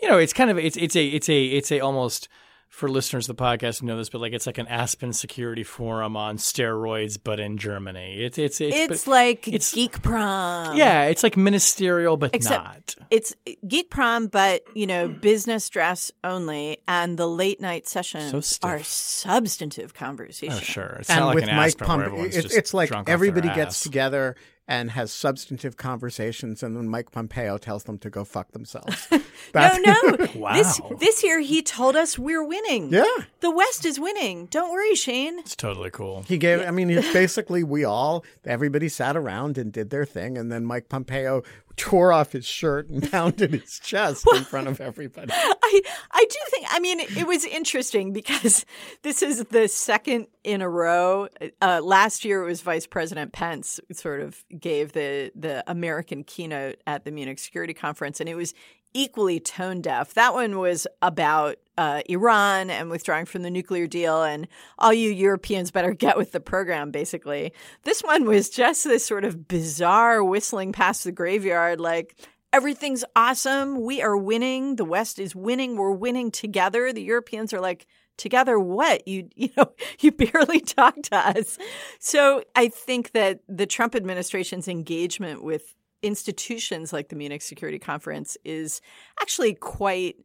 you 0.00 0.08
know, 0.08 0.16
it's 0.16 0.32
kind 0.32 0.50
of 0.50 0.56
it's 0.58 0.76
it's 0.76 0.96
a 0.96 1.04
it's 1.04 1.28
a 1.28 1.44
it's 1.44 1.72
a 1.72 1.80
almost 1.80 2.28
for 2.74 2.88
listeners 2.88 3.28
of 3.28 3.36
the 3.36 3.40
podcast 3.42 3.78
who 3.80 3.86
know 3.86 3.96
this, 3.96 4.08
but 4.08 4.20
like 4.20 4.32
it's 4.32 4.46
like 4.46 4.58
an 4.58 4.66
Aspen 4.66 5.12
Security 5.12 5.62
Forum 5.62 6.16
on 6.16 6.38
steroids, 6.38 7.16
but 7.22 7.38
in 7.38 7.56
Germany. 7.56 8.16
It's 8.24 8.36
it's 8.36 8.60
it's, 8.60 8.76
It's 8.76 9.04
but- 9.04 9.10
like 9.10 9.46
it's- 9.46 9.72
Geek 9.72 10.02
Prom. 10.02 10.76
yeah, 10.76 11.04
it's 11.04 11.22
like 11.22 11.36
ministerial, 11.36 12.16
but 12.16 12.34
Except- 12.34 12.64
not. 12.64 13.06
It's 13.12 13.32
Geek 13.68 13.90
Prom, 13.90 14.26
but 14.26 14.64
you 14.74 14.88
know, 14.88 15.06
business 15.06 15.68
dress 15.68 16.10
only, 16.24 16.78
and 16.88 17.16
the 17.16 17.28
late 17.28 17.60
night 17.60 17.86
sessions 17.86 18.46
So 18.60 18.66
are 18.68 18.80
substantive 18.82 19.94
conversation. 19.94 20.54
Oh, 20.56 20.60
sure. 20.60 20.96
It's 21.00 21.10
and 21.10 21.20
not 21.20 21.26
like 21.26 21.34
with 21.36 21.44
an 21.44 21.54
Mike 21.56 21.80
Aspen 21.80 22.12
where 22.12 22.26
it's, 22.26 22.36
just 22.42 22.54
it's 22.56 22.74
like 22.74 22.88
drunk 22.88 23.02
off 23.02 23.06
their 23.06 23.14
everybody 23.14 23.48
ass. 23.50 23.56
gets 23.56 23.80
together 23.84 24.34
and 24.66 24.92
has 24.92 25.12
substantive 25.12 25.76
conversations, 25.76 26.62
and 26.62 26.74
then 26.74 26.88
Mike 26.88 27.10
Pompeo 27.12 27.58
tells 27.58 27.84
them 27.84 27.98
to 27.98 28.08
go 28.08 28.24
fuck 28.24 28.52
themselves. 28.52 29.08
No, 29.52 29.60
That's- 29.60 29.80
no. 29.84 30.26
Wow. 30.40 30.54
This 30.54 30.80
this 31.00 31.22
year 31.22 31.40
he 31.40 31.60
told 31.62 31.96
us 31.96 32.18
we're 32.18 32.42
winning. 32.44 32.88
Yeah. 32.92 33.04
The 33.40 33.50
West 33.50 33.84
is 33.84 34.00
winning. 34.00 34.46
Don't 34.46 34.72
worry, 34.72 34.94
Shane. 34.94 35.38
It's 35.40 35.54
totally 35.54 35.90
cool. 35.90 36.22
He 36.22 36.38
gave. 36.38 36.62
I 36.62 36.70
mean, 36.70 36.88
it's 36.90 37.12
basically 37.12 37.62
we 37.62 37.84
all, 37.84 38.24
everybody 38.44 38.88
sat 38.88 39.16
around 39.16 39.58
and 39.58 39.70
did 39.72 39.90
their 39.90 40.04
thing, 40.06 40.38
and 40.38 40.50
then 40.50 40.64
Mike 40.64 40.88
Pompeo 40.88 41.42
tore 41.76 42.12
off 42.12 42.32
his 42.32 42.46
shirt 42.46 42.88
and 42.88 43.10
pounded 43.10 43.52
his 43.52 43.78
chest 43.78 44.26
in 44.34 44.44
front 44.44 44.68
of 44.68 44.80
everybody. 44.80 45.30
I 45.32 45.80
I 46.10 46.26
do 46.28 46.38
think 46.48 46.66
I 46.70 46.80
mean 46.80 47.00
it 47.00 47.26
was 47.26 47.44
interesting 47.44 48.12
because 48.12 48.64
this 49.02 49.22
is 49.22 49.44
the 49.44 49.68
second 49.68 50.26
in 50.42 50.62
a 50.62 50.68
row. 50.68 51.28
Uh, 51.60 51.80
last 51.82 52.24
year 52.24 52.42
it 52.42 52.46
was 52.46 52.60
Vice 52.60 52.86
President 52.86 53.32
Pence 53.32 53.80
sort 53.92 54.20
of 54.20 54.44
gave 54.58 54.92
the 54.92 55.32
the 55.34 55.64
American 55.66 56.24
keynote 56.24 56.76
at 56.86 57.04
the 57.04 57.10
Munich 57.10 57.38
Security 57.38 57.74
Conference, 57.74 58.20
and 58.20 58.28
it 58.28 58.34
was 58.34 58.54
equally 58.92 59.40
tone 59.40 59.80
deaf. 59.80 60.14
That 60.14 60.34
one 60.34 60.58
was 60.58 60.86
about 61.02 61.56
uh, 61.76 62.02
Iran 62.08 62.70
and 62.70 62.90
withdrawing 62.90 63.26
from 63.26 63.42
the 63.42 63.50
nuclear 63.50 63.86
deal, 63.86 64.22
and 64.22 64.48
all 64.78 64.92
you 64.92 65.10
Europeans 65.10 65.70
better 65.70 65.92
get 65.94 66.16
with 66.16 66.32
the 66.32 66.40
program. 66.40 66.90
Basically, 66.90 67.52
this 67.82 68.02
one 68.02 68.24
was 68.24 68.48
just 68.50 68.84
this 68.84 69.04
sort 69.04 69.24
of 69.24 69.48
bizarre 69.48 70.22
whistling 70.22 70.72
past 70.72 71.04
the 71.04 71.12
graveyard, 71.12 71.80
like 71.80 72.16
everything's 72.52 73.04
awesome. 73.16 73.82
We 73.82 74.00
are 74.00 74.16
winning. 74.16 74.76
The 74.76 74.84
West 74.84 75.18
is 75.18 75.34
winning. 75.34 75.76
We're 75.76 75.90
winning 75.90 76.30
together. 76.30 76.92
The 76.92 77.02
Europeans 77.02 77.52
are 77.52 77.60
like, 77.60 77.86
together 78.16 78.58
what? 78.58 79.06
You 79.08 79.28
you 79.36 79.50
know, 79.56 79.72
you 80.00 80.12
barely 80.12 80.60
talk 80.60 80.94
to 81.02 81.16
us. 81.16 81.58
So 81.98 82.42
I 82.54 82.68
think 82.68 83.12
that 83.12 83.40
the 83.48 83.66
Trump 83.66 83.94
administration's 83.94 84.68
engagement 84.68 85.42
with 85.42 85.74
institutions 86.02 86.92
like 86.92 87.08
the 87.08 87.16
Munich 87.16 87.42
Security 87.42 87.78
Conference 87.78 88.36
is 88.44 88.80
actually 89.20 89.54
quite 89.54 90.16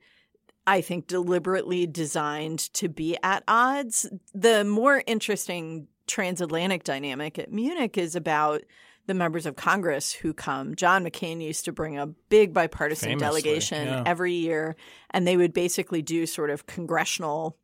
I 0.70 0.82
think 0.82 1.08
deliberately 1.08 1.88
designed 1.88 2.60
to 2.76 2.90
be 2.90 3.18
at 3.24 3.44
odds. 3.48 4.08
The 4.36 4.64
more 4.64 5.02
interesting 5.08 5.88
transatlantic 6.06 6.84
dynamic 6.84 7.40
at 7.40 7.52
Munich 7.52 7.98
is 7.98 8.16
about 8.16 8.62
the 9.08 9.16
members 9.16 9.48
of 9.48 9.56
Congress 9.56 10.14
who 10.14 10.32
come. 10.32 10.76
John 10.76 11.04
McCain 11.04 11.42
used 11.42 11.66
to 11.66 11.72
bring 11.72 11.98
a 11.98 12.06
big 12.06 12.54
bipartisan 12.54 13.10
Famously, 13.10 13.42
delegation 13.42 13.88
yeah. 13.88 14.04
every 14.06 14.34
year, 14.34 14.76
and 15.10 15.26
they 15.26 15.38
would 15.38 15.54
basically 15.54 16.04
do 16.04 16.28
sort 16.28 16.52
of 16.52 16.68
congressional 16.68 17.58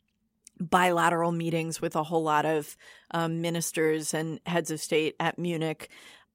bilateral 0.60 1.32
meetings 1.32 1.80
with 1.80 1.96
a 1.96 2.02
whole 2.02 2.24
lot 2.24 2.48
of 2.48 2.76
um, 3.12 3.40
ministers 3.40 4.16
and 4.16 4.40
heads 4.48 4.72
of 4.72 4.80
state 4.80 5.16
at 5.20 5.38
Munich. 5.38 5.92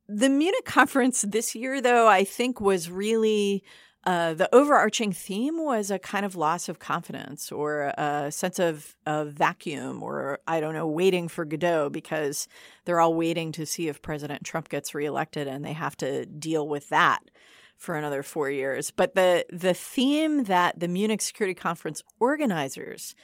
The 0.08 0.28
Munich 0.28 0.66
conference 0.66 1.22
this 1.22 1.56
year, 1.56 1.80
though, 1.80 2.06
I 2.06 2.22
think 2.22 2.60
was 2.60 2.88
really 2.88 3.64
uh, 4.04 4.32
the 4.32 4.52
overarching 4.54 5.12
theme 5.12 5.62
was 5.62 5.90
a 5.90 5.98
kind 5.98 6.24
of 6.24 6.34
loss 6.34 6.68
of 6.68 6.78
confidence 6.78 7.52
or 7.52 7.92
a 7.98 8.30
sense 8.32 8.58
of, 8.58 8.96
of 9.04 9.32
vacuum 9.32 10.02
or, 10.02 10.38
I 10.46 10.60
don't 10.60 10.72
know, 10.72 10.86
waiting 10.86 11.28
for 11.28 11.44
Godot 11.44 11.90
because 11.90 12.48
they're 12.84 13.00
all 13.00 13.14
waiting 13.14 13.52
to 13.52 13.66
see 13.66 13.88
if 13.88 14.00
President 14.00 14.44
Trump 14.44 14.70
gets 14.70 14.94
reelected 14.94 15.46
and 15.46 15.64
they 15.64 15.74
have 15.74 15.96
to 15.98 16.24
deal 16.24 16.66
with 16.66 16.88
that 16.88 17.20
for 17.76 17.94
another 17.94 18.22
four 18.22 18.50
years. 18.50 18.90
But 18.90 19.14
the, 19.14 19.44
the 19.50 19.74
theme 19.74 20.44
that 20.44 20.80
the 20.80 20.88
Munich 20.88 21.20
Security 21.20 21.54
Conference 21.54 22.02
organizers 22.18 23.14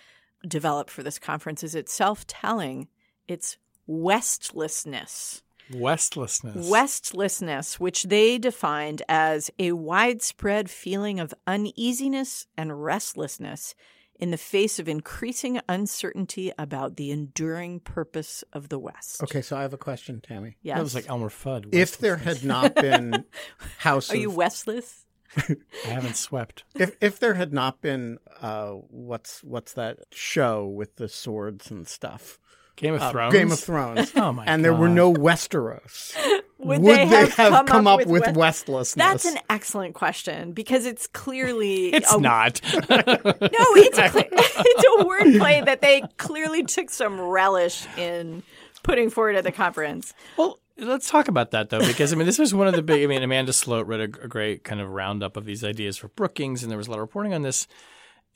developed 0.46 0.90
for 0.90 1.02
this 1.02 1.18
conference 1.18 1.64
is 1.64 1.74
itself 1.74 2.26
telling 2.26 2.88
it's 3.26 3.56
westlessness. 3.86 5.42
Westlessness. 5.74 6.68
Westlessness, 6.68 7.80
which 7.80 8.04
they 8.04 8.38
defined 8.38 9.02
as 9.08 9.50
a 9.58 9.72
widespread 9.72 10.70
feeling 10.70 11.18
of 11.20 11.34
uneasiness 11.46 12.46
and 12.56 12.82
restlessness 12.82 13.74
in 14.18 14.30
the 14.30 14.38
face 14.38 14.78
of 14.78 14.88
increasing 14.88 15.60
uncertainty 15.68 16.50
about 16.58 16.96
the 16.96 17.10
enduring 17.10 17.80
purpose 17.80 18.42
of 18.52 18.68
the 18.70 18.78
West. 18.78 19.22
Okay, 19.22 19.42
so 19.42 19.56
I 19.56 19.62
have 19.62 19.74
a 19.74 19.78
question, 19.78 20.20
Tammy. 20.22 20.56
Yeah, 20.62 20.76
That 20.76 20.82
was 20.82 20.94
like 20.94 21.08
Elmer 21.08 21.28
Fudd. 21.28 21.68
If 21.72 21.98
there 21.98 22.16
had 22.16 22.42
not 22.44 22.74
been 22.74 23.24
House, 23.78 24.10
Are 24.10 24.16
you 24.16 24.30
of- 24.30 24.36
westless? 24.36 25.02
I 25.36 25.88
haven't 25.88 26.16
swept. 26.16 26.64
if 26.76 26.96
if 27.00 27.18
there 27.18 27.34
had 27.34 27.52
not 27.52 27.82
been 27.82 28.18
uh, 28.40 28.70
what's 28.70 29.42
what's 29.42 29.72
that 29.74 29.98
show 30.12 30.64
with 30.66 30.96
the 30.96 31.08
swords 31.08 31.70
and 31.70 31.86
stuff? 31.86 32.38
Game 32.76 32.94
of 32.94 33.02
Uh, 33.02 33.10
Thrones. 33.10 33.32
Game 33.32 33.50
of 33.50 33.58
Thrones. 33.58 34.12
Oh 34.16 34.32
my 34.32 34.44
and 34.44 34.64
there 34.64 34.74
were 34.74 34.88
no 34.88 35.12
Westeros. 35.12 36.14
Would, 36.58 36.82
Would 36.82 36.96
they, 36.96 37.06
have, 37.06 37.66
come, 37.66 37.86
up, 37.86 38.00
up, 38.00 38.06
with, 38.06 38.22
West- 38.24 38.36
westlessness? 38.36 38.94
That's 38.94 39.24
an 39.26 39.38
excellent 39.50 39.94
question 39.94 40.52
because 40.52 40.86
it's 40.86 41.06
clearly 41.06 41.88
It's 41.94 42.12
a 42.12 42.18
not. 42.18 42.60
No, 42.72 42.78
it's 42.88 43.98
a, 43.98 44.10
it's 44.14 44.84
a 45.00 45.04
wordplay 45.04 45.64
that 45.64 45.80
they 45.82 46.02
clearly 46.16 46.64
took 46.64 46.88
some 46.90 47.20
relish 47.20 47.86
in 47.98 48.42
putting 48.82 49.10
forward 49.10 49.36
at 49.36 49.44
the 49.44 49.52
conference. 49.52 50.14
Well, 50.38 50.58
let's 50.78 51.10
talk 51.10 51.28
about 51.28 51.50
that 51.50 51.68
though, 51.70 51.86
because 51.86 52.12
I 52.12 52.16
mean, 52.16 52.26
this 52.26 52.38
was 52.38 52.54
one 52.54 52.68
of 52.68 52.74
the 52.74 52.82
big. 52.82 53.04
I 53.04 53.06
mean, 53.06 53.22
Amanda 53.22 53.52
Sloat 53.52 53.86
read 53.86 54.00
a, 54.00 54.04
a 54.04 54.28
great 54.28 54.64
kind 54.64 54.80
of 54.80 54.88
roundup 54.88 55.36
of 55.36 55.44
these 55.44 55.62
ideas 55.62 55.98
for 55.98 56.08
Brookings, 56.08 56.62
and 56.62 56.70
there 56.70 56.78
was 56.78 56.86
a 56.88 56.90
lot 56.90 56.96
of 56.98 57.02
reporting 57.02 57.34
on 57.34 57.42
this. 57.42 57.66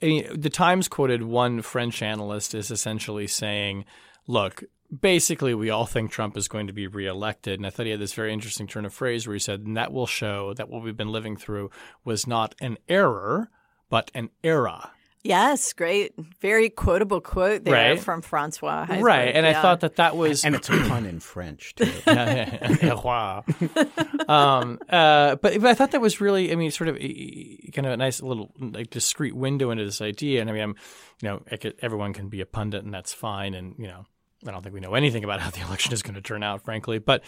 I 0.03 0.07
mean, 0.07 0.41
the 0.41 0.51
Times 0.51 0.89
quoted 0.89 1.23
one 1.23 1.63
French 1.63 2.03
analyst 2.03 2.55
as 2.55 2.71
essentially 2.71 3.27
saying, 3.27 3.87
"Look." 4.31 4.65
Basically, 5.01 5.55
we 5.55 5.71
all 5.71 5.87
think 5.87 6.11
Trump 6.11 6.37
is 6.37 6.49
going 6.49 6.67
to 6.67 6.73
be 6.73 6.89
reelected. 6.89 7.61
And 7.61 7.65
I 7.65 7.71
thought 7.71 7.87
he 7.87 7.93
had 7.93 8.01
this 8.01 8.13
very 8.13 8.33
interesting 8.33 8.67
turn 8.67 8.85
of 8.85 8.93
phrase 8.93 9.25
where 9.25 9.35
he 9.35 9.39
said, 9.39 9.61
and 9.61 9.77
that 9.77 9.93
will 9.93 10.09
show 10.09 10.53
that 10.55 10.69
what 10.69 10.83
we've 10.83 10.97
been 10.97 11.13
living 11.13 11.37
through 11.37 11.71
was 12.05 12.27
not 12.27 12.57
an 12.61 12.77
error, 12.89 13.51
but 13.89 14.11
an 14.17 14.31
era. 14.43 14.91
Yes, 15.23 15.75
great. 15.75 16.15
Very 16.41 16.71
quotable 16.71 17.21
quote 17.21 17.63
there 17.63 17.91
Right. 17.93 18.01
from 18.01 18.21
Francois. 18.21 18.87
Heisbourg. 18.87 19.03
right. 19.03 19.29
And 19.37 19.47
I 19.47 19.53
thought 19.53 19.79
that 19.81 19.95
that 19.97 20.17
was. 20.17 20.45
and 20.45 20.57
it's 20.57 20.69
a 20.69 20.73
pun 20.73 21.07
in 21.07 21.21
French 21.21 21.75
too. 21.77 21.93
wow. 23.05 23.45
um, 24.29 24.79
uh, 24.89 25.37
but, 25.37 25.61
but 25.61 25.67
I 25.67 25.75
thought 25.75 25.93
that 25.93 26.01
was 26.01 26.21
really, 26.21 26.51
I 26.51 26.57
mean, 26.57 26.71
sort 26.71 26.89
of 26.89 26.97
kind 26.97 27.87
of 27.87 27.93
a 27.93 27.97
nice 27.97 28.21
little 28.23 28.51
like 28.59 28.91
discreet 28.91 29.37
window 29.37 29.71
into 29.71 29.85
this 29.85 30.01
idea. 30.01 30.41
And 30.41 30.51
I 30.51 30.53
mean, 30.53 30.63
I'm, 30.63 30.75
you 31.23 31.29
know, 31.29 31.43
I 31.51 31.57
could, 31.57 31.75
everyone 31.81 32.13
can 32.13 32.29
be 32.29 32.41
a 32.41 32.47
pundit, 32.47 32.83
and 32.85 32.93
that's 32.93 33.13
fine. 33.13 33.55
And 33.55 33.75
you 33.79 33.87
know, 33.87 34.07
I 34.47 34.51
don't 34.51 34.63
think 34.63 34.75
we 34.75 34.81
know 34.81 34.95
anything 34.95 35.25
about 35.25 35.41
how 35.41 35.51
the 35.51 35.61
election 35.67 35.93
is 35.93 36.03
going 36.03 36.15
to 36.15 36.21
turn 36.21 36.43
out, 36.43 36.65
frankly. 36.65 36.99
But 36.99 37.23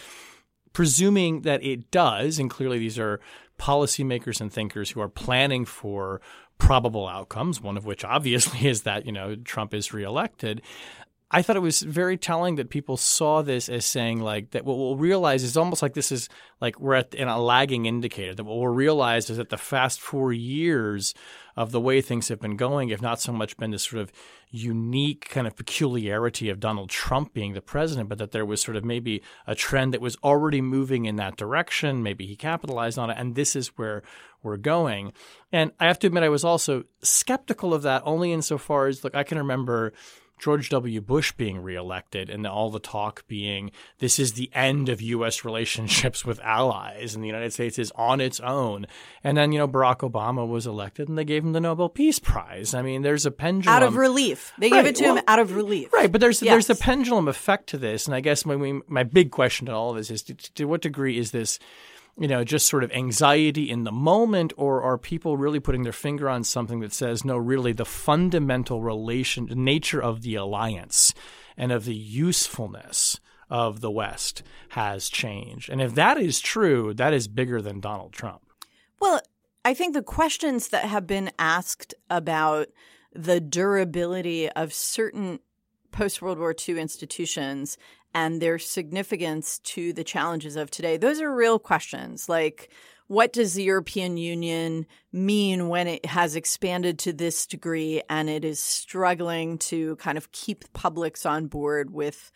presuming 0.73 1.41
that 1.41 1.63
it 1.63 1.91
does, 1.91 2.39
and 2.39 2.49
clearly 2.49 2.79
these 2.79 2.99
are 2.99 3.19
policymakers 3.59 4.41
and 4.41 4.51
thinkers 4.51 4.91
who 4.91 5.01
are 5.01 5.09
planning 5.09 5.65
for 5.65 6.21
probable 6.57 7.07
outcomes, 7.07 7.61
one 7.61 7.77
of 7.77 7.85
which 7.85 8.03
obviously 8.05 8.67
is 8.67 8.83
that, 8.83 9.05
you 9.05 9.11
know, 9.11 9.35
Trump 9.35 9.73
is 9.73 9.93
reelected. 9.93 10.61
I 11.33 11.41
thought 11.41 11.55
it 11.55 11.61
was 11.61 11.81
very 11.81 12.15
telling 12.15 12.57
that 12.57 12.69
people 12.69 12.95
saw 12.95 13.41
this 13.41 13.67
as 13.67 13.87
saying 13.87 14.21
like 14.21 14.51
that 14.51 14.65
what 14.65 14.77
we'll 14.77 14.97
realize 14.97 15.43
is 15.43 15.57
almost 15.57 15.81
like 15.81 15.95
this 15.95 16.11
is 16.11 16.29
like 16.61 16.79
we're 16.79 16.93
at 16.93 17.15
in 17.15 17.27
a 17.27 17.41
lagging 17.41 17.87
indicator 17.87 18.35
that 18.35 18.43
what 18.43 18.55
we'll 18.55 18.67
realize 18.67 19.31
is 19.31 19.37
that 19.37 19.49
the 19.49 19.57
fast 19.57 19.99
four 19.99 20.31
years 20.31 21.15
of 21.55 21.71
the 21.71 21.79
way 21.79 22.01
things 22.01 22.29
have 22.29 22.39
been 22.39 22.57
going 22.57 22.89
have 22.89 23.01
not 23.01 23.21
so 23.21 23.31
much 23.31 23.57
been 23.57 23.71
this 23.71 23.83
sort 23.83 24.01
of 24.01 24.11
unique 24.49 25.29
kind 25.29 25.47
of 25.47 25.55
peculiarity 25.55 26.49
of 26.49 26.59
Donald 26.59 26.89
Trump 26.89 27.33
being 27.33 27.53
the 27.53 27.61
president, 27.61 28.09
but 28.09 28.17
that 28.17 28.31
there 28.31 28.45
was 28.45 28.61
sort 28.61 28.77
of 28.77 28.85
maybe 28.85 29.21
a 29.47 29.55
trend 29.55 29.93
that 29.93 30.01
was 30.01 30.15
already 30.23 30.61
moving 30.61 31.05
in 31.05 31.15
that 31.15 31.37
direction. 31.37 32.03
Maybe 32.03 32.25
he 32.25 32.35
capitalized 32.35 32.97
on 32.97 33.09
it, 33.09 33.17
and 33.19 33.35
this 33.35 33.55
is 33.55 33.69
where 33.69 34.03
we're 34.41 34.57
going. 34.57 35.13
And 35.51 35.71
I 35.79 35.87
have 35.87 35.99
to 35.99 36.07
admit, 36.07 36.23
I 36.23 36.29
was 36.29 36.43
also 36.43 36.83
skeptical 37.01 37.73
of 37.73 37.81
that 37.83 38.03
only 38.05 38.31
insofar 38.31 38.87
as 38.87 39.03
look, 39.03 39.15
I 39.15 39.23
can 39.23 39.37
remember 39.37 39.93
George 40.39 40.69
W. 40.69 40.99
Bush 40.99 41.31
being 41.31 41.59
reelected 41.59 42.29
and 42.29 42.45
all 42.45 42.69
the 42.69 42.79
talk 42.79 43.25
being 43.27 43.71
this 43.99 44.19
is 44.19 44.33
the 44.33 44.49
end 44.53 44.89
of 44.89 45.01
U.S. 45.01 45.45
relationships 45.45 46.25
with 46.25 46.39
allies 46.41 47.15
and 47.15 47.23
the 47.23 47.27
United 47.27 47.53
States 47.53 47.79
is 47.79 47.91
on 47.95 48.19
its 48.19 48.39
own. 48.41 48.85
And 49.23 49.37
then, 49.37 49.51
you 49.51 49.59
know, 49.59 49.67
Barack 49.67 49.99
Obama 49.99 50.45
was 50.47 50.67
elected 50.67 51.07
and 51.07 51.17
they 51.17 51.23
gave 51.23 51.43
him 51.43 51.53
the 51.53 51.61
Nobel 51.61 51.87
Peace 51.89 52.19
Prize. 52.19 52.73
I 52.73 52.81
mean, 52.81 53.01
there's 53.03 53.25
a 53.25 53.31
pendulum. 53.31 53.73
out 53.75 53.83
of 53.83 53.95
relief. 53.95 54.51
They 54.57 54.69
gave 54.69 54.85
it 54.85 54.95
to 54.97 55.03
well- 55.05 55.15
him 55.17 55.23
out 55.27 55.39
of 55.39 55.55
relief. 55.55 55.93
Right, 55.93 56.11
but 56.11 56.19
there's 56.19 56.39
there's 56.41 56.67
the 56.67 56.75
pendulum 56.75 57.27
effect 57.27 57.67
to 57.67 57.77
this, 57.77 58.05
and 58.07 58.15
I 58.15 58.19
guess 58.19 58.45
my 58.45 58.55
my- 58.55 58.81
my 58.87 59.03
big 59.03 59.31
question 59.31 59.67
to 59.67 59.73
all 59.73 59.91
of 59.91 59.95
this 59.97 60.11
is 60.11 60.23
to, 60.23 60.33
to 60.35 60.65
what 60.65 60.81
degree 60.81 61.17
is 61.17 61.31
this 61.31 61.59
you 62.17 62.27
know, 62.27 62.43
just 62.43 62.67
sort 62.67 62.83
of 62.83 62.91
anxiety 62.91 63.69
in 63.69 63.83
the 63.83 63.91
moment, 63.91 64.53
or 64.55 64.83
are 64.83 64.97
people 64.97 65.35
really 65.35 65.59
putting 65.59 65.83
their 65.83 65.91
finger 65.91 66.29
on 66.29 66.43
something 66.43 66.79
that 66.81 66.93
says, 66.93 67.25
no, 67.25 67.37
really, 67.37 67.73
the 67.73 67.85
fundamental 67.85 68.81
relation, 68.81 69.47
nature 69.55 70.01
of 70.01 70.21
the 70.21 70.35
alliance 70.35 71.13
and 71.57 71.71
of 71.71 71.85
the 71.85 71.95
usefulness 71.95 73.19
of 73.49 73.81
the 73.81 73.91
West 73.91 74.43
has 74.69 75.09
changed? 75.09 75.69
And 75.69 75.81
if 75.81 75.95
that 75.95 76.17
is 76.17 76.39
true, 76.39 76.93
that 76.93 77.13
is 77.13 77.27
bigger 77.27 77.61
than 77.61 77.79
Donald 77.79 78.13
Trump. 78.13 78.43
Well, 78.99 79.19
I 79.65 79.73
think 79.73 79.93
the 79.93 80.03
questions 80.03 80.67
that 80.69 80.85
have 80.85 81.07
been 81.07 81.31
asked 81.39 81.95
about 82.09 82.67
the 83.13 83.39
durability 83.39 84.49
of 84.49 84.73
certain 84.73 85.39
post 85.91 86.21
World 86.21 86.39
War 86.39 86.53
II 86.67 86.79
institutions 86.79 87.77
and 88.13 88.41
their 88.41 88.59
significance 88.59 89.59
to 89.59 89.93
the 89.93 90.03
challenges 90.03 90.55
of 90.55 90.71
today? 90.71 90.97
Those 90.97 91.21
are 91.21 91.33
real 91.33 91.59
questions. 91.59 92.29
Like, 92.29 92.71
what 93.07 93.33
does 93.33 93.53
the 93.53 93.63
European 93.63 94.17
Union 94.17 94.85
mean 95.11 95.67
when 95.67 95.87
it 95.87 96.05
has 96.05 96.35
expanded 96.35 96.99
to 96.99 97.13
this 97.13 97.45
degree 97.45 98.01
and 98.09 98.29
it 98.29 98.45
is 98.45 98.59
struggling 98.59 99.57
to 99.59 99.95
kind 99.97 100.17
of 100.17 100.31
keep 100.31 100.71
publics 100.73 101.25
on 101.25 101.47
board 101.47 101.91
with 101.91 102.31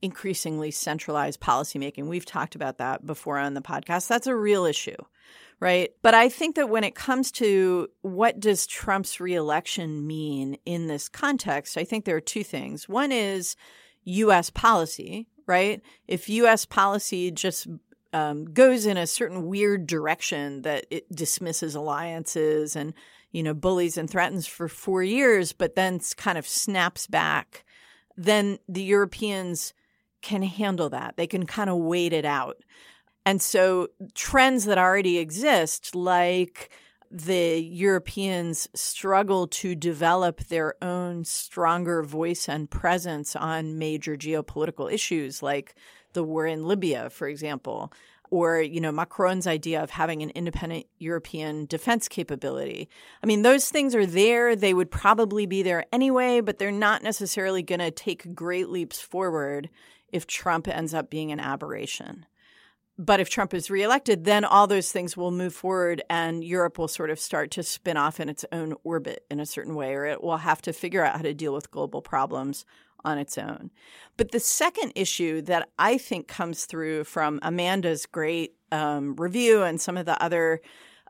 increasingly 0.00 0.70
centralized 0.70 1.40
policymaking? 1.40 2.06
We've 2.06 2.24
talked 2.24 2.54
about 2.54 2.78
that 2.78 3.04
before 3.04 3.38
on 3.38 3.54
the 3.54 3.62
podcast. 3.62 4.08
That's 4.08 4.26
a 4.26 4.36
real 4.36 4.64
issue, 4.64 4.96
right? 5.60 5.90
But 6.02 6.14
I 6.14 6.28
think 6.28 6.56
that 6.56 6.70
when 6.70 6.84
it 6.84 6.94
comes 6.94 7.32
to 7.32 7.88
what 8.02 8.38
does 8.38 8.66
Trump's 8.66 9.20
reelection 9.20 10.06
mean 10.06 10.56
in 10.64 10.86
this 10.86 11.08
context, 11.08 11.76
I 11.76 11.84
think 11.84 12.04
there 12.04 12.16
are 12.16 12.20
two 12.20 12.44
things. 12.44 12.88
One 12.88 13.10
is 13.10 13.56
US 14.04 14.50
policy, 14.50 15.28
right? 15.46 15.80
If 16.08 16.28
US 16.28 16.64
policy 16.64 17.30
just 17.30 17.66
um, 18.12 18.44
goes 18.52 18.86
in 18.86 18.96
a 18.96 19.06
certain 19.06 19.46
weird 19.46 19.86
direction 19.86 20.62
that 20.62 20.86
it 20.90 21.10
dismisses 21.14 21.74
alliances 21.74 22.76
and 22.76 22.92
you 23.30 23.42
know 23.42 23.54
bullies 23.54 23.96
and 23.96 24.08
threatens 24.08 24.46
for 24.46 24.68
four 24.68 25.02
years, 25.02 25.52
but 25.52 25.74
then 25.74 26.00
kind 26.16 26.36
of 26.36 26.46
snaps 26.46 27.06
back, 27.06 27.64
then 28.16 28.58
the 28.68 28.82
Europeans 28.82 29.72
can 30.20 30.42
handle 30.42 30.88
that. 30.90 31.16
They 31.16 31.26
can 31.26 31.46
kind 31.46 31.70
of 31.70 31.78
wait 31.78 32.12
it 32.12 32.24
out. 32.24 32.58
And 33.24 33.40
so 33.40 33.88
trends 34.14 34.64
that 34.64 34.78
already 34.78 35.18
exist, 35.18 35.94
like 35.94 36.70
the 37.12 37.60
Europeans 37.60 38.68
struggle 38.74 39.46
to 39.46 39.74
develop 39.74 40.40
their 40.44 40.82
own 40.82 41.26
stronger 41.26 42.02
voice 42.02 42.48
and 42.48 42.70
presence 42.70 43.36
on 43.36 43.78
major 43.78 44.16
geopolitical 44.16 44.90
issues 44.90 45.42
like 45.42 45.74
the 46.14 46.24
war 46.24 46.46
in 46.46 46.66
Libya, 46.66 47.10
for 47.10 47.28
example, 47.28 47.92
or 48.30 48.62
you 48.62 48.80
know 48.80 48.90
Macron's 48.90 49.46
idea 49.46 49.82
of 49.82 49.90
having 49.90 50.22
an 50.22 50.30
independent 50.30 50.86
European 50.98 51.66
defense 51.66 52.08
capability. 52.08 52.88
I 53.22 53.26
mean, 53.26 53.42
those 53.42 53.68
things 53.68 53.94
are 53.94 54.06
there. 54.06 54.56
They 54.56 54.72
would 54.72 54.90
probably 54.90 55.44
be 55.44 55.62
there 55.62 55.84
anyway, 55.92 56.40
but 56.40 56.58
they're 56.58 56.72
not 56.72 57.02
necessarily 57.02 57.62
going 57.62 57.80
to 57.80 57.90
take 57.90 58.34
great 58.34 58.70
leaps 58.70 59.00
forward 59.00 59.68
if 60.10 60.26
Trump 60.26 60.66
ends 60.66 60.94
up 60.94 61.10
being 61.10 61.30
an 61.30 61.40
aberration. 61.40 62.24
But 62.98 63.20
if 63.20 63.30
Trump 63.30 63.54
is 63.54 63.70
reelected, 63.70 64.24
then 64.24 64.44
all 64.44 64.66
those 64.66 64.92
things 64.92 65.16
will 65.16 65.30
move 65.30 65.54
forward 65.54 66.02
and 66.10 66.44
Europe 66.44 66.78
will 66.78 66.88
sort 66.88 67.10
of 67.10 67.18
start 67.18 67.50
to 67.52 67.62
spin 67.62 67.96
off 67.96 68.20
in 68.20 68.28
its 68.28 68.44
own 68.52 68.74
orbit 68.84 69.24
in 69.30 69.40
a 69.40 69.46
certain 69.46 69.74
way, 69.74 69.94
or 69.94 70.04
it 70.04 70.22
will 70.22 70.36
have 70.36 70.60
to 70.62 70.72
figure 70.72 71.04
out 71.04 71.16
how 71.16 71.22
to 71.22 71.34
deal 71.34 71.54
with 71.54 71.70
global 71.70 72.02
problems 72.02 72.64
on 73.04 73.18
its 73.18 73.38
own. 73.38 73.70
But 74.16 74.30
the 74.30 74.40
second 74.40 74.92
issue 74.94 75.42
that 75.42 75.70
I 75.78 75.98
think 75.98 76.28
comes 76.28 76.66
through 76.66 77.04
from 77.04 77.40
Amanda's 77.42 78.06
great 78.06 78.54
um, 78.70 79.16
review 79.16 79.62
and 79.62 79.80
some 79.80 79.96
of 79.96 80.06
the 80.06 80.22
other 80.22 80.60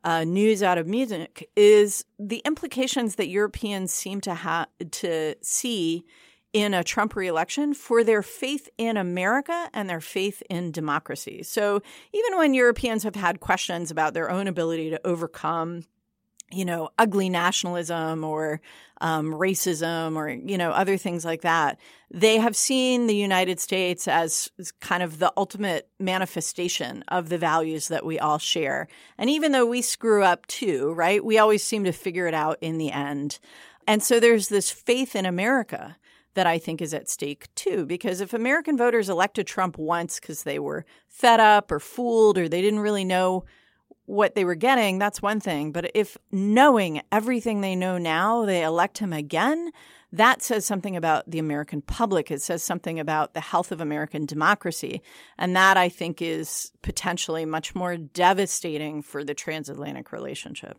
uh, 0.04 0.24
news 0.24 0.62
out 0.62 0.78
of 0.78 0.86
Munich 0.86 1.48
is 1.56 2.04
the 2.18 2.42
implications 2.44 3.16
that 3.16 3.28
Europeans 3.28 3.92
seem 3.92 4.20
to 4.22 4.34
have 4.34 4.68
to 4.90 5.34
see 5.42 6.04
in 6.52 6.74
a 6.74 6.84
Trump 6.84 7.16
reelection 7.16 7.72
for 7.74 8.04
their 8.04 8.22
faith 8.22 8.68
in 8.76 8.96
America 8.96 9.70
and 9.72 9.88
their 9.88 10.00
faith 10.00 10.42
in 10.50 10.70
democracy. 10.70 11.42
So 11.42 11.82
even 12.12 12.36
when 12.36 12.54
Europeans 12.54 13.04
have 13.04 13.16
had 13.16 13.40
questions 13.40 13.90
about 13.90 14.14
their 14.14 14.30
own 14.30 14.46
ability 14.46 14.90
to 14.90 15.00
overcome, 15.06 15.84
you 16.50 16.66
know, 16.66 16.90
ugly 16.98 17.30
nationalism 17.30 18.22
or 18.24 18.60
um, 19.00 19.32
racism 19.32 20.16
or, 20.16 20.28
you 20.28 20.58
know, 20.58 20.70
other 20.70 20.98
things 20.98 21.24
like 21.24 21.40
that, 21.40 21.80
they 22.10 22.36
have 22.36 22.54
seen 22.54 23.06
the 23.06 23.16
United 23.16 23.58
States 23.58 24.06
as, 24.06 24.50
as 24.58 24.70
kind 24.72 25.02
of 25.02 25.18
the 25.18 25.32
ultimate 25.38 25.88
manifestation 25.98 27.02
of 27.08 27.30
the 27.30 27.38
values 27.38 27.88
that 27.88 28.04
we 28.04 28.18
all 28.18 28.38
share. 28.38 28.88
And 29.16 29.30
even 29.30 29.52
though 29.52 29.66
we 29.66 29.80
screw 29.80 30.22
up 30.22 30.46
too, 30.46 30.92
right, 30.92 31.24
we 31.24 31.38
always 31.38 31.64
seem 31.64 31.84
to 31.84 31.92
figure 31.92 32.26
it 32.26 32.34
out 32.34 32.58
in 32.60 32.76
the 32.76 32.92
end. 32.92 33.38
And 33.86 34.02
so 34.02 34.20
there's 34.20 34.48
this 34.48 34.70
faith 34.70 35.16
in 35.16 35.24
America 35.24 35.96
that 36.34 36.46
I 36.46 36.58
think 36.58 36.80
is 36.80 36.94
at 36.94 37.08
stake 37.08 37.46
too. 37.54 37.86
Because 37.86 38.20
if 38.20 38.32
American 38.32 38.76
voters 38.76 39.08
elected 39.08 39.46
Trump 39.46 39.78
once 39.78 40.18
because 40.18 40.42
they 40.42 40.58
were 40.58 40.84
fed 41.08 41.40
up 41.40 41.70
or 41.70 41.78
fooled 41.78 42.38
or 42.38 42.48
they 42.48 42.62
didn't 42.62 42.80
really 42.80 43.04
know 43.04 43.44
what 44.06 44.34
they 44.34 44.44
were 44.44 44.54
getting, 44.54 44.98
that's 44.98 45.22
one 45.22 45.40
thing. 45.40 45.72
But 45.72 45.90
if 45.94 46.16
knowing 46.30 47.02
everything 47.10 47.60
they 47.60 47.76
know 47.76 47.98
now, 47.98 48.44
they 48.44 48.62
elect 48.62 48.98
him 48.98 49.12
again, 49.12 49.70
that 50.12 50.42
says 50.42 50.66
something 50.66 50.96
about 50.96 51.30
the 51.30 51.38
American 51.38 51.80
public. 51.80 52.30
It 52.30 52.42
says 52.42 52.62
something 52.62 53.00
about 53.00 53.32
the 53.32 53.40
health 53.40 53.72
of 53.72 53.80
American 53.80 54.26
democracy. 54.26 55.00
And 55.38 55.56
that 55.56 55.76
I 55.78 55.88
think 55.88 56.20
is 56.20 56.72
potentially 56.82 57.46
much 57.46 57.74
more 57.74 57.96
devastating 57.96 59.02
for 59.02 59.24
the 59.24 59.34
transatlantic 59.34 60.12
relationship. 60.12 60.78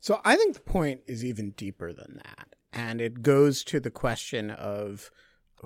So 0.00 0.20
I 0.24 0.36
think 0.36 0.54
the 0.54 0.60
point 0.60 1.02
is 1.06 1.24
even 1.24 1.50
deeper 1.50 1.92
than 1.92 2.20
that. 2.24 2.54
And 2.72 3.00
it 3.00 3.22
goes 3.22 3.64
to 3.64 3.80
the 3.80 3.90
question 3.90 4.50
of 4.50 5.10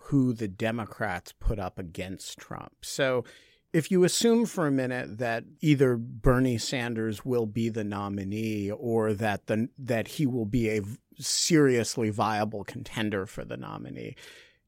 who 0.05 0.33
the 0.33 0.49
Democrats 0.49 1.33
put 1.33 1.59
up 1.59 1.79
against 1.79 2.39
Trump. 2.39 2.73
So 2.83 3.25
if 3.73 3.91
you 3.91 4.05
assume 4.05 4.47
for 4.47 4.67
a 4.67 4.73
minute 4.73 5.19
that 5.19 5.45
either 5.61 5.97
Bernie 5.97 6.59
Sanders 6.59 7.25
will 7.25 7.47
be 7.47 7.69
the 7.69 7.85
nominee 7.85 8.71
or 8.71 9.13
that 9.13 9.47
the 9.47 9.69
that 9.79 10.09
he 10.09 10.27
will 10.27 10.47
be 10.47 10.71
a 10.71 10.83
seriously 11.19 12.11
viable 12.11 12.65
contender 12.65 13.27
for 13.27 13.45
the 13.45 13.57
nominee, 13.57 14.17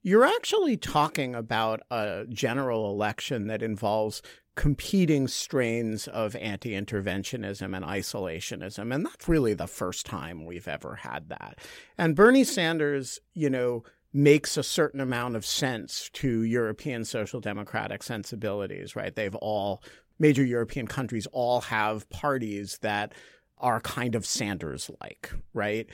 you're 0.02 0.24
actually 0.24 0.76
talking 0.76 1.34
about 1.34 1.80
a 1.90 2.24
general 2.28 2.90
election 2.90 3.46
that 3.48 3.62
involves 3.62 4.22
competing 4.58 5.28
strains 5.28 6.08
of 6.08 6.34
anti 6.34 6.72
interventionism 6.72 7.76
and 7.76 7.84
isolationism. 7.84 8.92
And 8.92 9.06
that's 9.06 9.28
really 9.28 9.54
the 9.54 9.68
first 9.68 10.04
time 10.04 10.44
we've 10.44 10.66
ever 10.66 10.96
had 10.96 11.28
that. 11.28 11.58
And 11.96 12.16
Bernie 12.16 12.44
Sanders, 12.44 13.20
you 13.34 13.50
know, 13.50 13.84
makes 14.12 14.56
a 14.56 14.62
certain 14.62 15.00
amount 15.00 15.36
of 15.36 15.46
sense 15.46 16.10
to 16.14 16.42
European 16.42 17.04
social 17.04 17.40
democratic 17.40 18.02
sensibilities, 18.02 18.96
right? 18.96 19.14
They've 19.14 19.34
all, 19.36 19.82
major 20.18 20.44
European 20.44 20.88
countries 20.88 21.28
all 21.30 21.60
have 21.60 22.08
parties 22.10 22.78
that 22.82 23.12
are 23.58 23.80
kind 23.80 24.14
of 24.14 24.26
Sanders 24.26 24.90
like, 25.00 25.32
right? 25.52 25.86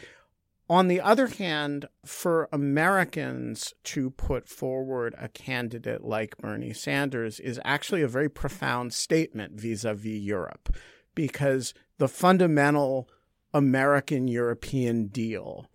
On 0.69 0.89
the 0.89 1.01
other 1.01 1.27
hand, 1.27 1.87
for 2.07 2.49
Americans 2.51 3.75
to 3.85 4.11
put 4.11 4.49
forward 4.49 5.15
a 5.19 5.29
candidate 5.29 6.03
like 6.03 6.39
Bernie 6.39 6.73
Sanders 6.73 7.39
is 7.39 7.61
actually 7.65 8.01
a 8.01 8.09
very 8.09 8.31
profound 8.31 8.95
statement 8.95 9.61
vis 9.61 9.85
a 9.85 9.93
vis 9.95 10.23
Europe, 10.23 10.75
because 11.15 11.75
the 11.99 12.09
fundamental 12.09 13.09
American 13.53 14.27
European 14.27 15.09
deal 15.09 15.67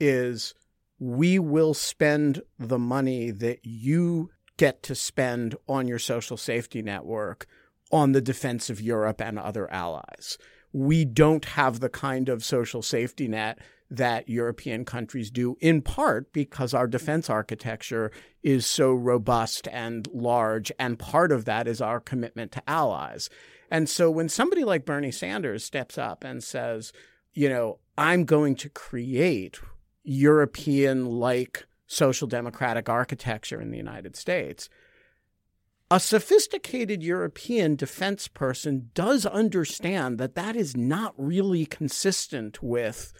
is 0.00 0.54
we 0.98 1.38
will 1.38 1.74
spend 1.74 2.42
the 2.58 2.78
money 2.78 3.30
that 3.30 3.60
you 3.64 4.30
get 4.56 4.82
to 4.82 4.94
spend 4.94 5.54
on 5.68 5.86
your 5.86 5.98
social 5.98 6.36
safety 6.36 6.82
network 6.82 7.46
on 7.92 8.12
the 8.12 8.20
defense 8.20 8.70
of 8.70 8.80
Europe 8.80 9.20
and 9.20 9.38
other 9.38 9.70
allies. 9.70 10.38
We 10.72 11.04
don't 11.04 11.44
have 11.44 11.80
the 11.80 11.88
kind 11.88 12.28
of 12.28 12.44
social 12.44 12.82
safety 12.82 13.28
net 13.28 13.58
that 13.90 14.28
European 14.28 14.84
countries 14.84 15.30
do, 15.30 15.56
in 15.60 15.80
part 15.80 16.32
because 16.32 16.74
our 16.74 16.86
defense 16.86 17.30
architecture 17.30 18.10
is 18.42 18.66
so 18.66 18.92
robust 18.92 19.66
and 19.68 20.06
large. 20.12 20.70
And 20.78 20.98
part 20.98 21.32
of 21.32 21.46
that 21.46 21.66
is 21.66 21.80
our 21.80 22.00
commitment 22.00 22.52
to 22.52 22.70
allies. 22.70 23.30
And 23.70 23.88
so 23.88 24.10
when 24.10 24.28
somebody 24.28 24.64
like 24.64 24.84
Bernie 24.84 25.12
Sanders 25.12 25.64
steps 25.64 25.96
up 25.98 26.24
and 26.24 26.42
says, 26.42 26.92
you 27.32 27.48
know, 27.48 27.78
I'm 27.96 28.24
going 28.24 28.56
to 28.56 28.68
create 28.68 29.58
European 30.04 31.06
like 31.06 31.66
social 31.86 32.26
democratic 32.28 32.88
architecture 32.88 33.60
in 33.60 33.70
the 33.70 33.76
United 33.76 34.16
States, 34.16 34.68
a 35.90 35.98
sophisticated 35.98 37.02
European 37.02 37.74
defense 37.74 38.28
person 38.28 38.90
does 38.92 39.24
understand 39.24 40.18
that 40.18 40.34
that 40.34 40.54
is 40.54 40.76
not 40.76 41.14
really 41.16 41.64
consistent 41.64 42.62
with 42.62 43.12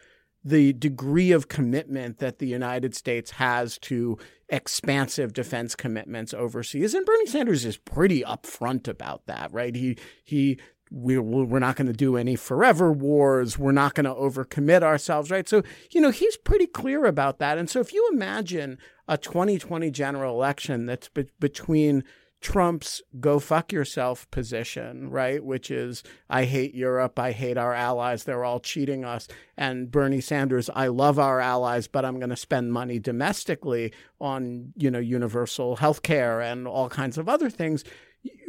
the 0.44 0.72
degree 0.72 1.32
of 1.32 1.48
commitment 1.48 2.18
that 2.18 2.38
the 2.38 2.46
United 2.46 2.94
States 2.94 3.32
has 3.32 3.78
to 3.78 4.16
expansive 4.48 5.32
defense 5.32 5.74
commitments 5.74 6.32
overseas. 6.32 6.94
And 6.94 7.04
Bernie 7.04 7.26
Sanders 7.26 7.64
is 7.64 7.76
pretty 7.76 8.22
upfront 8.22 8.88
about 8.88 9.26
that, 9.26 9.52
right? 9.52 9.74
He 9.74 9.96
he 10.24 10.58
we, 10.90 11.18
we're 11.18 11.58
not 11.58 11.76
going 11.76 11.86
to 11.86 11.92
do 11.92 12.16
any 12.16 12.36
forever 12.36 12.92
wars. 12.92 13.58
We're 13.58 13.72
not 13.72 13.94
going 13.94 14.04
to 14.04 14.14
overcommit 14.14 14.82
ourselves, 14.82 15.30
right? 15.30 15.48
So, 15.48 15.62
you 15.90 16.00
know, 16.00 16.10
he's 16.10 16.36
pretty 16.36 16.66
clear 16.66 17.04
about 17.04 17.38
that. 17.38 17.58
And 17.58 17.68
so 17.68 17.80
if 17.80 17.92
you 17.92 18.08
imagine 18.12 18.78
a 19.06 19.18
2020 19.18 19.90
general 19.90 20.34
election 20.34 20.86
that's 20.86 21.08
be- 21.08 21.30
between 21.38 22.04
Trump's 22.40 23.02
go 23.18 23.40
fuck 23.40 23.72
yourself 23.72 24.30
position, 24.30 25.10
right? 25.10 25.44
Which 25.44 25.70
is, 25.70 26.04
I 26.30 26.44
hate 26.44 26.74
Europe. 26.74 27.18
I 27.18 27.32
hate 27.32 27.58
our 27.58 27.74
allies. 27.74 28.24
They're 28.24 28.44
all 28.44 28.60
cheating 28.60 29.04
us. 29.04 29.26
And 29.56 29.90
Bernie 29.90 30.20
Sanders, 30.20 30.70
I 30.72 30.86
love 30.86 31.18
our 31.18 31.40
allies, 31.40 31.88
but 31.88 32.04
I'm 32.04 32.18
going 32.18 32.30
to 32.30 32.36
spend 32.36 32.72
money 32.72 33.00
domestically 33.00 33.92
on, 34.20 34.72
you 34.76 34.90
know, 34.90 35.00
universal 35.00 35.76
health 35.76 36.02
care 36.02 36.40
and 36.40 36.68
all 36.68 36.88
kinds 36.88 37.18
of 37.18 37.28
other 37.28 37.50
things. 37.50 37.82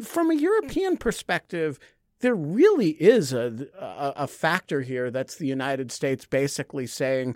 From 0.04 0.30
a 0.30 0.36
European 0.36 0.98
perspective, 0.98 1.80
there 2.20 2.36
really 2.36 2.92
is 2.92 3.34
a, 3.34 3.68
a, 3.80 4.14
a 4.18 4.28
factor 4.28 4.82
here 4.82 5.10
that's 5.10 5.36
the 5.36 5.48
United 5.48 5.92
States 5.92 6.26
basically 6.26 6.86
saying, 6.86 7.36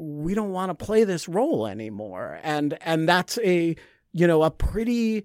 we 0.00 0.34
don't 0.34 0.52
want 0.52 0.76
to 0.76 0.84
play 0.84 1.04
this 1.04 1.28
role 1.28 1.66
anymore. 1.66 2.40
And, 2.42 2.78
and 2.80 3.08
that's 3.08 3.38
a, 3.38 3.76
you 4.12 4.26
know, 4.26 4.42
a 4.42 4.50
pretty, 4.50 5.24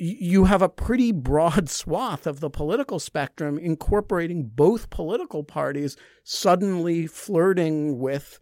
you 0.00 0.44
have 0.44 0.62
a 0.62 0.68
pretty 0.68 1.12
broad 1.12 1.68
swath 1.68 2.26
of 2.26 2.40
the 2.40 2.50
political 2.50 2.98
spectrum 2.98 3.58
incorporating 3.58 4.44
both 4.54 4.90
political 4.90 5.44
parties 5.44 5.96
suddenly 6.24 7.06
flirting 7.06 7.98
with 7.98 8.38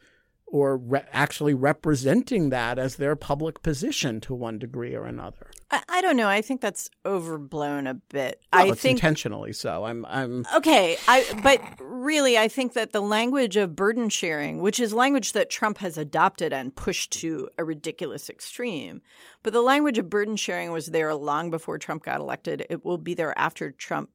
or 0.46 0.76
re- 0.76 1.04
actually 1.12 1.54
representing 1.54 2.50
that 2.50 2.78
as 2.78 2.96
their 2.96 3.16
public 3.16 3.62
position 3.62 4.20
to 4.20 4.34
one 4.34 4.58
degree 4.58 4.94
or 4.94 5.04
another. 5.04 5.50
I, 5.70 5.82
I 5.88 6.00
don't 6.00 6.16
know. 6.16 6.28
I 6.28 6.40
think 6.40 6.60
that's 6.60 6.88
overblown 7.04 7.86
a 7.86 7.94
bit. 7.94 8.40
Well, 8.52 8.62
I 8.62 8.68
it's 8.68 8.80
think 8.80 8.98
intentionally 8.98 9.52
so. 9.52 9.84
I'm 9.84 10.06
I'm 10.06 10.46
Okay, 10.54 10.96
I 11.08 11.24
but 11.42 11.60
really 11.80 12.38
I 12.38 12.48
think 12.48 12.74
that 12.74 12.92
the 12.92 13.00
language 13.02 13.56
of 13.56 13.74
burden 13.74 14.08
sharing, 14.08 14.60
which 14.60 14.78
is 14.78 14.92
language 14.92 15.32
that 15.32 15.50
Trump 15.50 15.78
has 15.78 15.98
adopted 15.98 16.52
and 16.52 16.74
pushed 16.74 17.10
to 17.14 17.48
a 17.58 17.64
ridiculous 17.64 18.30
extreme, 18.30 19.02
but 19.42 19.52
the 19.52 19.62
language 19.62 19.98
of 19.98 20.08
burden 20.08 20.36
sharing 20.36 20.70
was 20.70 20.86
there 20.86 21.14
long 21.14 21.50
before 21.50 21.78
Trump 21.78 22.04
got 22.04 22.20
elected. 22.20 22.64
It 22.70 22.84
will 22.84 22.98
be 22.98 23.14
there 23.14 23.36
after 23.36 23.72
Trump 23.72 24.10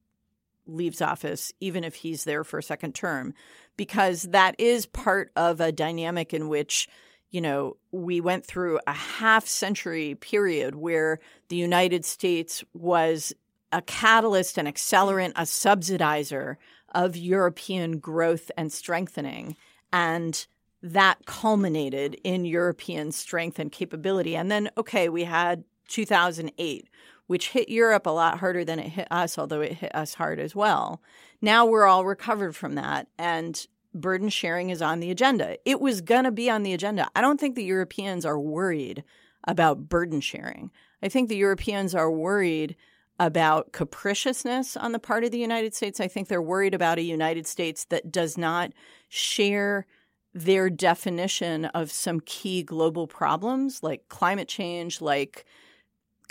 leaves 0.71 1.01
office, 1.01 1.51
even 1.59 1.83
if 1.83 1.95
he's 1.95 2.23
there 2.23 2.43
for 2.43 2.59
a 2.59 2.63
second 2.63 2.95
term, 2.95 3.33
because 3.77 4.23
that 4.23 4.55
is 4.59 4.85
part 4.85 5.31
of 5.35 5.59
a 5.61 5.71
dynamic 5.71 6.33
in 6.33 6.47
which 6.47 6.87
you 7.31 7.39
know, 7.39 7.77
we 7.91 8.19
went 8.19 8.45
through 8.45 8.79
a 8.85 8.93
half 8.93 9.47
century 9.47 10.15
period 10.15 10.75
where 10.75 11.19
the 11.47 11.55
United 11.55 12.03
States 12.03 12.61
was 12.73 13.33
a 13.71 13.81
catalyst, 13.81 14.57
an 14.57 14.67
accelerant, 14.67 15.31
a 15.37 15.43
subsidizer 15.43 16.57
of 16.93 17.15
European 17.15 17.99
growth 17.99 18.51
and 18.57 18.71
strengthening. 18.71 19.55
And 19.93 20.45
that 20.83 21.25
culminated 21.25 22.19
in 22.23 22.43
European 22.43 23.13
strength 23.13 23.59
and 23.59 23.71
capability. 23.71 24.35
And 24.35 24.51
then, 24.51 24.69
okay, 24.77 25.07
we 25.07 25.23
had 25.23 25.63
2008, 25.87 26.89
which 27.31 27.51
hit 27.51 27.69
Europe 27.69 28.05
a 28.05 28.09
lot 28.09 28.39
harder 28.39 28.65
than 28.65 28.77
it 28.77 28.89
hit 28.89 29.07
us, 29.09 29.37
although 29.37 29.61
it 29.61 29.71
hit 29.71 29.95
us 29.95 30.15
hard 30.15 30.37
as 30.37 30.53
well. 30.53 31.01
Now 31.41 31.65
we're 31.65 31.85
all 31.85 32.03
recovered 32.03 32.57
from 32.57 32.75
that. 32.75 33.07
And 33.17 33.65
burden 33.93 34.27
sharing 34.27 34.69
is 34.69 34.81
on 34.81 34.99
the 34.99 35.11
agenda. 35.11 35.57
It 35.63 35.79
was 35.79 36.01
going 36.01 36.25
to 36.25 36.31
be 36.31 36.49
on 36.49 36.63
the 36.63 36.73
agenda. 36.73 37.07
I 37.15 37.21
don't 37.21 37.39
think 37.39 37.55
the 37.55 37.63
Europeans 37.63 38.25
are 38.25 38.37
worried 38.37 39.05
about 39.47 39.87
burden 39.87 40.19
sharing. 40.19 40.71
I 41.01 41.07
think 41.07 41.29
the 41.29 41.37
Europeans 41.37 41.95
are 41.95 42.11
worried 42.11 42.75
about 43.17 43.71
capriciousness 43.71 44.75
on 44.75 44.91
the 44.91 44.99
part 44.99 45.23
of 45.23 45.31
the 45.31 45.39
United 45.39 45.73
States. 45.73 46.01
I 46.01 46.09
think 46.09 46.27
they're 46.27 46.41
worried 46.41 46.73
about 46.73 46.97
a 46.97 47.01
United 47.01 47.47
States 47.47 47.85
that 47.85 48.11
does 48.11 48.37
not 48.37 48.73
share 49.07 49.85
their 50.33 50.69
definition 50.69 51.63
of 51.63 51.91
some 51.91 52.19
key 52.19 52.61
global 52.61 53.07
problems 53.07 53.81
like 53.81 54.09
climate 54.09 54.49
change, 54.49 54.99
like 54.99 55.45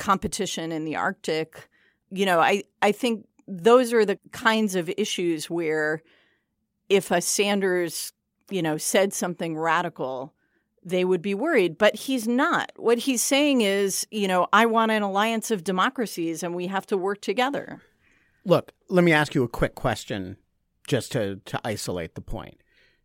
competition 0.01 0.73
in 0.73 0.85
the 0.85 0.97
Arctic. 0.97 1.69
You 2.11 2.27
know, 2.27 2.41
I, 2.41 2.65
I 2.83 2.91
think 2.91 3.29
those 3.47 3.93
are 3.93 4.05
the 4.05 4.19
kinds 4.33 4.75
of 4.75 4.91
issues 4.97 5.49
where 5.49 6.03
if 6.89 7.13
a 7.13 7.21
Sanders, 7.21 8.13
you 8.51 8.63
know, 8.63 8.77
said 8.77 9.13
something 9.13 9.57
radical, 9.57 10.35
they 10.83 11.05
would 11.05 11.23
be 11.23 11.35
worried. 11.35 11.79
But 11.79 11.95
he's 11.95 12.27
not. 12.27 12.73
What 12.77 12.99
he's 12.99 13.23
saying 13.23 13.61
is, 13.61 14.05
you 14.11 14.27
know, 14.27 14.49
I 14.53 14.67
want 14.67 14.91
an 14.91 15.03
alliance 15.03 15.53
of 15.53 15.63
democracies 15.63 16.43
and 16.43 16.55
we 16.57 16.67
have 16.67 16.87
to 16.87 16.97
work 16.97 17.21
together. 17.21 17.83
Look, 18.45 18.73
let 18.89 19.05
me 19.05 19.13
ask 19.13 19.35
you 19.35 19.45
a 19.45 19.49
quick 19.49 19.75
question 19.75 20.39
just 20.89 21.13
to, 21.13 21.37
to 21.45 21.61
isolate 21.63 22.15
the 22.15 22.23
point. 22.23 22.61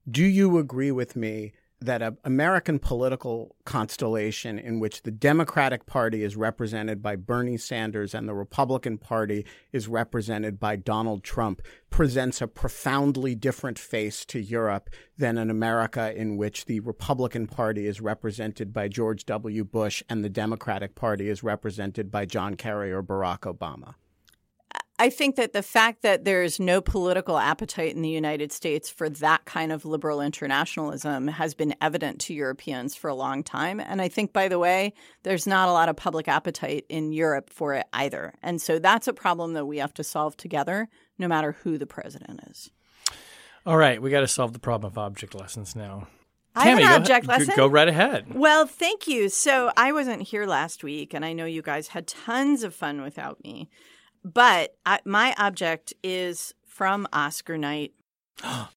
Do 0.09 0.23
you 0.23 0.57
agree 0.57 0.91
with 0.91 1.15
me 1.15 1.51
that 1.82 2.01
an 2.01 2.17
American 2.23 2.80
political 2.80 3.55
constellation 3.65 4.57
in 4.57 4.80
which 4.80 5.03
the 5.03 5.11
Democratic 5.11 5.86
Party 5.86 6.23
is 6.23 6.36
represented 6.36 7.01
by 7.01 7.15
Bernie 7.15 7.57
Sanders 7.57 8.13
and 8.13 8.28
the 8.28 8.34
Republican 8.34 8.97
Party 8.97 9.45
is 9.71 9.88
represented 9.88 10.59
by 10.59 10.76
Donald 10.76 11.23
Trump 11.23 11.61
presents 11.89 12.41
a 12.41 12.47
profoundly 12.47 13.36
different 13.36 13.78
face 13.78 14.26
to 14.26 14.39
Europe 14.39 14.89
than 15.17 15.38
an 15.38 15.49
America 15.49 16.13
in 16.15 16.38
which 16.38 16.65
the 16.65 16.80
Republican 16.80 17.47
Party 17.47 17.88
is 17.88 18.01
represented 18.01 18.73
by 18.73 18.88
George 18.88 19.26
W. 19.26 19.63
Bush 19.63 20.01
and 20.09 20.23
the 20.23 20.30
Democratic 20.30 20.95
Party 20.95 21.30
is 21.30 21.43
represented 21.43 22.09
by 22.09 22.26
John 22.26 22.55
Kerry 22.55 22.91
or 22.91 23.03
Barack 23.03 23.41
Obama? 23.41 23.95
I 24.97 25.09
think 25.09 25.35
that 25.35 25.51
the 25.51 25.61
fact 25.61 26.03
that 26.03 26.23
there's 26.23 26.57
no 26.57 26.79
political 26.79 27.37
appetite 27.37 27.95
in 27.95 28.01
the 28.01 28.09
United 28.09 28.53
States 28.53 28.89
for 28.89 29.09
that 29.09 29.43
kind 29.43 29.73
of 29.73 29.83
liberal 29.83 30.21
internationalism 30.21 31.27
has 31.27 31.53
been 31.53 31.75
evident 31.81 32.21
to 32.21 32.33
Europeans 32.33 32.95
for 32.95 33.09
a 33.09 33.15
long 33.15 33.43
time. 33.43 33.81
And 33.81 34.01
I 34.01 34.07
think, 34.07 34.31
by 34.31 34.47
the 34.47 34.57
way, 34.57 34.93
there's 35.23 35.45
not 35.45 35.67
a 35.67 35.73
lot 35.73 35.89
of 35.89 35.97
public 35.97 36.29
appetite 36.29 36.85
in 36.87 37.11
Europe 37.11 37.49
for 37.49 37.73
it 37.73 37.85
either. 37.91 38.33
And 38.41 38.61
so 38.61 38.79
that's 38.79 39.09
a 39.09 39.13
problem 39.13 39.53
that 39.53 39.65
we 39.65 39.79
have 39.79 39.93
to 39.95 40.03
solve 40.03 40.37
together, 40.37 40.87
no 41.19 41.27
matter 41.27 41.57
who 41.63 41.77
the 41.77 41.87
president 41.87 42.39
is. 42.49 42.71
All 43.65 43.77
right, 43.77 44.01
we 44.01 44.11
got 44.11 44.21
to 44.21 44.27
solve 44.29 44.53
the 44.53 44.59
problem 44.59 44.91
of 44.91 44.97
object 44.97 45.35
lessons 45.35 45.75
now. 45.75 46.07
I 46.55 46.69
have 46.69 46.79
an 46.79 46.85
object 46.85 47.27
go- 47.27 47.33
lesson. 47.33 47.53
Go 47.57 47.67
right 47.67 47.89
ahead. 47.89 48.33
Well, 48.33 48.65
thank 48.65 49.07
you. 49.07 49.27
So 49.27 49.71
I 49.75 49.91
wasn't 49.91 50.21
here 50.21 50.45
last 50.45 50.85
week, 50.85 51.13
and 51.13 51.25
I 51.25 51.33
know 51.33 51.45
you 51.45 51.61
guys 51.61 51.89
had 51.89 52.07
tons 52.07 52.63
of 52.63 52.73
fun 52.73 53.01
without 53.01 53.43
me. 53.43 53.69
But 54.26 54.76
I, 54.86 54.99
my 55.05 55.36
object 55.38 55.93
is 56.03 56.53
from 56.65 57.07
Oscar 57.13 57.57
night. 57.57 57.93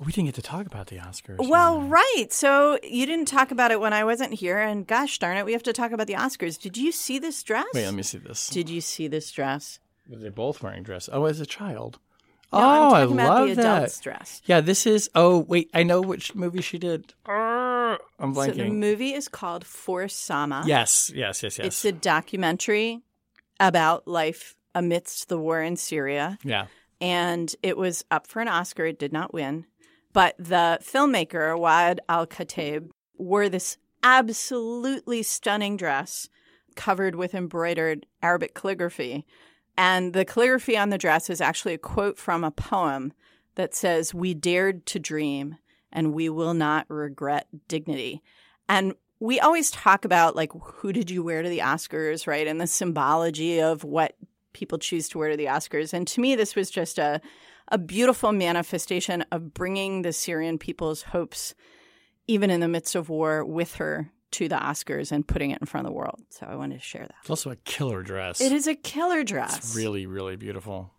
We 0.00 0.10
didn't 0.10 0.26
get 0.26 0.34
to 0.34 0.42
talk 0.42 0.66
about 0.66 0.88
the 0.88 0.96
Oscars. 0.96 1.36
Well, 1.48 1.78
Uh, 1.78 1.84
right. 1.84 2.26
So 2.30 2.80
you 2.82 3.06
didn't 3.06 3.26
talk 3.26 3.52
about 3.52 3.70
it 3.70 3.78
when 3.78 3.92
I 3.92 4.02
wasn't 4.02 4.34
here, 4.34 4.58
and 4.58 4.84
gosh 4.84 5.18
darn 5.20 5.36
it, 5.36 5.46
we 5.46 5.52
have 5.52 5.62
to 5.62 5.72
talk 5.72 5.92
about 5.92 6.08
the 6.08 6.14
Oscars. 6.14 6.60
Did 6.60 6.76
you 6.76 6.90
see 6.90 7.20
this 7.20 7.40
dress? 7.44 7.66
Wait, 7.72 7.84
let 7.84 7.94
me 7.94 8.02
see 8.02 8.18
this. 8.18 8.48
Did 8.48 8.68
you 8.68 8.80
see 8.80 9.06
this 9.06 9.30
dress? 9.30 9.78
They're 10.08 10.32
both 10.32 10.62
wearing 10.64 10.82
dress. 10.82 11.08
Oh, 11.12 11.26
as 11.26 11.38
a 11.38 11.46
child. 11.46 12.00
No, 12.52 12.58
oh, 12.60 12.94
I 12.94 13.04
love 13.04 13.48
the 13.50 13.54
that. 13.54 13.98
dress. 14.02 14.42
Yeah, 14.46 14.60
this 14.60 14.84
is. 14.84 15.08
Oh, 15.14 15.38
wait, 15.38 15.70
I 15.72 15.84
know 15.84 16.00
which 16.00 16.34
movie 16.34 16.60
she 16.60 16.78
did. 16.78 17.14
Arr, 17.24 17.98
I'm 18.18 18.34
So 18.34 18.50
the 18.50 18.70
movie 18.70 19.14
is 19.14 19.28
called 19.28 19.64
For 19.64 20.08
Sama. 20.08 20.64
yes, 20.66 21.10
yes, 21.14 21.42
yes, 21.44 21.58
yes. 21.58 21.66
It's 21.66 21.84
a 21.84 21.92
documentary 21.92 23.00
about 23.60 24.08
life 24.08 24.56
amidst 24.74 25.28
the 25.28 25.38
war 25.38 25.62
in 25.62 25.76
Syria. 25.76 26.38
yeah. 26.42 26.66
and 27.00 27.54
it 27.62 27.76
was 27.76 28.04
up 28.10 28.26
for 28.26 28.40
an 28.40 28.48
Oscar. 28.48 28.86
It 28.86 28.98
did 28.98 29.12
not 29.12 29.34
win. 29.34 29.66
But 30.12 30.36
the 30.38 30.78
filmmaker, 30.80 31.58
Waad 31.58 31.98
Al 32.08 32.26
Kateab, 32.26 32.90
wore 33.18 33.48
this 33.48 33.76
absolutely 34.02 35.22
stunning 35.22 35.76
dress 35.76 36.28
covered 36.76 37.14
with 37.14 37.34
embroidered 37.34 38.06
Arabic 38.22 38.54
calligraphy. 38.54 39.26
And 39.76 40.12
the 40.12 40.24
calligraphy 40.24 40.76
on 40.76 40.90
the 40.90 40.98
dress 40.98 41.28
is 41.28 41.40
actually 41.40 41.74
a 41.74 41.78
quote 41.78 42.18
from 42.18 42.44
a 42.44 42.50
poem 42.50 43.12
that 43.56 43.74
says, 43.74 44.14
We 44.14 44.34
dared 44.34 44.86
to 44.86 44.98
dream 44.98 45.56
and 45.92 46.12
we 46.12 46.28
will 46.28 46.54
not 46.54 46.86
regret 46.88 47.48
dignity. 47.68 48.22
And 48.68 48.94
we 49.20 49.40
always 49.40 49.70
talk 49.70 50.04
about 50.04 50.36
like 50.36 50.52
who 50.52 50.92
did 50.92 51.10
you 51.10 51.22
wear 51.22 51.42
to 51.42 51.48
the 51.48 51.60
Oscars, 51.60 52.26
right? 52.26 52.46
And 52.46 52.60
the 52.60 52.66
symbology 52.66 53.60
of 53.60 53.84
what 53.84 54.16
people 54.54 54.78
choose 54.78 55.08
to 55.10 55.18
wear 55.18 55.30
to 55.30 55.36
the 55.36 55.46
Oscars. 55.46 55.92
And 55.92 56.06
to 56.08 56.20
me, 56.20 56.34
this 56.34 56.56
was 56.56 56.70
just 56.70 56.98
a, 56.98 57.20
a 57.68 57.76
beautiful 57.76 58.32
manifestation 58.32 59.24
of 59.30 59.52
bringing 59.52 60.02
the 60.02 60.12
Syrian 60.12 60.58
people's 60.58 61.02
hopes, 61.02 61.54
even 62.26 62.50
in 62.50 62.60
the 62.60 62.68
midst 62.68 62.94
of 62.94 63.10
war, 63.10 63.44
with 63.44 63.74
her 63.74 64.10
to 64.32 64.48
the 64.48 64.56
Oscars 64.56 65.12
and 65.12 65.26
putting 65.26 65.50
it 65.50 65.60
in 65.60 65.66
front 65.66 65.86
of 65.86 65.92
the 65.92 65.96
world. 65.96 66.20
So 66.30 66.46
I 66.48 66.56
wanted 66.56 66.80
to 66.80 66.84
share 66.84 67.02
that. 67.02 67.14
It's 67.20 67.30
also 67.30 67.50
a 67.50 67.56
killer 67.56 68.02
dress. 68.02 68.40
It 68.40 68.52
is 68.52 68.66
a 68.66 68.74
killer 68.74 69.22
dress 69.22 69.58
It's 69.58 69.76
really, 69.76 70.06
really 70.06 70.36
beautiful. 70.36 70.90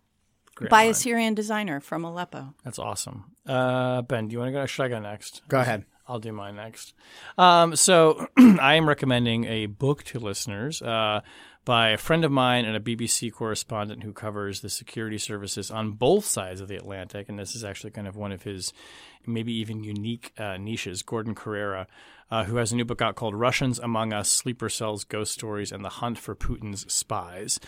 Great 0.54 0.70
by 0.70 0.84
a. 0.84 0.94
Syrian 0.94 1.34
designer 1.34 1.80
from 1.80 2.04
Aleppo. 2.04 2.54
That's 2.64 2.78
awesome. 2.78 3.24
Uh, 3.46 4.00
ben, 4.02 4.28
do 4.28 4.32
you 4.32 4.38
want 4.38 4.48
to 4.48 4.52
go? 4.52 4.64
Should 4.64 4.84
I 4.84 4.88
go 4.88 5.00
next? 5.00 5.42
Go 5.48 5.60
ahead. 5.60 5.84
I'll 6.08 6.18
do 6.18 6.32
mine 6.32 6.56
next. 6.56 6.94
Um, 7.36 7.76
so 7.76 8.26
I 8.38 8.74
am 8.76 8.88
recommending 8.88 9.44
a 9.44 9.66
book 9.66 10.04
to 10.04 10.18
listeners 10.18 10.80
uh, 10.80 11.20
by 11.66 11.90
a 11.90 11.98
friend 11.98 12.24
of 12.24 12.30
mine 12.30 12.64
and 12.64 12.76
a 12.76 12.80
BBC 12.80 13.30
correspondent 13.30 14.04
who 14.04 14.12
covers 14.12 14.60
the 14.60 14.70
security 14.70 15.18
services 15.18 15.70
on 15.70 15.90
both 15.90 16.24
sides 16.24 16.62
of 16.62 16.68
the 16.68 16.76
Atlantic. 16.76 17.28
And 17.28 17.38
this 17.38 17.54
is 17.54 17.64
actually 17.64 17.90
kind 17.90 18.06
of 18.06 18.16
one 18.16 18.32
of 18.32 18.44
his 18.44 18.72
maybe 19.26 19.52
even 19.52 19.82
unique 19.82 20.32
uh, 20.38 20.56
niches, 20.56 21.02
Gordon 21.02 21.34
Corera, 21.34 21.86
Uh, 22.28 22.42
who 22.44 22.56
has 22.56 22.72
a 22.72 22.76
new 22.76 22.84
book 22.84 23.00
out 23.00 23.14
called 23.14 23.36
Russians 23.36 23.78
Among 23.78 24.12
Us 24.12 24.28
Sleeper 24.28 24.68
Cells, 24.68 25.04
Ghost 25.04 25.32
Stories, 25.32 25.70
and 25.70 25.84
the 25.84 26.00
Hunt 26.00 26.18
for 26.18 26.34
Putin's 26.34 26.92
Spies. 26.92 27.60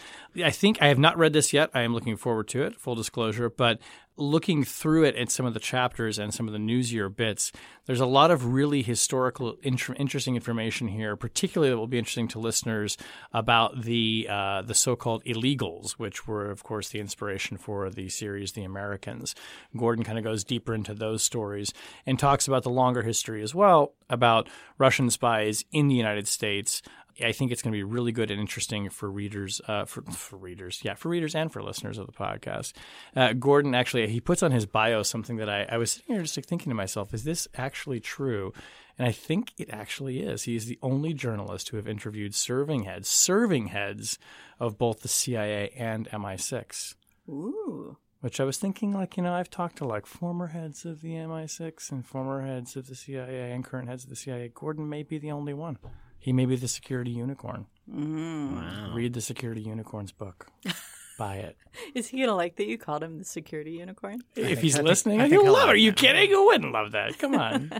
I 0.43 0.51
think 0.51 0.83
I 0.83 0.89
have 0.89 0.99
not 0.99 1.17
read 1.17 1.33
this 1.33 1.53
yet. 1.53 1.71
I 1.75 1.83
am 1.83 1.95
looking 1.95 2.17
forward 2.17 2.49
to 2.49 2.65
it, 2.65 2.75
full 2.75 2.97
disclosure. 2.97 3.49
But 3.51 3.79
looking 4.19 4.65
through 4.65 5.05
it 5.05 5.15
and 5.17 5.31
some 5.31 5.47
of 5.47 5.55
the 5.55 5.61
chapters 5.61 6.19
and 6.19 6.35
some 6.35 6.47
of 6.47 6.53
the 6.53 6.59
newsier 6.59 7.15
bits, 7.15 7.53
there's 7.87 8.01
a 8.01 8.07
lot 8.07 8.31
of 8.31 8.53
really 8.53 8.83
historical, 8.83 9.57
int- 9.63 9.97
interesting 9.97 10.35
information 10.35 10.89
here, 10.89 11.17
particularly 11.17 11.71
that 11.71 11.79
will 11.79 11.87
be 11.87 11.99
interesting 11.99 12.29
to 12.29 12.39
listeners 12.39 12.97
about 13.33 13.83
the 13.83 14.27
uh, 14.29 14.63
the 14.63 14.75
so-called 14.75 15.25
illegals, 15.25 15.93
which 15.93 16.27
were, 16.27 16.51
of 16.51 16.63
course, 16.65 16.89
the 16.91 17.01
inspiration 17.01 17.57
for 17.57 17.89
the 17.89 18.09
series 18.09 18.53
The 18.53 18.65
Americans. 18.65 19.35
Gordon 19.77 20.05
kind 20.05 20.19
of 20.19 20.25
goes 20.25 20.45
deeper 20.45 20.75
into 20.75 20.95
those 20.95 21.23
stories 21.23 21.73
and 22.05 22.19
talks 22.19 22.49
about 22.49 22.65
the 22.65 22.71
longer 22.71 23.03
history 23.03 23.43
as 23.43 23.55
well 23.55 23.95
about 24.11 24.49
Russian 24.79 25.11
spies 25.11 25.65
in 25.71 25.89
the 25.89 25.95
United 25.95 26.27
States 26.27 26.83
I 27.21 27.33
think 27.33 27.51
it's 27.51 27.63
going 27.63 27.73
to 27.73 27.77
be 27.77 27.83
really 27.83 28.13
good 28.13 28.31
and 28.31 28.41
interesting 28.41 28.89
for 28.91 29.11
readers, 29.11 29.61
uh, 29.67 29.85
for, 29.85 30.03
for 30.03 30.37
readers, 30.37 30.81
yeah, 30.83 30.95
for 30.95 31.09
readers 31.09 31.35
and 31.35 31.53
for 31.53 31.63
listeners 31.63 31.99
of 31.99 32.07
the 32.07 32.13
podcast. 32.13 32.73
Uh, 33.17 33.33
Gordon 33.33 33.75
actually 33.75 34.09
he 34.09 34.21
puts 34.21 34.43
on 34.43 34.53
his 34.53 34.67
bio 34.67 35.03
something 35.03 35.37
that 35.37 35.49
I, 35.49 35.67
I 35.69 35.79
was 35.79 35.93
sitting 35.93 36.15
here 36.15 36.23
just 36.23 36.37
like 36.37 36.47
thinking 36.47 36.71
to 36.71 36.75
myself, 36.77 37.13
is 37.15 37.25
this 37.25 37.49
actually 37.57 38.01
true? 38.01 38.53
And 38.99 39.07
I 39.07 39.13
think 39.13 39.53
it 39.57 39.71
actually 39.71 40.21
is. 40.21 40.43
He 40.43 40.57
is 40.57 40.67
the 40.67 40.79
only 40.83 41.15
journalist 41.15 41.69
who 41.69 41.77
have 41.77 41.87
interviewed 41.87 42.35
serving 42.35 42.83
heads, 42.83 43.09
serving 43.09 43.69
heads 43.69 44.19
of 44.59 44.77
both 44.77 45.01
the 45.01 45.09
CIA 45.09 45.71
and 45.77 46.09
MI6. 46.11 46.95
Ooh. 47.29 47.97
Which 48.21 48.41
I 48.41 48.45
was 48.45 48.59
thinking, 48.59 48.93
like, 48.93 49.17
you 49.17 49.23
know, 49.23 49.33
I've 49.33 49.51
talked 49.51 49.77
to 49.77 49.85
like 49.85 50.05
former 50.05 50.49
heads 50.49 50.85
of 50.85 51.03
the 51.03 51.13
MI6 51.13 51.93
and 51.93 52.05
former 52.05 52.45
heads 52.45 52.75
of 52.75 52.89
the 52.89 52.97
CIA 52.97 53.53
and 53.53 53.65
current 53.65 53.89
heads 53.89 54.03
of 54.03 54.11
the 54.11 54.17
CIA. 54.17 54.51
Gordon 54.53 54.89
may 54.89 55.05
be 55.05 55.19
the 55.19 55.31
only 55.31 55.55
one. 55.55 55.79
He 56.19 56.33
may 56.33 56.45
be 56.47 56.57
the 56.57 56.69
security 56.69 57.11
unicorn. 57.11 57.67
Mm. 57.93 58.53
Wow. 58.57 58.93
Read 58.95 59.13
the 59.15 59.21
security 59.21 59.63
unicorns 59.63 60.13
book. 60.13 60.49
Buy 61.19 61.37
it. 61.39 61.57
Is 61.97 62.07
he 62.07 62.21
gonna 62.21 62.37
like 62.37 62.55
that 62.57 62.67
you 62.69 62.79
called 62.79 63.03
him 63.03 63.19
the 63.19 63.25
security 63.25 63.73
unicorn? 63.73 64.21
if 64.37 64.61
he's 64.61 64.75
I 64.75 64.79
think- 64.79 64.89
listening, 64.89 65.21
I 65.21 65.27
he'll 65.29 65.53
love 65.53 65.69
it. 65.69 65.73
Are 65.73 65.77
you 65.77 65.93
kidding? 65.93 66.31
Who 66.31 66.47
wouldn't 66.47 66.73
love 66.73 66.93
that? 66.93 67.19
Come 67.19 67.35
on. 67.41 67.73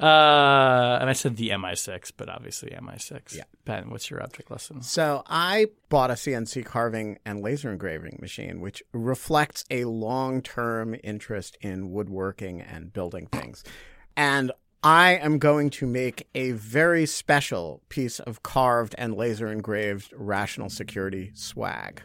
uh, 0.00 0.98
and 1.00 1.10
I 1.10 1.12
said 1.12 1.36
the 1.36 1.50
MI6, 1.50 2.12
but 2.16 2.28
obviously 2.30 2.70
MI6. 2.70 3.36
Yeah. 3.36 3.42
Ben, 3.66 3.90
what's 3.90 4.10
your 4.10 4.22
object 4.22 4.50
lesson? 4.50 4.80
So 4.82 5.22
I 5.26 5.66
bought 5.90 6.10
a 6.10 6.14
CNC 6.14 6.64
carving 6.64 7.18
and 7.26 7.40
laser 7.42 7.70
engraving 7.70 8.18
machine, 8.20 8.60
which 8.60 8.82
reflects 8.92 9.64
a 9.70 9.84
long-term 9.84 10.96
interest 11.04 11.56
in 11.60 11.90
woodworking 11.90 12.60
and 12.62 12.92
building 12.92 13.26
things. 13.26 13.62
And 14.16 14.52
I 14.84 15.12
am 15.12 15.38
going 15.38 15.70
to 15.70 15.86
make 15.86 16.28
a 16.34 16.50
very 16.52 17.06
special 17.06 17.82
piece 17.88 18.20
of 18.20 18.42
carved 18.42 18.94
and 18.98 19.14
laser 19.16 19.50
engraved 19.50 20.12
rational 20.14 20.68
security 20.68 21.30
swag, 21.34 22.02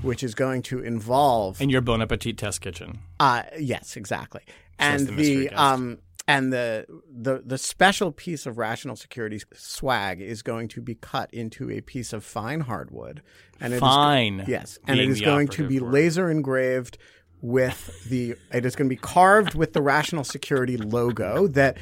which 0.00 0.22
is 0.22 0.34
going 0.34 0.62
to 0.62 0.80
involve 0.80 1.60
In 1.60 1.68
your 1.68 1.82
Bon 1.82 2.00
Appetit 2.00 2.38
test 2.38 2.62
kitchen. 2.62 3.00
uh, 3.20 3.42
yes, 3.58 3.96
exactly. 3.96 4.40
And 4.78 5.06
the 5.08 5.14
the 5.14 5.48
um 5.50 5.98
and 6.26 6.52
the 6.52 6.86
the 7.14 7.42
the 7.44 7.58
special 7.58 8.10
piece 8.12 8.46
of 8.46 8.56
rational 8.56 8.96
security 8.96 9.40
swag 9.52 10.20
is 10.20 10.42
going 10.42 10.68
to 10.68 10.80
be 10.80 10.94
cut 10.94 11.32
into 11.34 11.70
a 11.70 11.80
piece 11.82 12.12
of 12.14 12.24
fine 12.24 12.60
hardwood. 12.60 13.20
And 13.60 13.72
it 13.72 13.76
is- 13.76 13.80
Fine. 13.80 14.44
yes, 14.48 14.78
and 14.86 14.98
it 14.98 15.08
is 15.08 15.20
going 15.20 15.48
to 15.48 15.68
be 15.68 15.78
word. 15.80 15.92
laser 15.92 16.30
engraved 16.30 16.96
with 17.42 18.08
the. 18.08 18.36
It 18.52 18.64
is 18.64 18.74
going 18.74 18.88
to 18.88 18.94
be 18.96 19.00
carved 19.00 19.54
with 19.54 19.72
the 19.74 19.82
rational 19.82 20.24
security 20.24 20.76
logo 20.78 21.46
that 21.48 21.76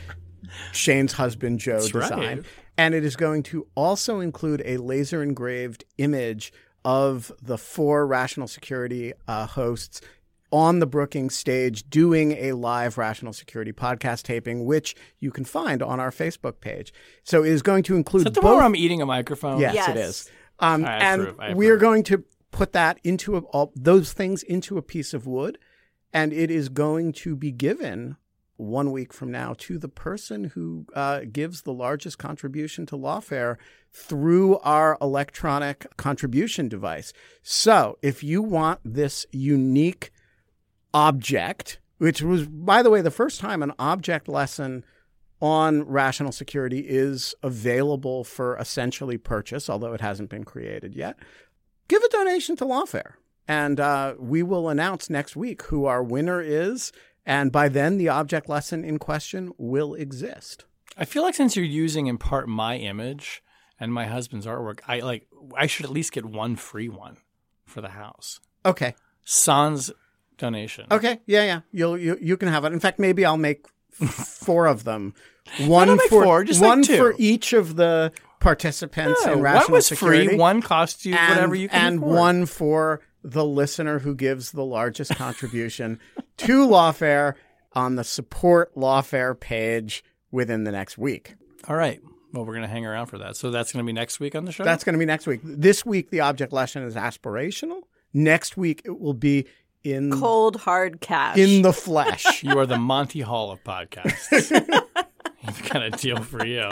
Shane's 0.72 1.12
husband 1.14 1.60
Joe 1.60 1.80
That's 1.80 1.92
right. 2.10 2.42
and 2.78 2.94
it 2.94 3.04
is 3.04 3.16
going 3.16 3.42
to 3.44 3.66
also 3.74 4.20
include 4.20 4.62
a 4.64 4.76
laser 4.78 5.22
engraved 5.22 5.84
image 5.98 6.52
of 6.84 7.30
the 7.42 7.58
four 7.58 8.06
rational 8.06 8.48
security 8.48 9.12
uh, 9.28 9.46
hosts 9.46 10.00
on 10.52 10.80
the 10.80 10.86
Brookings 10.86 11.36
stage 11.36 11.88
doing 11.88 12.32
a 12.32 12.52
live 12.54 12.98
rational 12.98 13.32
security 13.32 13.72
podcast 13.72 14.22
taping, 14.24 14.64
which 14.64 14.96
you 15.20 15.30
can 15.30 15.44
find 15.44 15.80
on 15.82 16.00
our 16.00 16.10
Facebook 16.10 16.60
page. 16.60 16.92
So 17.22 17.44
it 17.44 17.50
is 17.50 17.62
going 17.62 17.84
to 17.84 17.94
include 17.96 18.22
Is 18.22 18.24
that 18.24 18.34
the 18.34 18.40
both. 18.40 18.48
one 18.48 18.56
where 18.56 18.64
I'm 18.64 18.74
eating 18.74 19.00
a 19.00 19.06
microphone? 19.06 19.60
yes, 19.60 19.74
Yes. 19.74 19.88
it 19.90 19.96
is. 19.96 20.30
Um, 20.58 20.84
and 20.84 21.54
we 21.56 21.68
are 21.68 21.76
going 21.76 22.02
to 22.04 22.24
put 22.50 22.72
that 22.72 22.98
into 23.04 23.36
a, 23.36 23.40
all, 23.40 23.72
those 23.76 24.12
things 24.12 24.42
into 24.42 24.76
a 24.76 24.82
piece 24.82 25.14
of 25.14 25.24
wood, 25.26 25.56
and 26.12 26.32
it 26.32 26.50
is 26.50 26.68
going 26.68 27.12
to 27.12 27.36
be 27.36 27.52
given 27.52 28.16
one 28.60 28.92
week 28.92 29.12
from 29.12 29.30
now 29.30 29.54
to 29.58 29.78
the 29.78 29.88
person 29.88 30.44
who 30.44 30.86
uh, 30.94 31.20
gives 31.32 31.62
the 31.62 31.72
largest 31.72 32.18
contribution 32.18 32.86
to 32.86 32.96
Lawfare 32.96 33.56
through 33.92 34.58
our 34.58 34.96
electronic 35.00 35.86
contribution 35.96 36.68
device. 36.68 37.12
So, 37.42 37.98
if 38.02 38.22
you 38.22 38.42
want 38.42 38.80
this 38.84 39.26
unique 39.32 40.12
object, 40.92 41.80
which 41.98 42.22
was, 42.22 42.46
by 42.46 42.82
the 42.82 42.90
way, 42.90 43.00
the 43.00 43.10
first 43.10 43.40
time 43.40 43.62
an 43.62 43.72
object 43.78 44.28
lesson 44.28 44.84
on 45.40 45.82
rational 45.84 46.32
security 46.32 46.80
is 46.80 47.34
available 47.42 48.24
for 48.24 48.56
essentially 48.58 49.16
purchase, 49.16 49.70
although 49.70 49.94
it 49.94 50.00
hasn't 50.00 50.28
been 50.28 50.44
created 50.44 50.94
yet, 50.94 51.16
give 51.88 52.02
a 52.02 52.08
donation 52.10 52.56
to 52.56 52.64
Lawfare. 52.64 53.14
And 53.48 53.80
uh, 53.80 54.14
we 54.18 54.42
will 54.42 54.68
announce 54.68 55.10
next 55.10 55.34
week 55.34 55.62
who 55.62 55.86
our 55.86 56.02
winner 56.02 56.40
is. 56.40 56.92
And 57.26 57.52
by 57.52 57.68
then, 57.68 57.98
the 57.98 58.08
object 58.08 58.48
lesson 58.48 58.84
in 58.84 58.98
question 58.98 59.52
will 59.58 59.94
exist. 59.94 60.64
I 60.96 61.04
feel 61.04 61.22
like 61.22 61.34
since 61.34 61.54
you're 61.56 61.64
using 61.64 62.06
in 62.06 62.18
part 62.18 62.48
my 62.48 62.76
image 62.76 63.42
and 63.78 63.92
my 63.92 64.06
husband's 64.06 64.46
artwork, 64.46 64.80
I 64.88 65.00
like 65.00 65.26
I 65.56 65.66
should 65.66 65.84
at 65.86 65.92
least 65.92 66.12
get 66.12 66.24
one 66.24 66.56
free 66.56 66.88
one 66.88 67.18
for 67.66 67.80
the 67.80 67.90
house. 67.90 68.40
Okay. 68.66 68.94
Sans 69.24 69.90
donation. 70.38 70.86
Okay. 70.90 71.20
Yeah, 71.26 71.44
yeah. 71.44 71.60
You'll 71.72 71.96
you, 71.98 72.18
you 72.20 72.36
can 72.36 72.48
have 72.48 72.64
it. 72.64 72.72
In 72.72 72.80
fact, 72.80 72.98
maybe 72.98 73.24
I'll 73.24 73.36
make 73.36 73.66
four 74.06 74.66
of 74.66 74.84
them. 74.84 75.14
One 75.60 75.88
don't 75.88 76.02
for 76.08 76.24
four, 76.24 76.44
just 76.44 76.60
like 76.60 76.68
one 76.68 76.82
two. 76.82 76.96
for 76.96 77.14
each 77.18 77.52
of 77.52 77.76
the 77.76 78.12
participants 78.40 79.20
No, 79.24 79.32
in 79.32 79.38
one 79.38 79.42
rational 79.44 79.76
was 79.76 79.86
security. 79.86 80.28
free. 80.28 80.36
One 80.36 80.62
cost 80.62 81.04
you 81.04 81.14
and, 81.14 81.34
whatever 81.34 81.54
you 81.54 81.68
can 81.68 81.86
and 81.94 81.96
afford. 81.98 82.16
one 82.16 82.46
for 82.46 83.00
the 83.22 83.44
listener 83.44 83.98
who 83.98 84.14
gives 84.14 84.52
the 84.52 84.64
largest 84.64 85.14
contribution 85.16 85.98
to 86.40 86.66
Lawfare 86.66 87.34
on 87.72 87.96
the 87.96 88.04
support 88.04 88.74
Lawfare 88.74 89.38
page 89.38 90.02
within 90.30 90.64
the 90.64 90.72
next 90.72 90.98
week. 90.98 91.34
All 91.68 91.76
right. 91.76 92.00
Well, 92.32 92.44
we're 92.44 92.54
going 92.54 92.66
to 92.66 92.72
hang 92.72 92.86
around 92.86 93.06
for 93.06 93.18
that. 93.18 93.36
So 93.36 93.50
that's 93.50 93.72
going 93.72 93.84
to 93.84 93.86
be 93.86 93.92
next 93.92 94.20
week 94.20 94.34
on 94.34 94.44
the 94.44 94.52
show. 94.52 94.64
That's 94.64 94.84
going 94.84 94.92
to 94.94 94.98
be 94.98 95.06
next 95.06 95.26
week. 95.26 95.40
This 95.42 95.84
week, 95.84 96.10
the 96.10 96.20
object 96.20 96.52
lesson 96.52 96.82
is 96.84 96.94
aspirational. 96.94 97.82
Next 98.12 98.56
week, 98.56 98.82
it 98.84 99.00
will 99.00 99.14
be 99.14 99.46
in 99.82 100.10
Cold 100.12 100.56
hard 100.56 101.00
cash. 101.00 101.36
in 101.38 101.62
the 101.62 101.72
flesh. 101.72 102.42
you 102.42 102.58
are 102.58 102.66
the 102.66 102.78
Monty 102.78 103.20
Hall 103.20 103.50
of 103.50 103.62
podcasts. 103.64 104.52
I've 105.44 105.68
got 105.70 105.82
a 105.82 105.90
deal 105.90 106.22
for 106.22 106.44
you. 106.46 106.70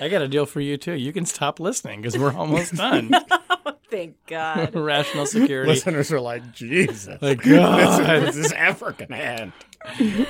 I 0.00 0.08
got 0.08 0.22
a 0.22 0.28
deal 0.28 0.46
for 0.46 0.60
you 0.60 0.76
too. 0.76 0.94
You 0.94 1.12
can 1.12 1.24
stop 1.26 1.60
listening 1.60 2.00
because 2.00 2.18
we're 2.18 2.34
almost 2.34 2.74
done. 2.74 3.10
Thank 3.92 4.16
God. 4.26 4.74
Rational 4.74 5.26
security. 5.26 5.68
Listeners 5.70 6.10
are 6.10 6.20
like, 6.20 6.50
Jesus, 6.52 7.20
Like, 7.20 7.42
God. 7.44 8.22
this 8.22 8.36
is 8.36 8.50
ever 8.52 8.92
going 8.92 9.10
to 9.10 9.16
end. 9.16 9.52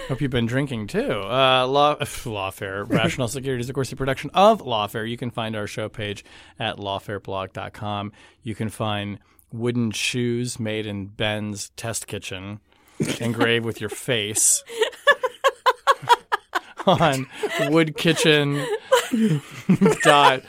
Hope 0.09 0.21
you've 0.21 0.31
been 0.33 0.47
drinking 0.47 0.89
too. 0.89 1.13
Uh, 1.23 1.65
law, 1.69 1.95
Lawfare, 2.01 2.89
Rational 2.91 3.29
Security 3.29 3.61
is, 3.61 3.69
of 3.69 3.75
course, 3.75 3.91
the 3.91 3.97
production 3.97 4.31
of 4.35 4.63
Lawfare. 4.63 5.09
You 5.09 5.17
can 5.17 5.31
find 5.31 5.55
our 5.55 5.67
show 5.69 5.89
page 5.89 6.25
at 6.59 6.77
lawfareblog.com. 6.79 8.13
You 8.43 8.55
can 8.57 8.69
find 8.69 9.19
wooden 9.53 9.91
shoes 9.93 10.59
made 10.59 10.87
in 10.87 11.07
Ben's 11.07 11.71
test 11.77 12.07
kitchen, 12.09 12.59
engraved 13.21 13.65
with 13.65 13.81
your 13.81 13.91
face, 13.91 14.65
on 16.87 17.27
woodkitchen 17.69 18.67
dot 20.03 20.43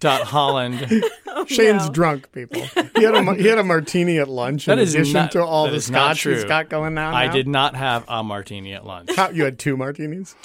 dot 0.00 0.22
Holland. 0.22 1.02
Oh, 1.36 1.44
Shane's 1.46 1.90
drunk, 1.90 2.30
people. 2.30 2.62
He 2.96 3.02
had, 3.02 3.14
a, 3.16 3.34
he 3.34 3.48
had 3.48 3.58
a 3.58 3.64
martini 3.64 4.18
at 4.20 4.28
lunch 4.28 4.66
That 4.66 4.74
in 4.78 4.84
is 4.84 4.94
addition 4.94 5.14
not- 5.14 5.32
to 5.32 5.42
all 5.44 5.68
the 5.68 5.80
scotch 5.80 6.22
he's 6.22 6.40
true. 6.42 6.48
got 6.48 6.68
going 6.68 6.96
on. 6.96 7.12
I 7.12 7.26
now. 7.26 7.32
did 7.32 7.48
not 7.48 7.74
have 7.74 8.04
a 8.06 8.22
martini 8.22 8.72
at 8.72 8.86
lunch. 8.86 9.10
How- 9.16 9.30
you 9.30 9.42
had 9.42 9.58
two 9.58 9.76
martinis? 9.76 10.36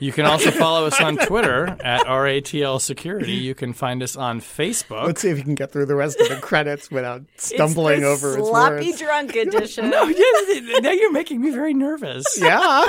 You 0.00 0.12
can 0.12 0.26
also 0.26 0.50
follow 0.50 0.86
us 0.86 1.00
on 1.00 1.16
Twitter 1.26 1.66
at 1.82 2.02
RATL 2.06 2.78
Security. 2.78 3.32
You 3.32 3.54
can 3.54 3.72
find 3.72 4.02
us 4.02 4.16
on 4.16 4.42
Facebook. 4.42 5.06
Let's 5.06 5.22
see 5.22 5.30
if 5.30 5.38
you 5.38 5.44
can 5.44 5.54
get 5.54 5.72
through 5.72 5.86
the 5.86 5.94
rest 5.96 6.20
of 6.20 6.28
the 6.28 6.36
credits 6.36 6.90
without 6.90 7.22
stumbling 7.36 8.02
the 8.02 8.08
over 8.08 8.36
its 8.36 8.46
sloppy 8.46 8.90
words. 8.90 9.00
drunk 9.00 9.34
edition. 9.34 9.92
Oh, 9.94 10.08
yes, 10.08 10.82
now 10.82 10.90
you're 10.90 11.10
making 11.12 11.40
me 11.40 11.50
very 11.52 11.72
nervous. 11.72 12.38
yeah. 12.38 12.84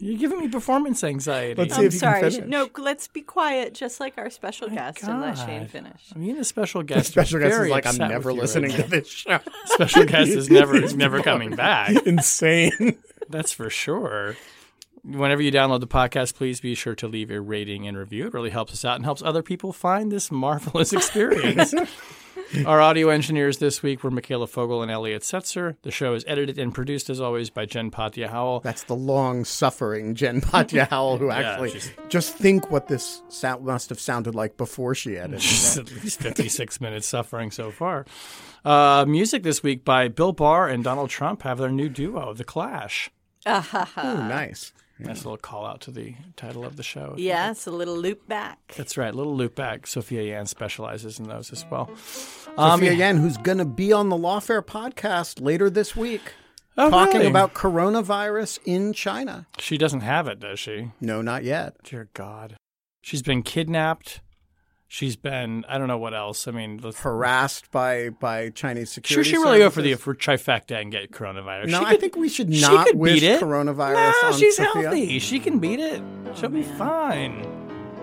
You're 0.00 0.18
giving 0.18 0.38
me 0.38 0.48
performance 0.48 1.02
anxiety. 1.02 1.54
Let's 1.54 1.74
see 1.74 1.80
I'm 1.80 1.86
if 1.86 1.94
you 1.94 2.00
can 2.00 2.08
sorry. 2.20 2.30
finish. 2.30 2.48
No, 2.48 2.68
let's 2.78 3.08
be 3.08 3.20
quiet, 3.22 3.74
just 3.74 3.98
like 4.00 4.16
our 4.16 4.30
special 4.30 4.68
guest, 4.68 5.02
and 5.02 5.20
let 5.20 5.36
Shane 5.38 5.62
God. 5.62 5.70
finish. 5.70 6.02
I 6.14 6.18
mean, 6.18 6.36
the 6.36 6.44
special 6.44 6.82
guest. 6.82 7.10
Special 7.10 7.40
guest 7.40 7.60
is 7.60 7.68
like, 7.68 7.86
I'm 7.86 7.96
never 7.96 8.32
listening 8.32 8.70
right 8.70 8.84
to 8.84 8.90
this 8.90 9.08
show. 9.08 9.40
Special 9.66 10.04
guest 10.04 10.30
is 10.30 10.50
never 10.50 10.76
is 10.76 10.94
never 10.94 11.22
coming 11.24 11.50
back. 11.56 11.90
Insane. 12.06 12.98
That's 13.28 13.52
for 13.52 13.70
sure. 13.70 14.36
Whenever 15.08 15.40
you 15.42 15.50
download 15.50 15.80
the 15.80 15.86
podcast, 15.86 16.34
please 16.34 16.60
be 16.60 16.74
sure 16.74 16.94
to 16.96 17.08
leave 17.08 17.30
a 17.30 17.40
rating 17.40 17.86
and 17.88 17.96
review. 17.96 18.26
It 18.26 18.34
really 18.34 18.50
helps 18.50 18.72
us 18.72 18.84
out 18.84 18.96
and 18.96 19.04
helps 19.04 19.22
other 19.22 19.42
people 19.42 19.72
find 19.72 20.12
this 20.12 20.30
marvelous 20.30 20.92
experience. 20.92 21.74
Our 22.66 22.80
audio 22.80 23.10
engineers 23.10 23.58
this 23.58 23.82
week 23.82 24.02
were 24.02 24.10
Michaela 24.10 24.46
Fogel 24.46 24.82
and 24.82 24.90
Elliot 24.90 25.20
Setzer. 25.22 25.76
The 25.82 25.90
show 25.90 26.14
is 26.14 26.24
edited 26.26 26.58
and 26.58 26.72
produced, 26.74 27.10
as 27.10 27.20
always, 27.20 27.50
by 27.50 27.66
Jen 27.66 27.90
Patja 27.90 28.28
Howell. 28.30 28.60
That's 28.60 28.84
the 28.84 28.96
long 28.96 29.44
suffering 29.44 30.14
Jen 30.14 30.40
Patja 30.40 30.88
Howell 30.88 31.18
who 31.18 31.30
actually 31.30 31.70
she's- 31.72 31.90
just 32.08 32.34
think 32.36 32.70
what 32.70 32.88
this 32.88 33.20
sound 33.28 33.64
must 33.66 33.90
have 33.90 34.00
sounded 34.00 34.34
like 34.34 34.56
before 34.56 34.94
she 34.94 35.18
edited 35.18 35.34
It's 35.36 35.76
it. 35.76 35.90
at 35.92 36.02
least 36.02 36.20
56 36.20 36.80
minutes 36.80 37.06
suffering 37.06 37.50
so 37.50 37.70
far. 37.70 38.06
Uh, 38.64 39.04
music 39.06 39.42
this 39.42 39.62
week 39.62 39.84
by 39.84 40.08
Bill 40.08 40.32
Barr 40.32 40.68
and 40.68 40.82
Donald 40.82 41.10
Trump 41.10 41.42
have 41.42 41.58
their 41.58 41.70
new 41.70 41.88
duo, 41.90 42.32
The 42.32 42.44
Clash. 42.44 43.10
Ooh, 43.46 43.60
nice. 43.96 44.72
Nice 45.00 45.24
little 45.24 45.36
call 45.36 45.64
out 45.64 45.80
to 45.82 45.90
the 45.90 46.14
title 46.36 46.64
of 46.64 46.76
the 46.76 46.82
show. 46.82 47.14
Yes, 47.16 47.66
a 47.66 47.70
little 47.70 47.96
loop 47.96 48.26
back. 48.26 48.74
That's 48.76 48.96
right. 48.96 49.14
Little 49.14 49.36
loop 49.36 49.54
back. 49.54 49.86
Sophia 49.86 50.22
Yan 50.22 50.46
specializes 50.46 51.18
in 51.18 51.28
those 51.28 51.52
as 51.52 51.64
well. 51.70 51.88
Um, 52.56 52.80
Sophia 52.80 52.92
Yan, 52.94 53.16
who's 53.18 53.36
going 53.36 53.58
to 53.58 53.64
be 53.64 53.92
on 53.92 54.08
the 54.08 54.16
Lawfare 54.16 54.64
podcast 54.64 55.40
later 55.40 55.70
this 55.70 55.94
week, 55.94 56.32
oh, 56.76 56.90
talking 56.90 57.18
really? 57.18 57.26
about 57.28 57.54
coronavirus 57.54 58.58
in 58.64 58.92
China. 58.92 59.46
She 59.58 59.78
doesn't 59.78 60.00
have 60.00 60.26
it, 60.26 60.40
does 60.40 60.58
she? 60.58 60.90
No, 61.00 61.22
not 61.22 61.44
yet. 61.44 61.76
Dear 61.84 62.08
God. 62.14 62.56
She's 63.00 63.22
been 63.22 63.42
kidnapped. 63.42 64.20
She's 64.90 65.16
been, 65.16 65.66
I 65.68 65.76
don't 65.76 65.86
know 65.86 65.98
what 65.98 66.14
else. 66.14 66.48
I 66.48 66.50
mean, 66.50 66.80
let's, 66.82 67.00
Harassed 67.00 67.70
by 67.70 68.08
by 68.08 68.48
Chinese 68.48 68.90
security. 68.90 69.28
should 69.28 69.30
she 69.30 69.42
really 69.42 69.58
go 69.58 69.68
for 69.68 69.82
the 69.82 69.94
for 69.96 70.14
trifecta 70.14 70.80
and 70.80 70.90
get 70.90 71.10
coronavirus? 71.12 71.68
No, 71.68 71.80
She 71.80 71.86
I 71.86 71.96
think 71.98 72.16
we 72.16 72.28
should 72.30 72.48
not 72.48 72.56
she 72.56 72.62
not 72.74 72.86
could 72.86 72.96
wish 72.98 73.20
beat 73.20 73.22
it. 73.24 73.40
coronavirus 73.42 74.14
no, 74.22 74.28
on 74.28 74.38
she's 74.38 74.56
Sophia. 74.56 74.82
healthy. 74.84 75.18
She 75.18 75.38
can 75.40 75.58
beat 75.58 75.78
it. 75.78 76.02
She'll 76.36 76.48
be 76.48 76.62
fine. 76.62 77.44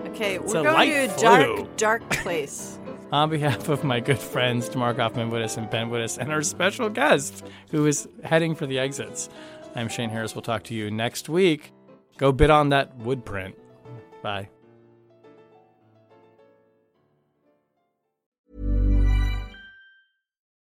Okay, 0.06 0.36
a 0.36 0.40
we're 0.42 0.62
going 0.62 0.90
to 0.90 1.04
a 1.04 1.08
flu. 1.08 1.22
dark, 1.22 1.76
dark 1.76 2.10
place. 2.10 2.78
On 3.12 3.30
behalf 3.30 3.68
of 3.68 3.84
my 3.84 4.00
good 4.00 4.18
friends 4.18 4.68
Tamara 4.68 4.94
Cofman 4.94 5.30
Wittes 5.30 5.56
and 5.56 5.68
Ben 5.70 5.90
Wittes 5.90 6.18
and 6.18 6.32
our 6.32 6.42
special 6.42 6.88
guest 6.88 7.44
who 7.70 7.86
is 7.86 8.08
heading 8.24 8.54
for 8.54 8.66
the 8.66 8.78
exits, 8.78 9.28
I'm 9.74 9.88
Shane 9.88 10.10
Harris. 10.10 10.34
We'll 10.34 10.42
talk 10.42 10.62
to 10.64 10.74
you 10.74 10.90
next 10.90 11.28
week. 11.28 11.72
Go 12.16 12.32
bid 12.32 12.50
on 12.50 12.68
that 12.70 12.96
wood 12.96 13.24
print. 13.24 13.56
Bye. 14.22 14.48